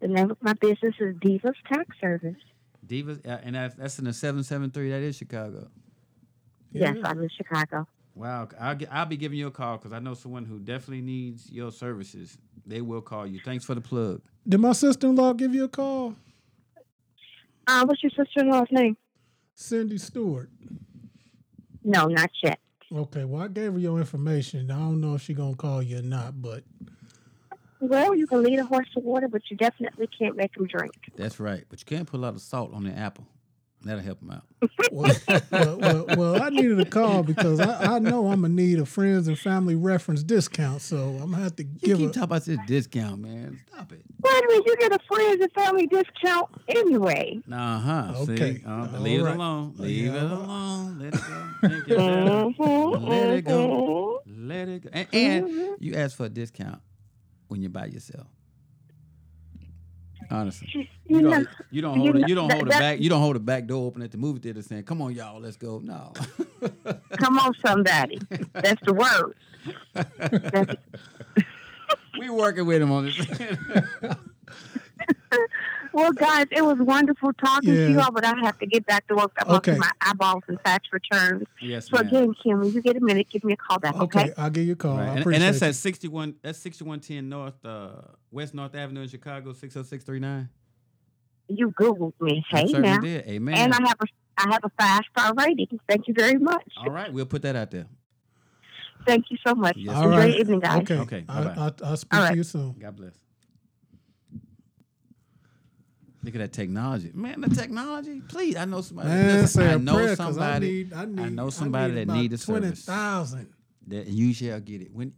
[0.00, 2.36] The name of my business is Divas Tax Service.
[2.86, 3.26] Divas.
[3.26, 4.90] Uh, and that's, that's in the 773.
[4.90, 5.70] That is Chicago.
[6.76, 7.08] Yes, Yeah.
[7.08, 7.86] I'm in Chicago.
[8.14, 8.48] Wow.
[8.60, 11.70] I'll, I'll be giving you a call because I know someone who definitely needs your
[11.72, 12.38] services.
[12.66, 13.40] They will call you.
[13.44, 14.22] Thanks for the plug.
[14.48, 16.14] Did my sister-in-law give you a call?
[17.66, 18.96] Uh, what's your sister-in-law's name?
[19.54, 20.50] Cindy Stewart.
[21.82, 22.58] No, not yet.
[22.92, 24.70] Okay, well, I gave her your information.
[24.70, 26.62] I don't know if she gonna call you or not, but
[27.80, 30.92] Well, you can lead a horse to water, but you definitely can't make him drink.
[31.16, 31.64] That's right.
[31.68, 33.26] But you can't put a lot of salt on the apple.
[33.86, 34.42] That'll help him out.
[34.92, 35.14] Well,
[35.50, 38.86] well, well, well, I needed a call because I, I know I'm gonna need a
[38.86, 42.12] friends and family reference discount, so I'm gonna have to You give keep a.
[42.12, 43.60] talking about this discount, man.
[43.72, 44.02] Stop it.
[44.22, 47.40] Wait a minute, you get a friends and family discount anyway.
[47.50, 48.12] Uh huh.
[48.28, 48.56] Okay.
[48.58, 48.64] See?
[48.66, 49.30] Uh, leave right.
[49.32, 49.74] it alone.
[49.76, 50.16] Leave Yeah.
[50.16, 50.98] it alone.
[50.98, 51.48] Let it go.
[51.68, 52.46] Thank you, Sarah.
[52.58, 54.22] Mhm, Let it go.
[54.28, 54.48] mhm.
[54.48, 54.90] Let it go.
[54.92, 56.80] And, and you ask for a discount
[57.48, 58.26] when you're by yourself.
[60.30, 60.86] Honestly, you
[61.16, 61.48] You know, don't.
[61.70, 62.20] You don't you hold it.
[62.20, 63.00] know, You don't that- hold it back.
[63.00, 65.40] You don't hold the back door open at the movie theater saying, "Come on, y'all,
[65.40, 66.12] let's go." No.
[67.18, 68.18] come on, somebody.
[68.52, 69.34] That's the word.
[69.94, 70.74] That's,
[72.18, 73.16] we working with him on this.
[75.92, 79.06] well, guys, it was wonderful talking to you all, but I have to get back
[79.08, 79.32] to work.
[79.38, 79.78] I'm up to Okay.
[79.78, 81.44] my eyeballs and tax returns.
[81.60, 82.06] yes, So ma'am.
[82.06, 84.20] again, Kim, when you get a minute, give me a call back, okay?
[84.24, 84.96] Okay, I'll give you a call.
[84.96, 85.04] Right.
[85.04, 85.68] I And, appreciate and that's you.
[85.68, 87.90] at 61 that's 6110 North uh
[88.36, 90.48] West North Avenue in Chicago 60639.
[91.48, 92.44] You Googled me.
[92.52, 93.00] I Hey certainly now.
[93.00, 93.26] did.
[93.26, 93.54] Amen.
[93.56, 94.06] And I have a
[94.38, 95.80] I have a five star rating.
[95.88, 96.70] Thank you very much.
[96.76, 97.86] All right, we'll put that out there.
[99.06, 99.76] Thank you so much.
[99.78, 100.28] Yes, All Enjoy right.
[100.30, 100.82] your evening, guys.
[100.82, 100.98] Okay.
[100.98, 101.62] Okay, I, bye-bye.
[101.62, 102.36] I, I'll speak All to right.
[102.36, 102.72] you soon.
[102.78, 103.14] God bless.
[106.22, 107.40] Look at that technology, man.
[107.40, 108.56] The technology, please.
[108.56, 109.08] I know somebody.
[109.08, 110.66] Man, listen, say I a know somebody.
[110.66, 112.84] I need, I need, know somebody need that about need the twenty service.
[112.84, 113.48] thousand.
[113.86, 115.12] that you shall get it when.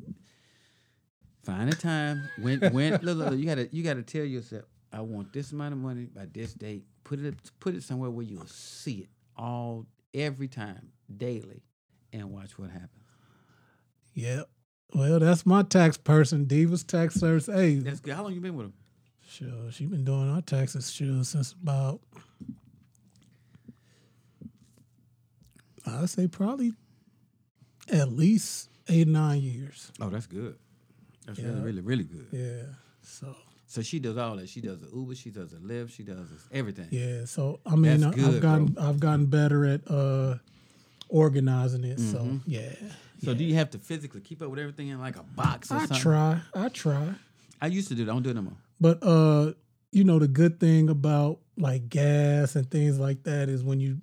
[1.44, 5.32] Find a time when when look, look, you gotta you gotta tell yourself I want
[5.32, 6.84] this amount of money by this date.
[7.04, 11.62] Put it put it somewhere where you'll see it all every time daily,
[12.12, 12.90] and watch what happens.
[14.14, 14.48] Yep.
[14.94, 17.46] Well, that's my tax person, Divas Tax Service.
[17.46, 18.14] Hey, That's good.
[18.14, 18.72] How long you been with him?
[19.28, 22.00] sure, she's been doing our taxes sure since about
[25.86, 26.72] I'd say probably
[27.90, 29.92] at least eight nine years.
[30.00, 30.56] Oh, that's good.
[31.28, 31.46] That's Yeah.
[31.48, 32.26] really really really good.
[32.32, 32.62] Yeah.
[33.02, 33.36] So
[33.66, 34.48] So she does all that.
[34.48, 35.14] She does the Uber.
[35.14, 35.90] She does the Lyft.
[35.92, 36.88] She does everything.
[36.90, 37.26] yeah.
[37.26, 40.38] So I mean, I, I've good, gotten I've gotten better at uh
[41.08, 42.00] organizing it.
[42.00, 42.36] So Mm-hmm.
[42.50, 42.70] yeah.
[43.24, 45.80] So do you have to physically keep up with everything in like a box or
[45.80, 45.96] something?
[45.96, 46.02] I something?
[46.02, 46.64] try.
[46.64, 47.14] I try.
[47.60, 48.10] I used to do that.
[48.12, 48.56] I don't do it no more.
[48.80, 49.52] But uh,
[49.90, 53.98] you know, the good thing about like gas and things like that is when you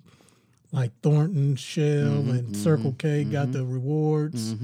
[0.72, 1.82] like Thornton, Shell,
[2.22, 4.54] Mm-hmm, and Circle K got the rewards.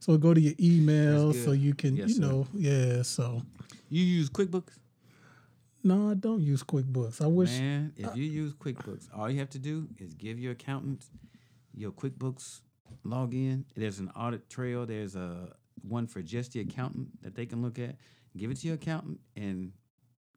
[0.00, 2.22] So go to your email so you can, Yes, you sir.
[2.22, 3.02] know, yeah.
[3.02, 3.42] So
[3.90, 4.78] You use QuickBooks?
[5.84, 7.22] no, I don't use QuickBooks.
[7.22, 7.50] I wish.
[7.50, 11.04] Man, if you use QuickBooks, all you have to do is give your accountant
[11.74, 12.60] your QuickBooks
[13.06, 13.64] login.
[13.76, 14.86] There's an audit trail.
[14.86, 17.96] There's a one for just the accountant that they can look at.
[18.36, 19.72] Give it to your accountant in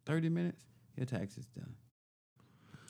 [0.06, 0.64] 30 minutes.
[0.98, 1.73] Your tax is done.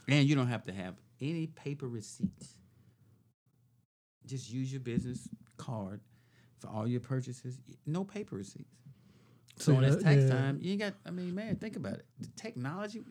[0.07, 2.55] And you don't have to have any paper receipts.
[4.25, 5.27] Just use your business
[5.57, 6.01] card
[6.63, 7.59] for all your purchases.
[7.85, 8.75] No paper receipts.
[9.57, 10.29] So when it's tax yeah.
[10.29, 10.93] time, you ain't got.
[11.05, 12.05] I mean, man, think about it.
[12.19, 13.03] The technology,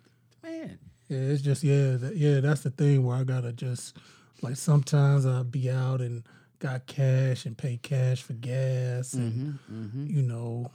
[0.43, 0.79] man.
[1.09, 2.41] Yeah, it's just yeah, that, yeah.
[2.41, 3.97] That's the thing where I gotta just
[4.43, 6.25] like sometimes I'll be out and
[6.59, 10.07] got cash and pay cash for gas and Mm-hmm.
[10.09, 10.71] you know.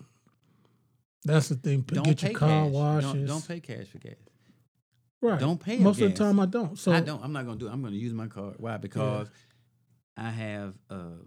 [1.25, 1.81] That's the thing.
[1.81, 2.71] Don't Get your car cash.
[2.71, 3.11] washes.
[3.13, 4.13] Don't, don't pay cash for gas.
[5.19, 5.39] Right.
[5.39, 6.17] don't pay Most of gas.
[6.17, 6.77] the time I don't.
[6.79, 7.21] So I don't.
[7.23, 7.67] I'm not gonna do.
[7.67, 7.71] it.
[7.73, 8.55] I'm gonna use my card.
[8.59, 8.77] Why?
[8.77, 9.27] Because
[10.15, 10.75] I have.
[10.89, 11.17] uh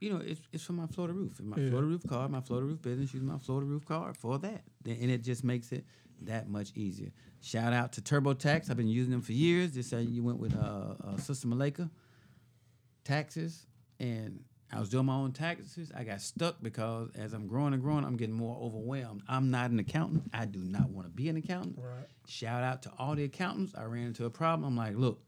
[0.00, 1.40] You know, it's it's for my Florida roof.
[1.40, 1.68] My Yeah.
[1.70, 2.30] Florida roof card.
[2.30, 3.12] My Florida roof business.
[3.14, 5.84] Use my Florida roof card for that, and it just makes it
[6.22, 7.12] that much easier.
[7.40, 8.70] Shout out to TurboTax.
[8.70, 9.72] I've been using them for years.
[9.72, 11.90] Just say you went with uh, uh Sister Malika
[13.04, 13.66] taxes
[13.98, 15.90] and I was doing my own taxes.
[15.96, 19.22] I got stuck because as I'm growing and growing, I'm getting more overwhelmed.
[19.26, 20.30] I'm not an accountant.
[20.32, 21.76] I do not want to be an accountant.
[21.78, 22.06] Right.
[22.26, 23.74] Shout out to all the accountants.
[23.74, 24.64] I ran into a problem.
[24.68, 25.22] I'm like, look,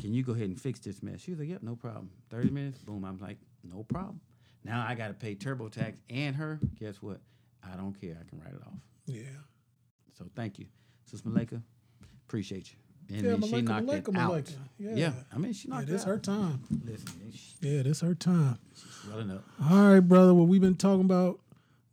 [0.00, 1.20] can you go ahead and fix this mess?
[1.20, 2.10] She was like, yep, no problem.
[2.30, 3.04] 30 minutes, boom.
[3.04, 4.20] I'm like, no problem.
[4.64, 6.58] Now I got to pay TurboTax and her.
[6.78, 7.20] Guess what?
[7.62, 8.16] I don't care.
[8.20, 8.78] I can write it off.
[9.06, 9.22] yeah.
[10.18, 10.66] So thank you,
[11.04, 11.60] Sis Malika.
[12.28, 12.76] Appreciate you.
[13.16, 14.28] And Yeah, then she Malika, knocked Malika, it out.
[14.28, 14.52] Malika.
[14.78, 14.90] Yeah.
[14.94, 15.12] Yeah.
[15.34, 16.10] I mean, she Yeah, knocked this it out.
[16.10, 16.60] her time.
[16.84, 18.58] Listen, she's Yeah, this her time.
[18.74, 19.44] She's swelling up.
[19.70, 20.32] All right, brother.
[20.34, 21.40] Well, we've been talking about.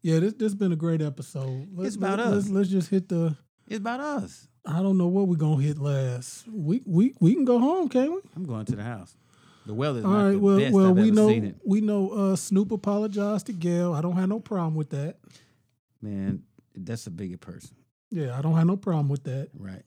[0.04, 1.68] Yeah, this this been a great episode.
[1.76, 2.34] Let's, It's about let, us.
[2.34, 3.36] Let's, let's just hit the.
[3.68, 4.48] It's about us.
[4.66, 6.48] I don't know what we're gonna hit last.
[6.48, 8.20] We we we can go home, can't we?
[8.36, 9.16] I'm going to the house.
[9.66, 10.32] The weather's All not right.
[10.34, 11.56] the Well, best well, I've we know seen it.
[11.64, 12.10] we know.
[12.10, 13.94] Uh, Snoop apologized to Gayle.
[13.94, 15.18] I don't have no problem with that.
[16.02, 16.44] Man,
[16.76, 17.76] that's a bigger person,
[18.10, 19.50] Yeah, I don't have no problem with that.
[19.58, 19.84] right?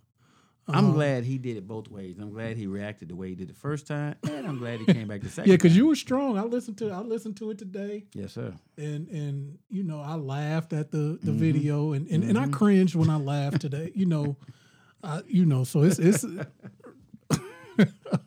[0.69, 2.17] I'm Um, glad he did it both ways.
[2.19, 4.87] I'm glad he reacted the way he did the first time, and I'm glad he
[4.87, 5.51] came back the second.
[5.51, 6.39] Yeah, because you were strong.
[6.39, 8.55] I listened to I listened to it today, Yes, sir.
[8.79, 11.37] and and you know I laughed at the the Mm-hmm.
[11.39, 13.91] video, and, and and I cringed when I laughed today.
[13.95, 14.37] You know,
[15.03, 16.25] I you know so it's it's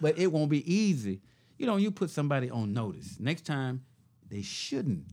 [0.00, 1.20] But it won't be easy.
[1.58, 3.18] You know, you put somebody on notice.
[3.20, 3.84] Next time,
[4.28, 5.04] they shouldn't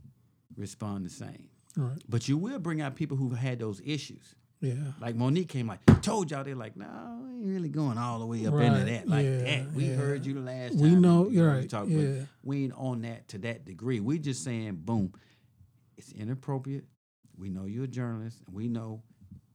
[0.56, 1.50] respond the same.
[1.78, 2.02] right.
[2.10, 4.36] But you will bring out people who've had those issues.
[4.60, 4.74] Yeah.
[5.00, 6.86] Like Mo'Nique came like, told y'all they're like, no,
[7.24, 9.74] we ain't really going all the way up into that like yeah, that.
[9.74, 9.96] We yeah.
[9.96, 10.82] heard you the last time.
[10.82, 12.26] We know- you you're you right, talk, yeah.
[12.44, 14.00] We ain't on that to that degree.
[14.00, 15.14] We just saying, boom,
[15.98, 16.86] it's inappropriate.
[17.38, 19.02] We know you're a journalist, and we know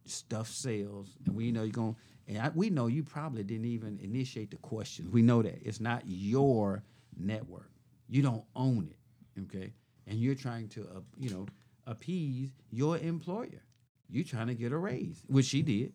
[0.06, 1.96] stuff sells, and we know you're going.
[2.28, 5.08] And I, we know you probably didn't even initiate the questions.
[5.10, 6.82] We know that it's not your
[7.16, 7.70] network.
[8.08, 9.72] You don't own it, okay?
[10.06, 11.46] And you're trying to, uh, you know,
[11.86, 13.62] appease your employer.
[14.10, 15.92] You're trying to get a raise, which she did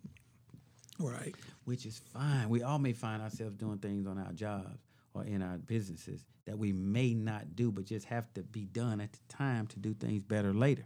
[1.00, 1.34] Right.
[1.66, 2.50] which is fine.
[2.50, 4.80] We all may find ourselves doing things on our jobs
[5.14, 9.02] or in our businesses that we may not do, but just have to be done
[9.02, 10.86] at the time to do things better later.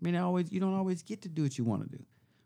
[0.00, 2.04] I mean, always you don't always get to do what you want to do.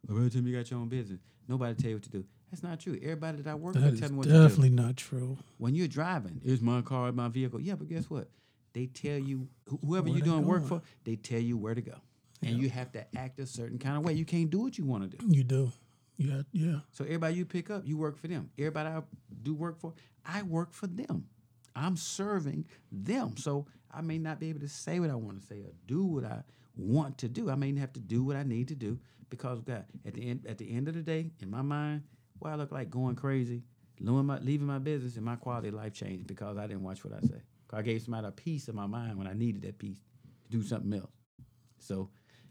[0.09, 2.25] By time you got your own business, nobody tell you what to do.
[2.51, 2.99] That's not true.
[3.03, 4.43] Everybody that I work That with tell me what to do.
[4.43, 5.39] definitely not true.
[5.59, 7.61] When you're driving, it's my car, my vehicle.
[7.61, 8.29] Yeah, but guess what?
[8.75, 11.95] They tell you whoever Where you're doing work for, they tell you where to go,
[12.43, 14.13] and you have to act a certain kind of way.
[14.13, 15.27] You can't do what you want to do.
[15.29, 15.73] You do.
[16.17, 16.43] Yeah.
[16.53, 16.77] Yeah.
[16.93, 18.51] So everybody you pick up, you work for them.
[18.59, 19.03] Everybody I
[19.43, 19.95] do work for,
[20.25, 21.27] I work for them.
[21.75, 23.37] I'm serving them.
[23.37, 26.05] So I may not be able to say what I want to say or do
[26.05, 26.43] what I
[26.77, 27.51] want to do.
[27.51, 28.99] I may have to do what I need to do
[29.31, 32.03] because God, at the end at the end of the day, in my mind,
[32.39, 33.63] why I look like going crazy,
[34.01, 37.05] leaving my, leaving my business and my quality of life changed because I didn't watch
[37.05, 37.43] what I say.
[37.73, 39.99] I gave somebody a piece of my mind when I needed that piece
[40.45, 41.11] to do something else.
[41.79, 42.09] So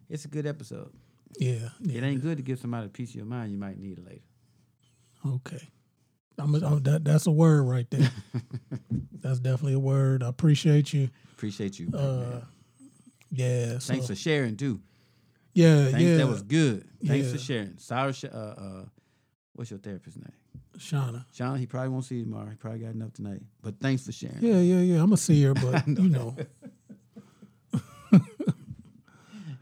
[0.10, 0.92] it's a good episode.
[1.40, 1.70] Yeah.
[1.80, 2.00] yeah.
[2.00, 4.06] It ain't good to give somebody a piece of your mind you might need it
[4.06, 4.22] later.
[5.26, 5.70] Okay.
[6.38, 8.10] I'm a, oh, that that's a word right there.
[9.22, 10.24] that's definitely a word.
[10.24, 11.10] I appreciate you.
[11.34, 11.90] Appreciate you.
[11.96, 12.42] Uh.
[13.32, 13.80] Yeah.
[13.80, 14.82] So, Thanks for sharing too.
[15.54, 15.86] Yeah.
[15.86, 16.18] Thanks, yeah.
[16.18, 16.86] that was good.
[17.06, 17.78] Thanks for sharing.
[17.78, 18.86] Sorry, uh, uh,
[19.54, 20.32] what's your therapist's name?
[20.78, 21.26] Shauna.
[21.32, 21.58] Sean.
[21.60, 22.50] He probably won't see you tomorrow.
[22.50, 23.42] He probably got enough tonight.
[23.62, 24.38] But thanks for sharing.
[24.42, 24.60] Yeah.
[24.60, 24.80] Yeah.
[24.82, 24.96] Yeah.
[24.96, 26.36] I'm gonna see her, but you know.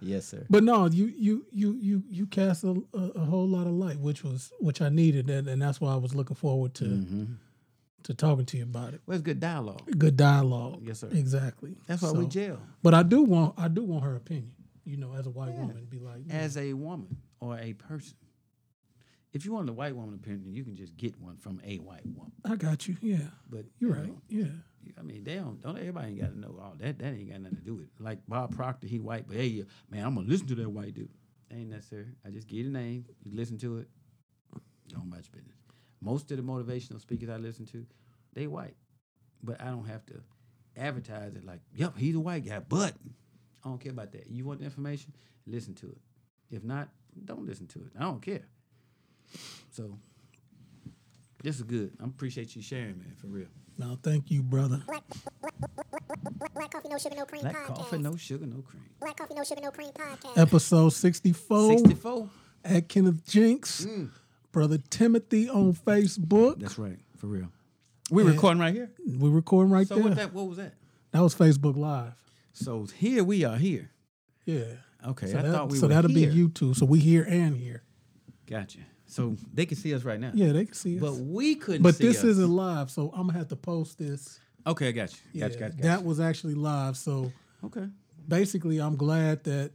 [0.04, 0.46] Yes, sir.
[0.50, 4.00] But no, you you you you you cast a, a, a whole lot of light,
[4.00, 7.24] which was which I needed, and, and that's why I was looking forward to Mm-hmm.
[8.04, 9.02] to talking to you about it.
[9.06, 9.84] Well, it's good dialogue.
[10.00, 10.80] Good dialogue.
[10.82, 11.10] Yes, sir.
[11.12, 11.76] Exactly.
[11.86, 12.60] That's why we So- jail.
[12.82, 14.54] But I do want I do want her opinion.
[14.84, 18.18] You know, as a white woman, be like, As a woman or a person.
[19.34, 22.06] If you want a white woman opinion, you can just get one from a white
[22.06, 22.34] woman.
[22.44, 22.98] I got you.
[23.02, 24.08] Yeah, But you're you right.
[24.08, 24.46] know, Yeah.
[24.98, 25.62] I mean, they don't.
[25.62, 26.98] Don't everybody ain't got to know all that.
[27.00, 27.92] That ain't got nothing to do with it.
[28.04, 31.10] Like Bob Proctor, he white, but hey, man, I'm gonna listen to that white dude.
[31.54, 32.08] Ain't necessary.
[32.26, 33.06] I just give you the name.
[33.24, 33.88] You listen to it.
[34.90, 35.56] Don't much business.
[36.02, 37.86] Most of the motivational speakers I listen to,
[38.34, 38.76] they white,
[39.44, 40.16] but I don't have to
[40.76, 42.60] advertise it like, yep, he's a white guy.
[42.60, 42.94] But
[43.64, 44.28] I don't care about that.
[44.30, 45.14] You want the information?
[45.46, 45.98] Listen to it.
[46.50, 46.90] If not,
[47.26, 47.92] don't listen to it.
[47.98, 48.42] I don't care.
[49.72, 49.98] So
[51.44, 51.92] this is good.
[52.02, 53.48] I appreciate you sharing, man, for real.
[53.78, 54.82] No, thank you, brother.
[54.86, 55.04] Black,
[56.54, 57.76] black coffee, no sugar, no cream Black podcast.
[57.76, 58.84] coffee, no sugar, no cream.
[59.00, 60.38] Black coffee, no sugar, no cream podcast.
[60.38, 62.30] Episode 64 64.
[62.66, 63.86] at Kenneth Jinks.
[63.86, 64.10] Mm.
[64.52, 66.60] Brother Timothy on Facebook.
[66.60, 67.48] That's right, for real.
[68.10, 68.92] We're recording right here.
[69.06, 70.04] We're recording right So there.
[70.04, 70.34] what that?
[70.34, 70.74] What was that?
[71.12, 72.14] that was Facebook Live.
[72.54, 73.92] So here we are here.
[74.46, 74.64] Yeah.
[75.08, 76.30] Okay, So, I that, thought we so that'll here.
[76.30, 76.76] be YouTube.
[76.76, 77.84] So we here and here.
[78.48, 78.80] Gotcha.
[79.08, 80.32] So they can see us right now.
[80.34, 81.02] Yeah, they can see us.
[81.02, 81.82] But we couldn't.
[81.82, 82.24] But this us.
[82.26, 84.40] isn't live, so I'm gonna have to post this.
[84.68, 85.18] Okay, I got you.
[85.34, 85.60] Yeah, Got you.
[85.60, 86.98] Got that was actually live.
[86.98, 87.32] So.
[87.64, 87.88] Okay.
[88.28, 89.72] basically, I'm glad that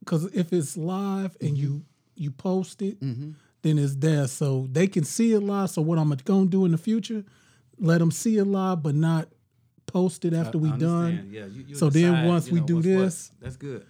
[0.00, 2.22] because if it's live and you Mm-hmm.
[2.24, 5.70] you post it, then it's there, so they can see it live.
[5.70, 7.24] So what I'm gonna do in the future,
[7.78, 9.28] let them see it live, but not
[9.88, 11.28] post it after we done.
[11.32, 11.46] Yeah.
[11.46, 12.98] You, you So then once you we know, do what's what.
[12.98, 13.84] this, that's good.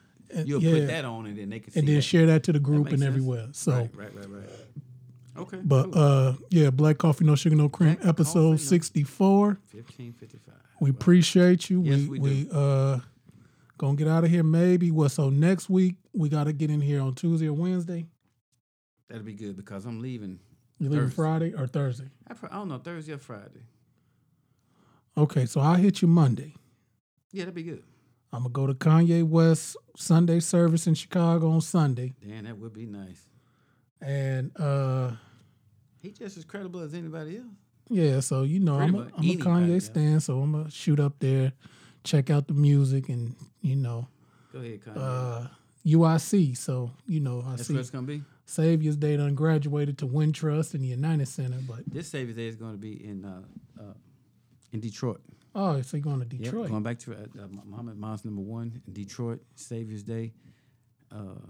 [0.45, 0.73] You'll yeah.
[0.81, 1.79] put that on, and then they can see.
[1.81, 2.03] and then that.
[2.03, 3.09] share that to the group and sense.
[3.09, 3.49] everywhere.
[3.53, 3.73] So.
[3.73, 4.49] Right, right, right, right.
[5.39, 5.59] Okay.
[5.63, 6.03] But cool.
[6.03, 9.59] uh yeah, Black Coffee No Sugar No Cream Black episode No- 64.
[9.67, 10.55] fifteen fifty-five.
[10.81, 11.83] We appreciate you.
[11.83, 12.51] Yes, we we do.
[12.53, 13.01] uh
[13.79, 17.01] gonna get out of here maybe what so next week we gotta get in here
[17.01, 18.07] on Tuesday or Wednesday.
[19.09, 20.41] That'll be good because I'm leaving.
[20.81, 21.11] You leaving.
[21.11, 22.09] Friday or Thursday?
[22.29, 23.63] I, I don't know Thursday or Friday.
[25.19, 26.55] Okay, so I'll hit you Monday.
[27.33, 27.83] Yeah, that'd be good.
[28.33, 32.15] I'm gonna go to Kanye West Sunday service in Chicago on Sunday.
[32.27, 33.23] Dan, that would be nice.
[34.01, 35.13] And uh
[36.01, 37.47] He just as credible as anybody else.
[37.89, 39.79] yeah, so you know I'm a, Pretty much I'm a Kanye yeah.
[39.79, 41.53] stan, so I'm gonna shoot up there,
[42.05, 44.07] check out the music and you know,
[44.53, 44.97] Go ahead, Kanye.
[44.97, 45.49] uh
[45.87, 46.57] UIC.
[46.57, 48.23] So, you know, I That's see what it's gonna be.
[48.45, 52.57] Savior's Day done graduated to Wintrust and the United Center, but This Savior's Day is
[52.57, 53.43] going to be in uh,
[53.79, 53.93] uh,
[54.73, 55.21] in Detroit.
[55.55, 56.71] oh, so you're going to Yep, Detroit?
[56.71, 60.33] going back to uh, uh, Muhammad Mosque number one in Detroit, Savior's Day.
[61.11, 61.41] Uh,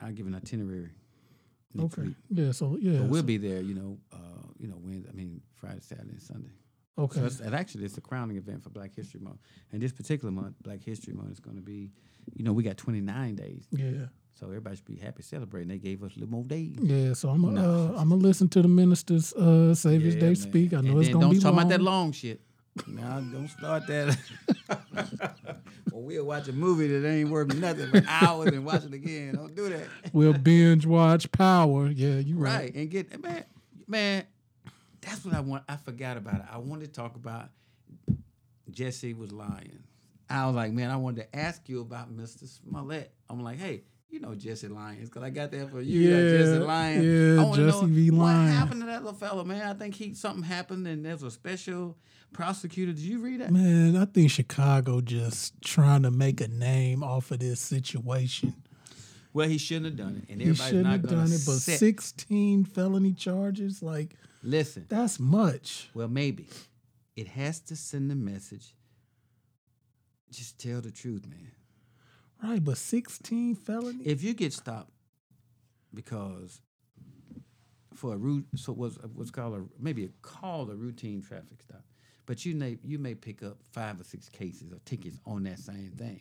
[0.00, 0.90] I'll give an itinerary.
[1.78, 2.14] Okay, week.
[2.30, 2.52] yeah.
[2.52, 4.16] So yeah, But we'll so- be there, you know, uh,
[4.58, 6.50] you know, Wednesday, I mean Friday, Saturday, and Sunday.
[6.96, 7.20] okay.
[7.20, 9.38] So it's, and actually, it's a crowning event for Black History Month.
[9.72, 11.90] And this particular month, Black History Month, is going to be,
[12.34, 13.66] you know, we got 29 days.
[13.70, 14.06] yeah,
[14.38, 15.68] So everybody should be happy celebrating.
[15.68, 16.76] They gave us a little more days.
[16.80, 17.94] Yeah, so I'm gonna No.
[17.96, 20.36] uh, I'm gonna listen to the ministers uh, Savior's Yeah, Day man.
[20.36, 20.72] speak.
[20.74, 21.58] I know And it's gonna don't be talk long.
[21.60, 22.40] about that long shit.
[22.86, 24.16] Now don't start that.
[25.92, 29.34] or we'll watch a movie that ain't worth nothing for hours and watch it again.
[29.34, 29.86] Don't do that.
[30.12, 31.88] We'll binge watch Power.
[31.88, 32.54] Yeah, you right.
[32.60, 32.74] Right.
[32.76, 33.44] And get man,
[33.88, 34.24] man,
[35.00, 35.64] that's what I want.
[35.68, 36.46] I forgot about it.
[36.52, 37.48] I wanted to talk about
[38.70, 39.80] Jesse was lying.
[40.30, 42.46] I was like, man, I wanted to ask you about Mr.
[42.46, 43.12] Smollett.
[43.30, 46.00] I'm like, hey, you know Jesse Lyons, because I got that for you.
[46.00, 47.04] Yeah, Yeah, Jesse Lyons.
[47.04, 48.10] yeah, I wanna Jesse know V.
[48.10, 49.62] What happened to that little fella, man?
[49.62, 51.96] I think he something happened and there's a special
[52.32, 52.92] prosecutor.
[52.92, 53.50] Did you read that?
[53.52, 58.54] Man, I think Chicago just trying to make a name off of this situation.
[59.34, 60.32] Well, he shouldn't have done it.
[60.32, 65.20] And He shouldn't not have done it, but set- 16 felony charges, like Listen, that's
[65.20, 65.90] much.
[65.94, 66.48] Well, maybe.
[67.14, 68.74] It has to send a message.
[70.30, 71.50] Just tell the truth, man.
[72.42, 74.04] Right, but 16 felony?
[74.04, 74.92] If you get stopped
[75.92, 76.60] because
[77.94, 81.82] for a route, so what's what's called a maybe a called a routine traffic stop,
[82.26, 85.58] but you may you may pick up five or six cases or tickets on that
[85.58, 86.20] same thing,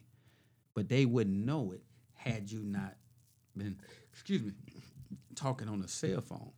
[0.73, 1.83] but they wouldn't know it
[2.15, 2.95] had you not
[3.55, 3.77] been,
[4.11, 4.51] excuse me,
[5.35, 6.51] talking on a cell phone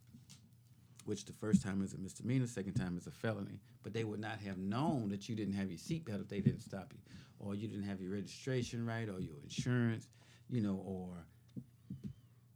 [1.10, 3.60] which the first time is a misdemeanor, second time is a felony.
[3.82, 6.62] But they would not have known that you didn't have your seatbelt if they didn't
[6.62, 7.00] stop you,
[7.40, 10.08] or you didn't have your registration right, or your insurance,
[10.50, 11.26] you know, or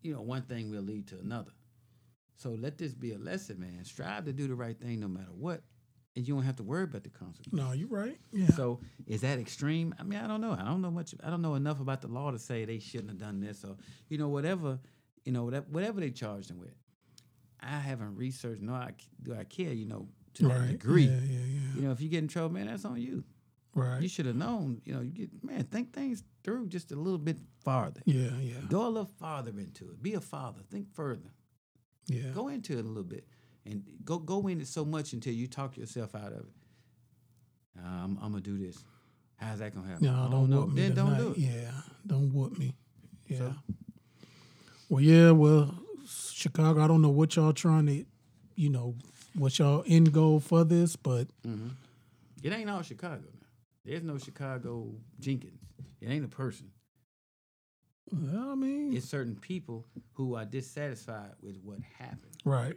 [0.01, 1.51] you know, one thing will lead to another.
[2.35, 3.85] So let this be a lesson, man.
[3.85, 5.61] Strive to do the right thing no matter what,
[6.15, 7.53] and you don't have to worry about the consequences.
[7.53, 8.17] No, you're right.
[8.31, 8.47] Yeah.
[8.47, 9.95] So is that extreme?
[9.99, 10.51] I mean, I don't know.
[10.51, 11.15] I don't know much.
[11.23, 13.77] I don't know enough about the law to say they shouldn't have done this or
[14.09, 14.79] you know whatever,
[15.23, 16.75] you know that whatever they charged them with.
[17.61, 18.61] I haven't researched.
[18.61, 18.91] No, I,
[19.21, 19.71] do I care?
[19.71, 20.71] You know to that right.
[20.71, 21.05] degree.
[21.05, 21.75] Yeah, yeah, yeah.
[21.75, 23.23] You know, if you get in trouble, man, that's on you.
[23.75, 24.01] Right.
[24.01, 24.81] You should have known.
[24.85, 28.01] You know, you get man, think things through just a little bit farther.
[28.05, 28.53] yeah, yeah.
[28.69, 30.01] Go a little farther into it.
[30.01, 30.61] Be a father.
[30.69, 31.31] Think further.
[32.07, 32.29] Yeah.
[32.33, 33.25] Go into it a little bit,
[33.65, 36.53] and go go in it so much until you talk yourself out of it.
[37.79, 38.77] Uh, I'm, I'm gonna do this.
[39.37, 40.05] How's that gonna happen?
[40.05, 40.61] No, I don't know.
[40.61, 41.37] whoop me Then don't do it.
[41.37, 41.71] Yeah,
[42.05, 42.75] don't whoop me.
[43.27, 43.37] Yeah.
[43.37, 43.55] So?
[44.89, 45.31] Well, yeah.
[45.31, 45.73] Well,
[46.07, 46.83] Chicago.
[46.83, 48.05] I don't know what y'all trying to,
[48.55, 48.95] you know,
[49.35, 51.27] what y'all end goal for this, but
[52.43, 53.23] It ain't all Chicago.
[53.85, 55.59] There's no Chicago Jenkins.
[56.01, 56.71] It ain't a person.
[58.11, 62.37] well, I mean, It's certain people who are dissatisfied with what happened.
[62.45, 62.75] right.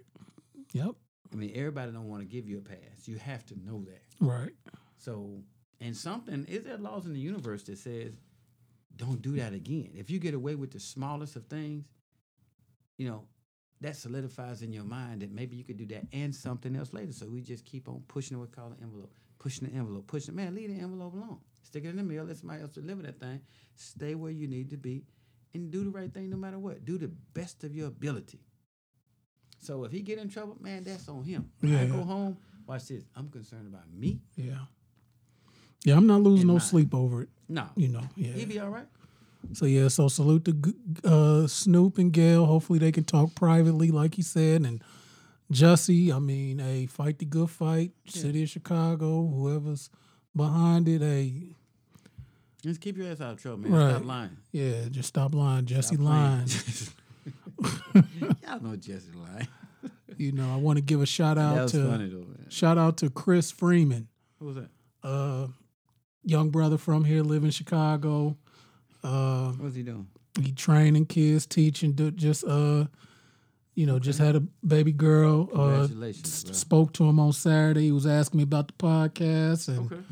[0.73, 0.93] Yep.
[1.33, 3.07] I mean, everybody don't want to give you a pass.
[3.07, 4.03] You have to know that.
[4.21, 4.53] Right.
[4.97, 5.43] So,
[5.81, 8.13] and something is there laws in the universe that says,
[8.97, 9.91] don't do that again.
[9.95, 11.85] If you get away with the smallest of things,
[12.97, 13.25] you know,
[13.81, 17.13] that solidifies in your mind that maybe you could do that and something else later.
[17.13, 20.35] So we just keep on pushing what we call the envelope, pushing the envelope, pushing.
[20.35, 21.39] Man, leave the envelope alone.
[21.63, 22.25] Stick it in the mail.
[22.25, 23.41] Let somebody else deliver that thing.
[23.75, 25.05] Stay where you need to be,
[25.55, 26.85] and do the right thing no matter what.
[26.85, 28.41] Do the best of your ability.
[29.59, 31.51] So if he get in trouble, man, that's on him.
[31.61, 31.89] When I Yeah.
[31.91, 32.37] go home.
[32.67, 33.05] Watch this.
[33.15, 34.21] I'm concerned about me.
[34.37, 34.59] Yeah.
[35.85, 36.61] Yeah, I'm not losing no mine.
[36.61, 37.29] sleep over it.
[37.49, 38.03] No, You know.
[38.17, 38.33] Yeah.
[38.33, 38.89] he be all right.
[39.53, 42.45] So yeah, so salute to uh, Snoop and Gayle.
[42.47, 44.83] Hopefully they can talk privately, like he said, and
[45.53, 46.13] Jussie.
[46.15, 47.93] I mean, hey, fight the good fight.
[48.09, 49.91] City of Chicago, whoever's
[50.35, 51.01] behind it.
[51.03, 51.55] Hey,
[52.63, 53.73] Just keep your ass out of trouble, man.
[53.73, 53.91] Right.
[53.95, 54.37] Stop lying.
[54.53, 56.49] yeah, just stop lying, Jesse lying.
[58.47, 59.49] Y'all know Jesse lying.
[60.17, 63.11] you know, I want to give a shout out to funny though, shout out to
[63.11, 64.09] Chris Freeman,
[64.39, 64.69] Who was that?
[65.03, 65.47] uh,
[66.25, 68.37] young brother from here, live in Chicago.
[69.03, 70.09] Uh, What was he doing?
[70.41, 71.93] he training kids, teaching.
[71.93, 72.87] do- Just uh,
[73.77, 75.49] you know, just had a baby girl.
[75.55, 75.87] Uh,
[76.25, 77.83] spoke to him on Saturday.
[77.85, 80.03] He was asking me about the podcast, and Okay.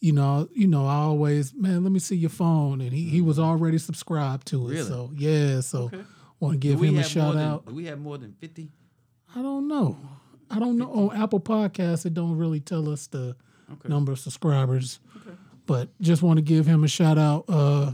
[0.00, 3.20] you know, you know, I always, man, let me see your phone, and he, he
[3.20, 4.72] was already subscribed to it.
[4.72, 4.88] Really?
[4.88, 6.02] So yeah, so Okay.
[6.40, 7.66] want to give him a shout than- out.
[7.66, 8.70] Do we have more than fifty?
[9.36, 9.96] I don't know.
[10.50, 12.06] I don't know on Apple Podcasts.
[12.06, 13.36] It don't really tell us the
[13.70, 13.88] Okay.
[13.90, 15.36] number of subscribers, Okay.
[15.66, 17.44] but just want to give him a shout out.
[17.50, 17.92] Uh,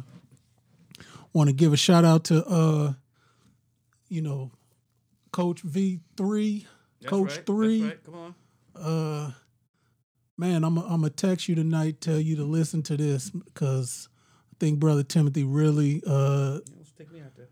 [1.33, 2.93] want to give a shout out to uh,
[4.09, 4.53] you know,
[5.35, 6.65] Coach V three,
[7.07, 7.93] Coach three.
[8.05, 8.35] Come on.
[8.81, 9.33] Uh,
[10.39, 14.09] man, I'm I'm gonna text you tonight, tell you to listen to this because
[14.53, 17.49] I think Brother Timothy really uh Stick me out there.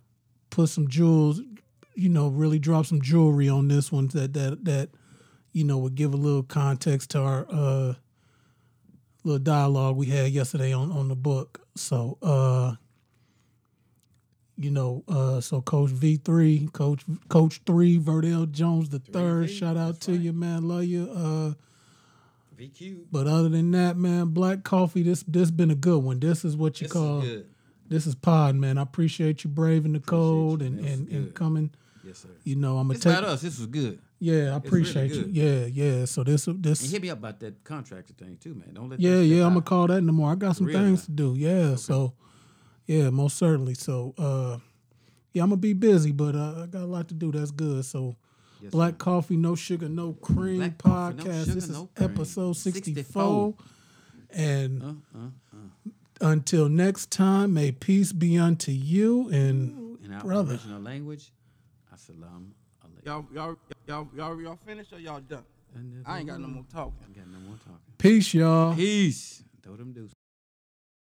[0.51, 1.41] put some jewels,
[1.97, 4.91] you know, really drop some jewelry on this one that that that
[5.53, 7.95] you know would give a little context to our uh
[9.25, 11.61] little dialogue we had yesterday on on the book.
[11.75, 12.75] So uh
[14.57, 19.51] you know, uh so Coach V three, Coach Coach three, Verdell Jones the third.
[19.51, 20.21] Shout out that's to right.
[20.21, 20.69] you, man.
[20.69, 21.11] Love you.
[21.11, 21.55] Uh
[22.59, 23.05] VQ.
[23.11, 26.21] but other than that, man, black coffee, this this been a good one.
[26.21, 27.47] This is what you This call is good.
[27.89, 28.79] this is Pod, man.
[28.79, 30.67] I appreciate you braving the cold you.
[30.69, 31.71] and, and, and coming.
[32.05, 32.29] Yes, sir.
[32.45, 33.13] You know, I'm gonna It's take.
[33.17, 33.41] about us.
[33.43, 34.01] This was good.
[34.19, 35.27] Yeah, I really appreciate you.
[35.31, 36.05] Yeah, yeah.
[36.05, 36.89] So this And this.
[36.91, 38.75] hit me up about that contractor thing too, man.
[38.75, 39.45] Don't let Yeah, yeah.
[39.47, 40.37] I'm gonna call that the morning.
[40.43, 41.35] I got some Real things to do.
[41.37, 41.75] Yeah.
[41.77, 42.13] So,
[42.87, 43.75] yeah, most certainly.
[43.75, 44.59] So, uh,
[45.33, 47.33] yeah, I'm gonna be busy, but uh, I got a lot to do.
[47.33, 47.85] That's good.
[47.85, 48.17] So,
[48.61, 48.99] Yes, Black sir.
[48.99, 51.41] Coffee, No Sugar, No Cream Black Coffee, No podcast.
[51.47, 53.55] Sugar, this is No episode 64.
[53.55, 53.55] 64.
[54.35, 54.87] And Uh,
[55.19, 55.91] uh, uh.
[56.31, 59.29] until next time, may peace be unto you.
[59.31, 60.53] And In our Brother.
[60.55, 61.33] original language,
[61.93, 62.51] assalamu
[62.85, 63.05] alaikum.
[63.05, 63.57] Y'all, y'all,
[63.89, 65.43] y'all, y'all, y'all finished or y'all done?
[66.07, 66.95] I ain't got no more talking.
[67.03, 67.81] I ain't got no more talking.
[67.99, 68.77] peace, y'all.
[68.77, 69.43] Peace.
[69.63, 70.15] Throw them deuces.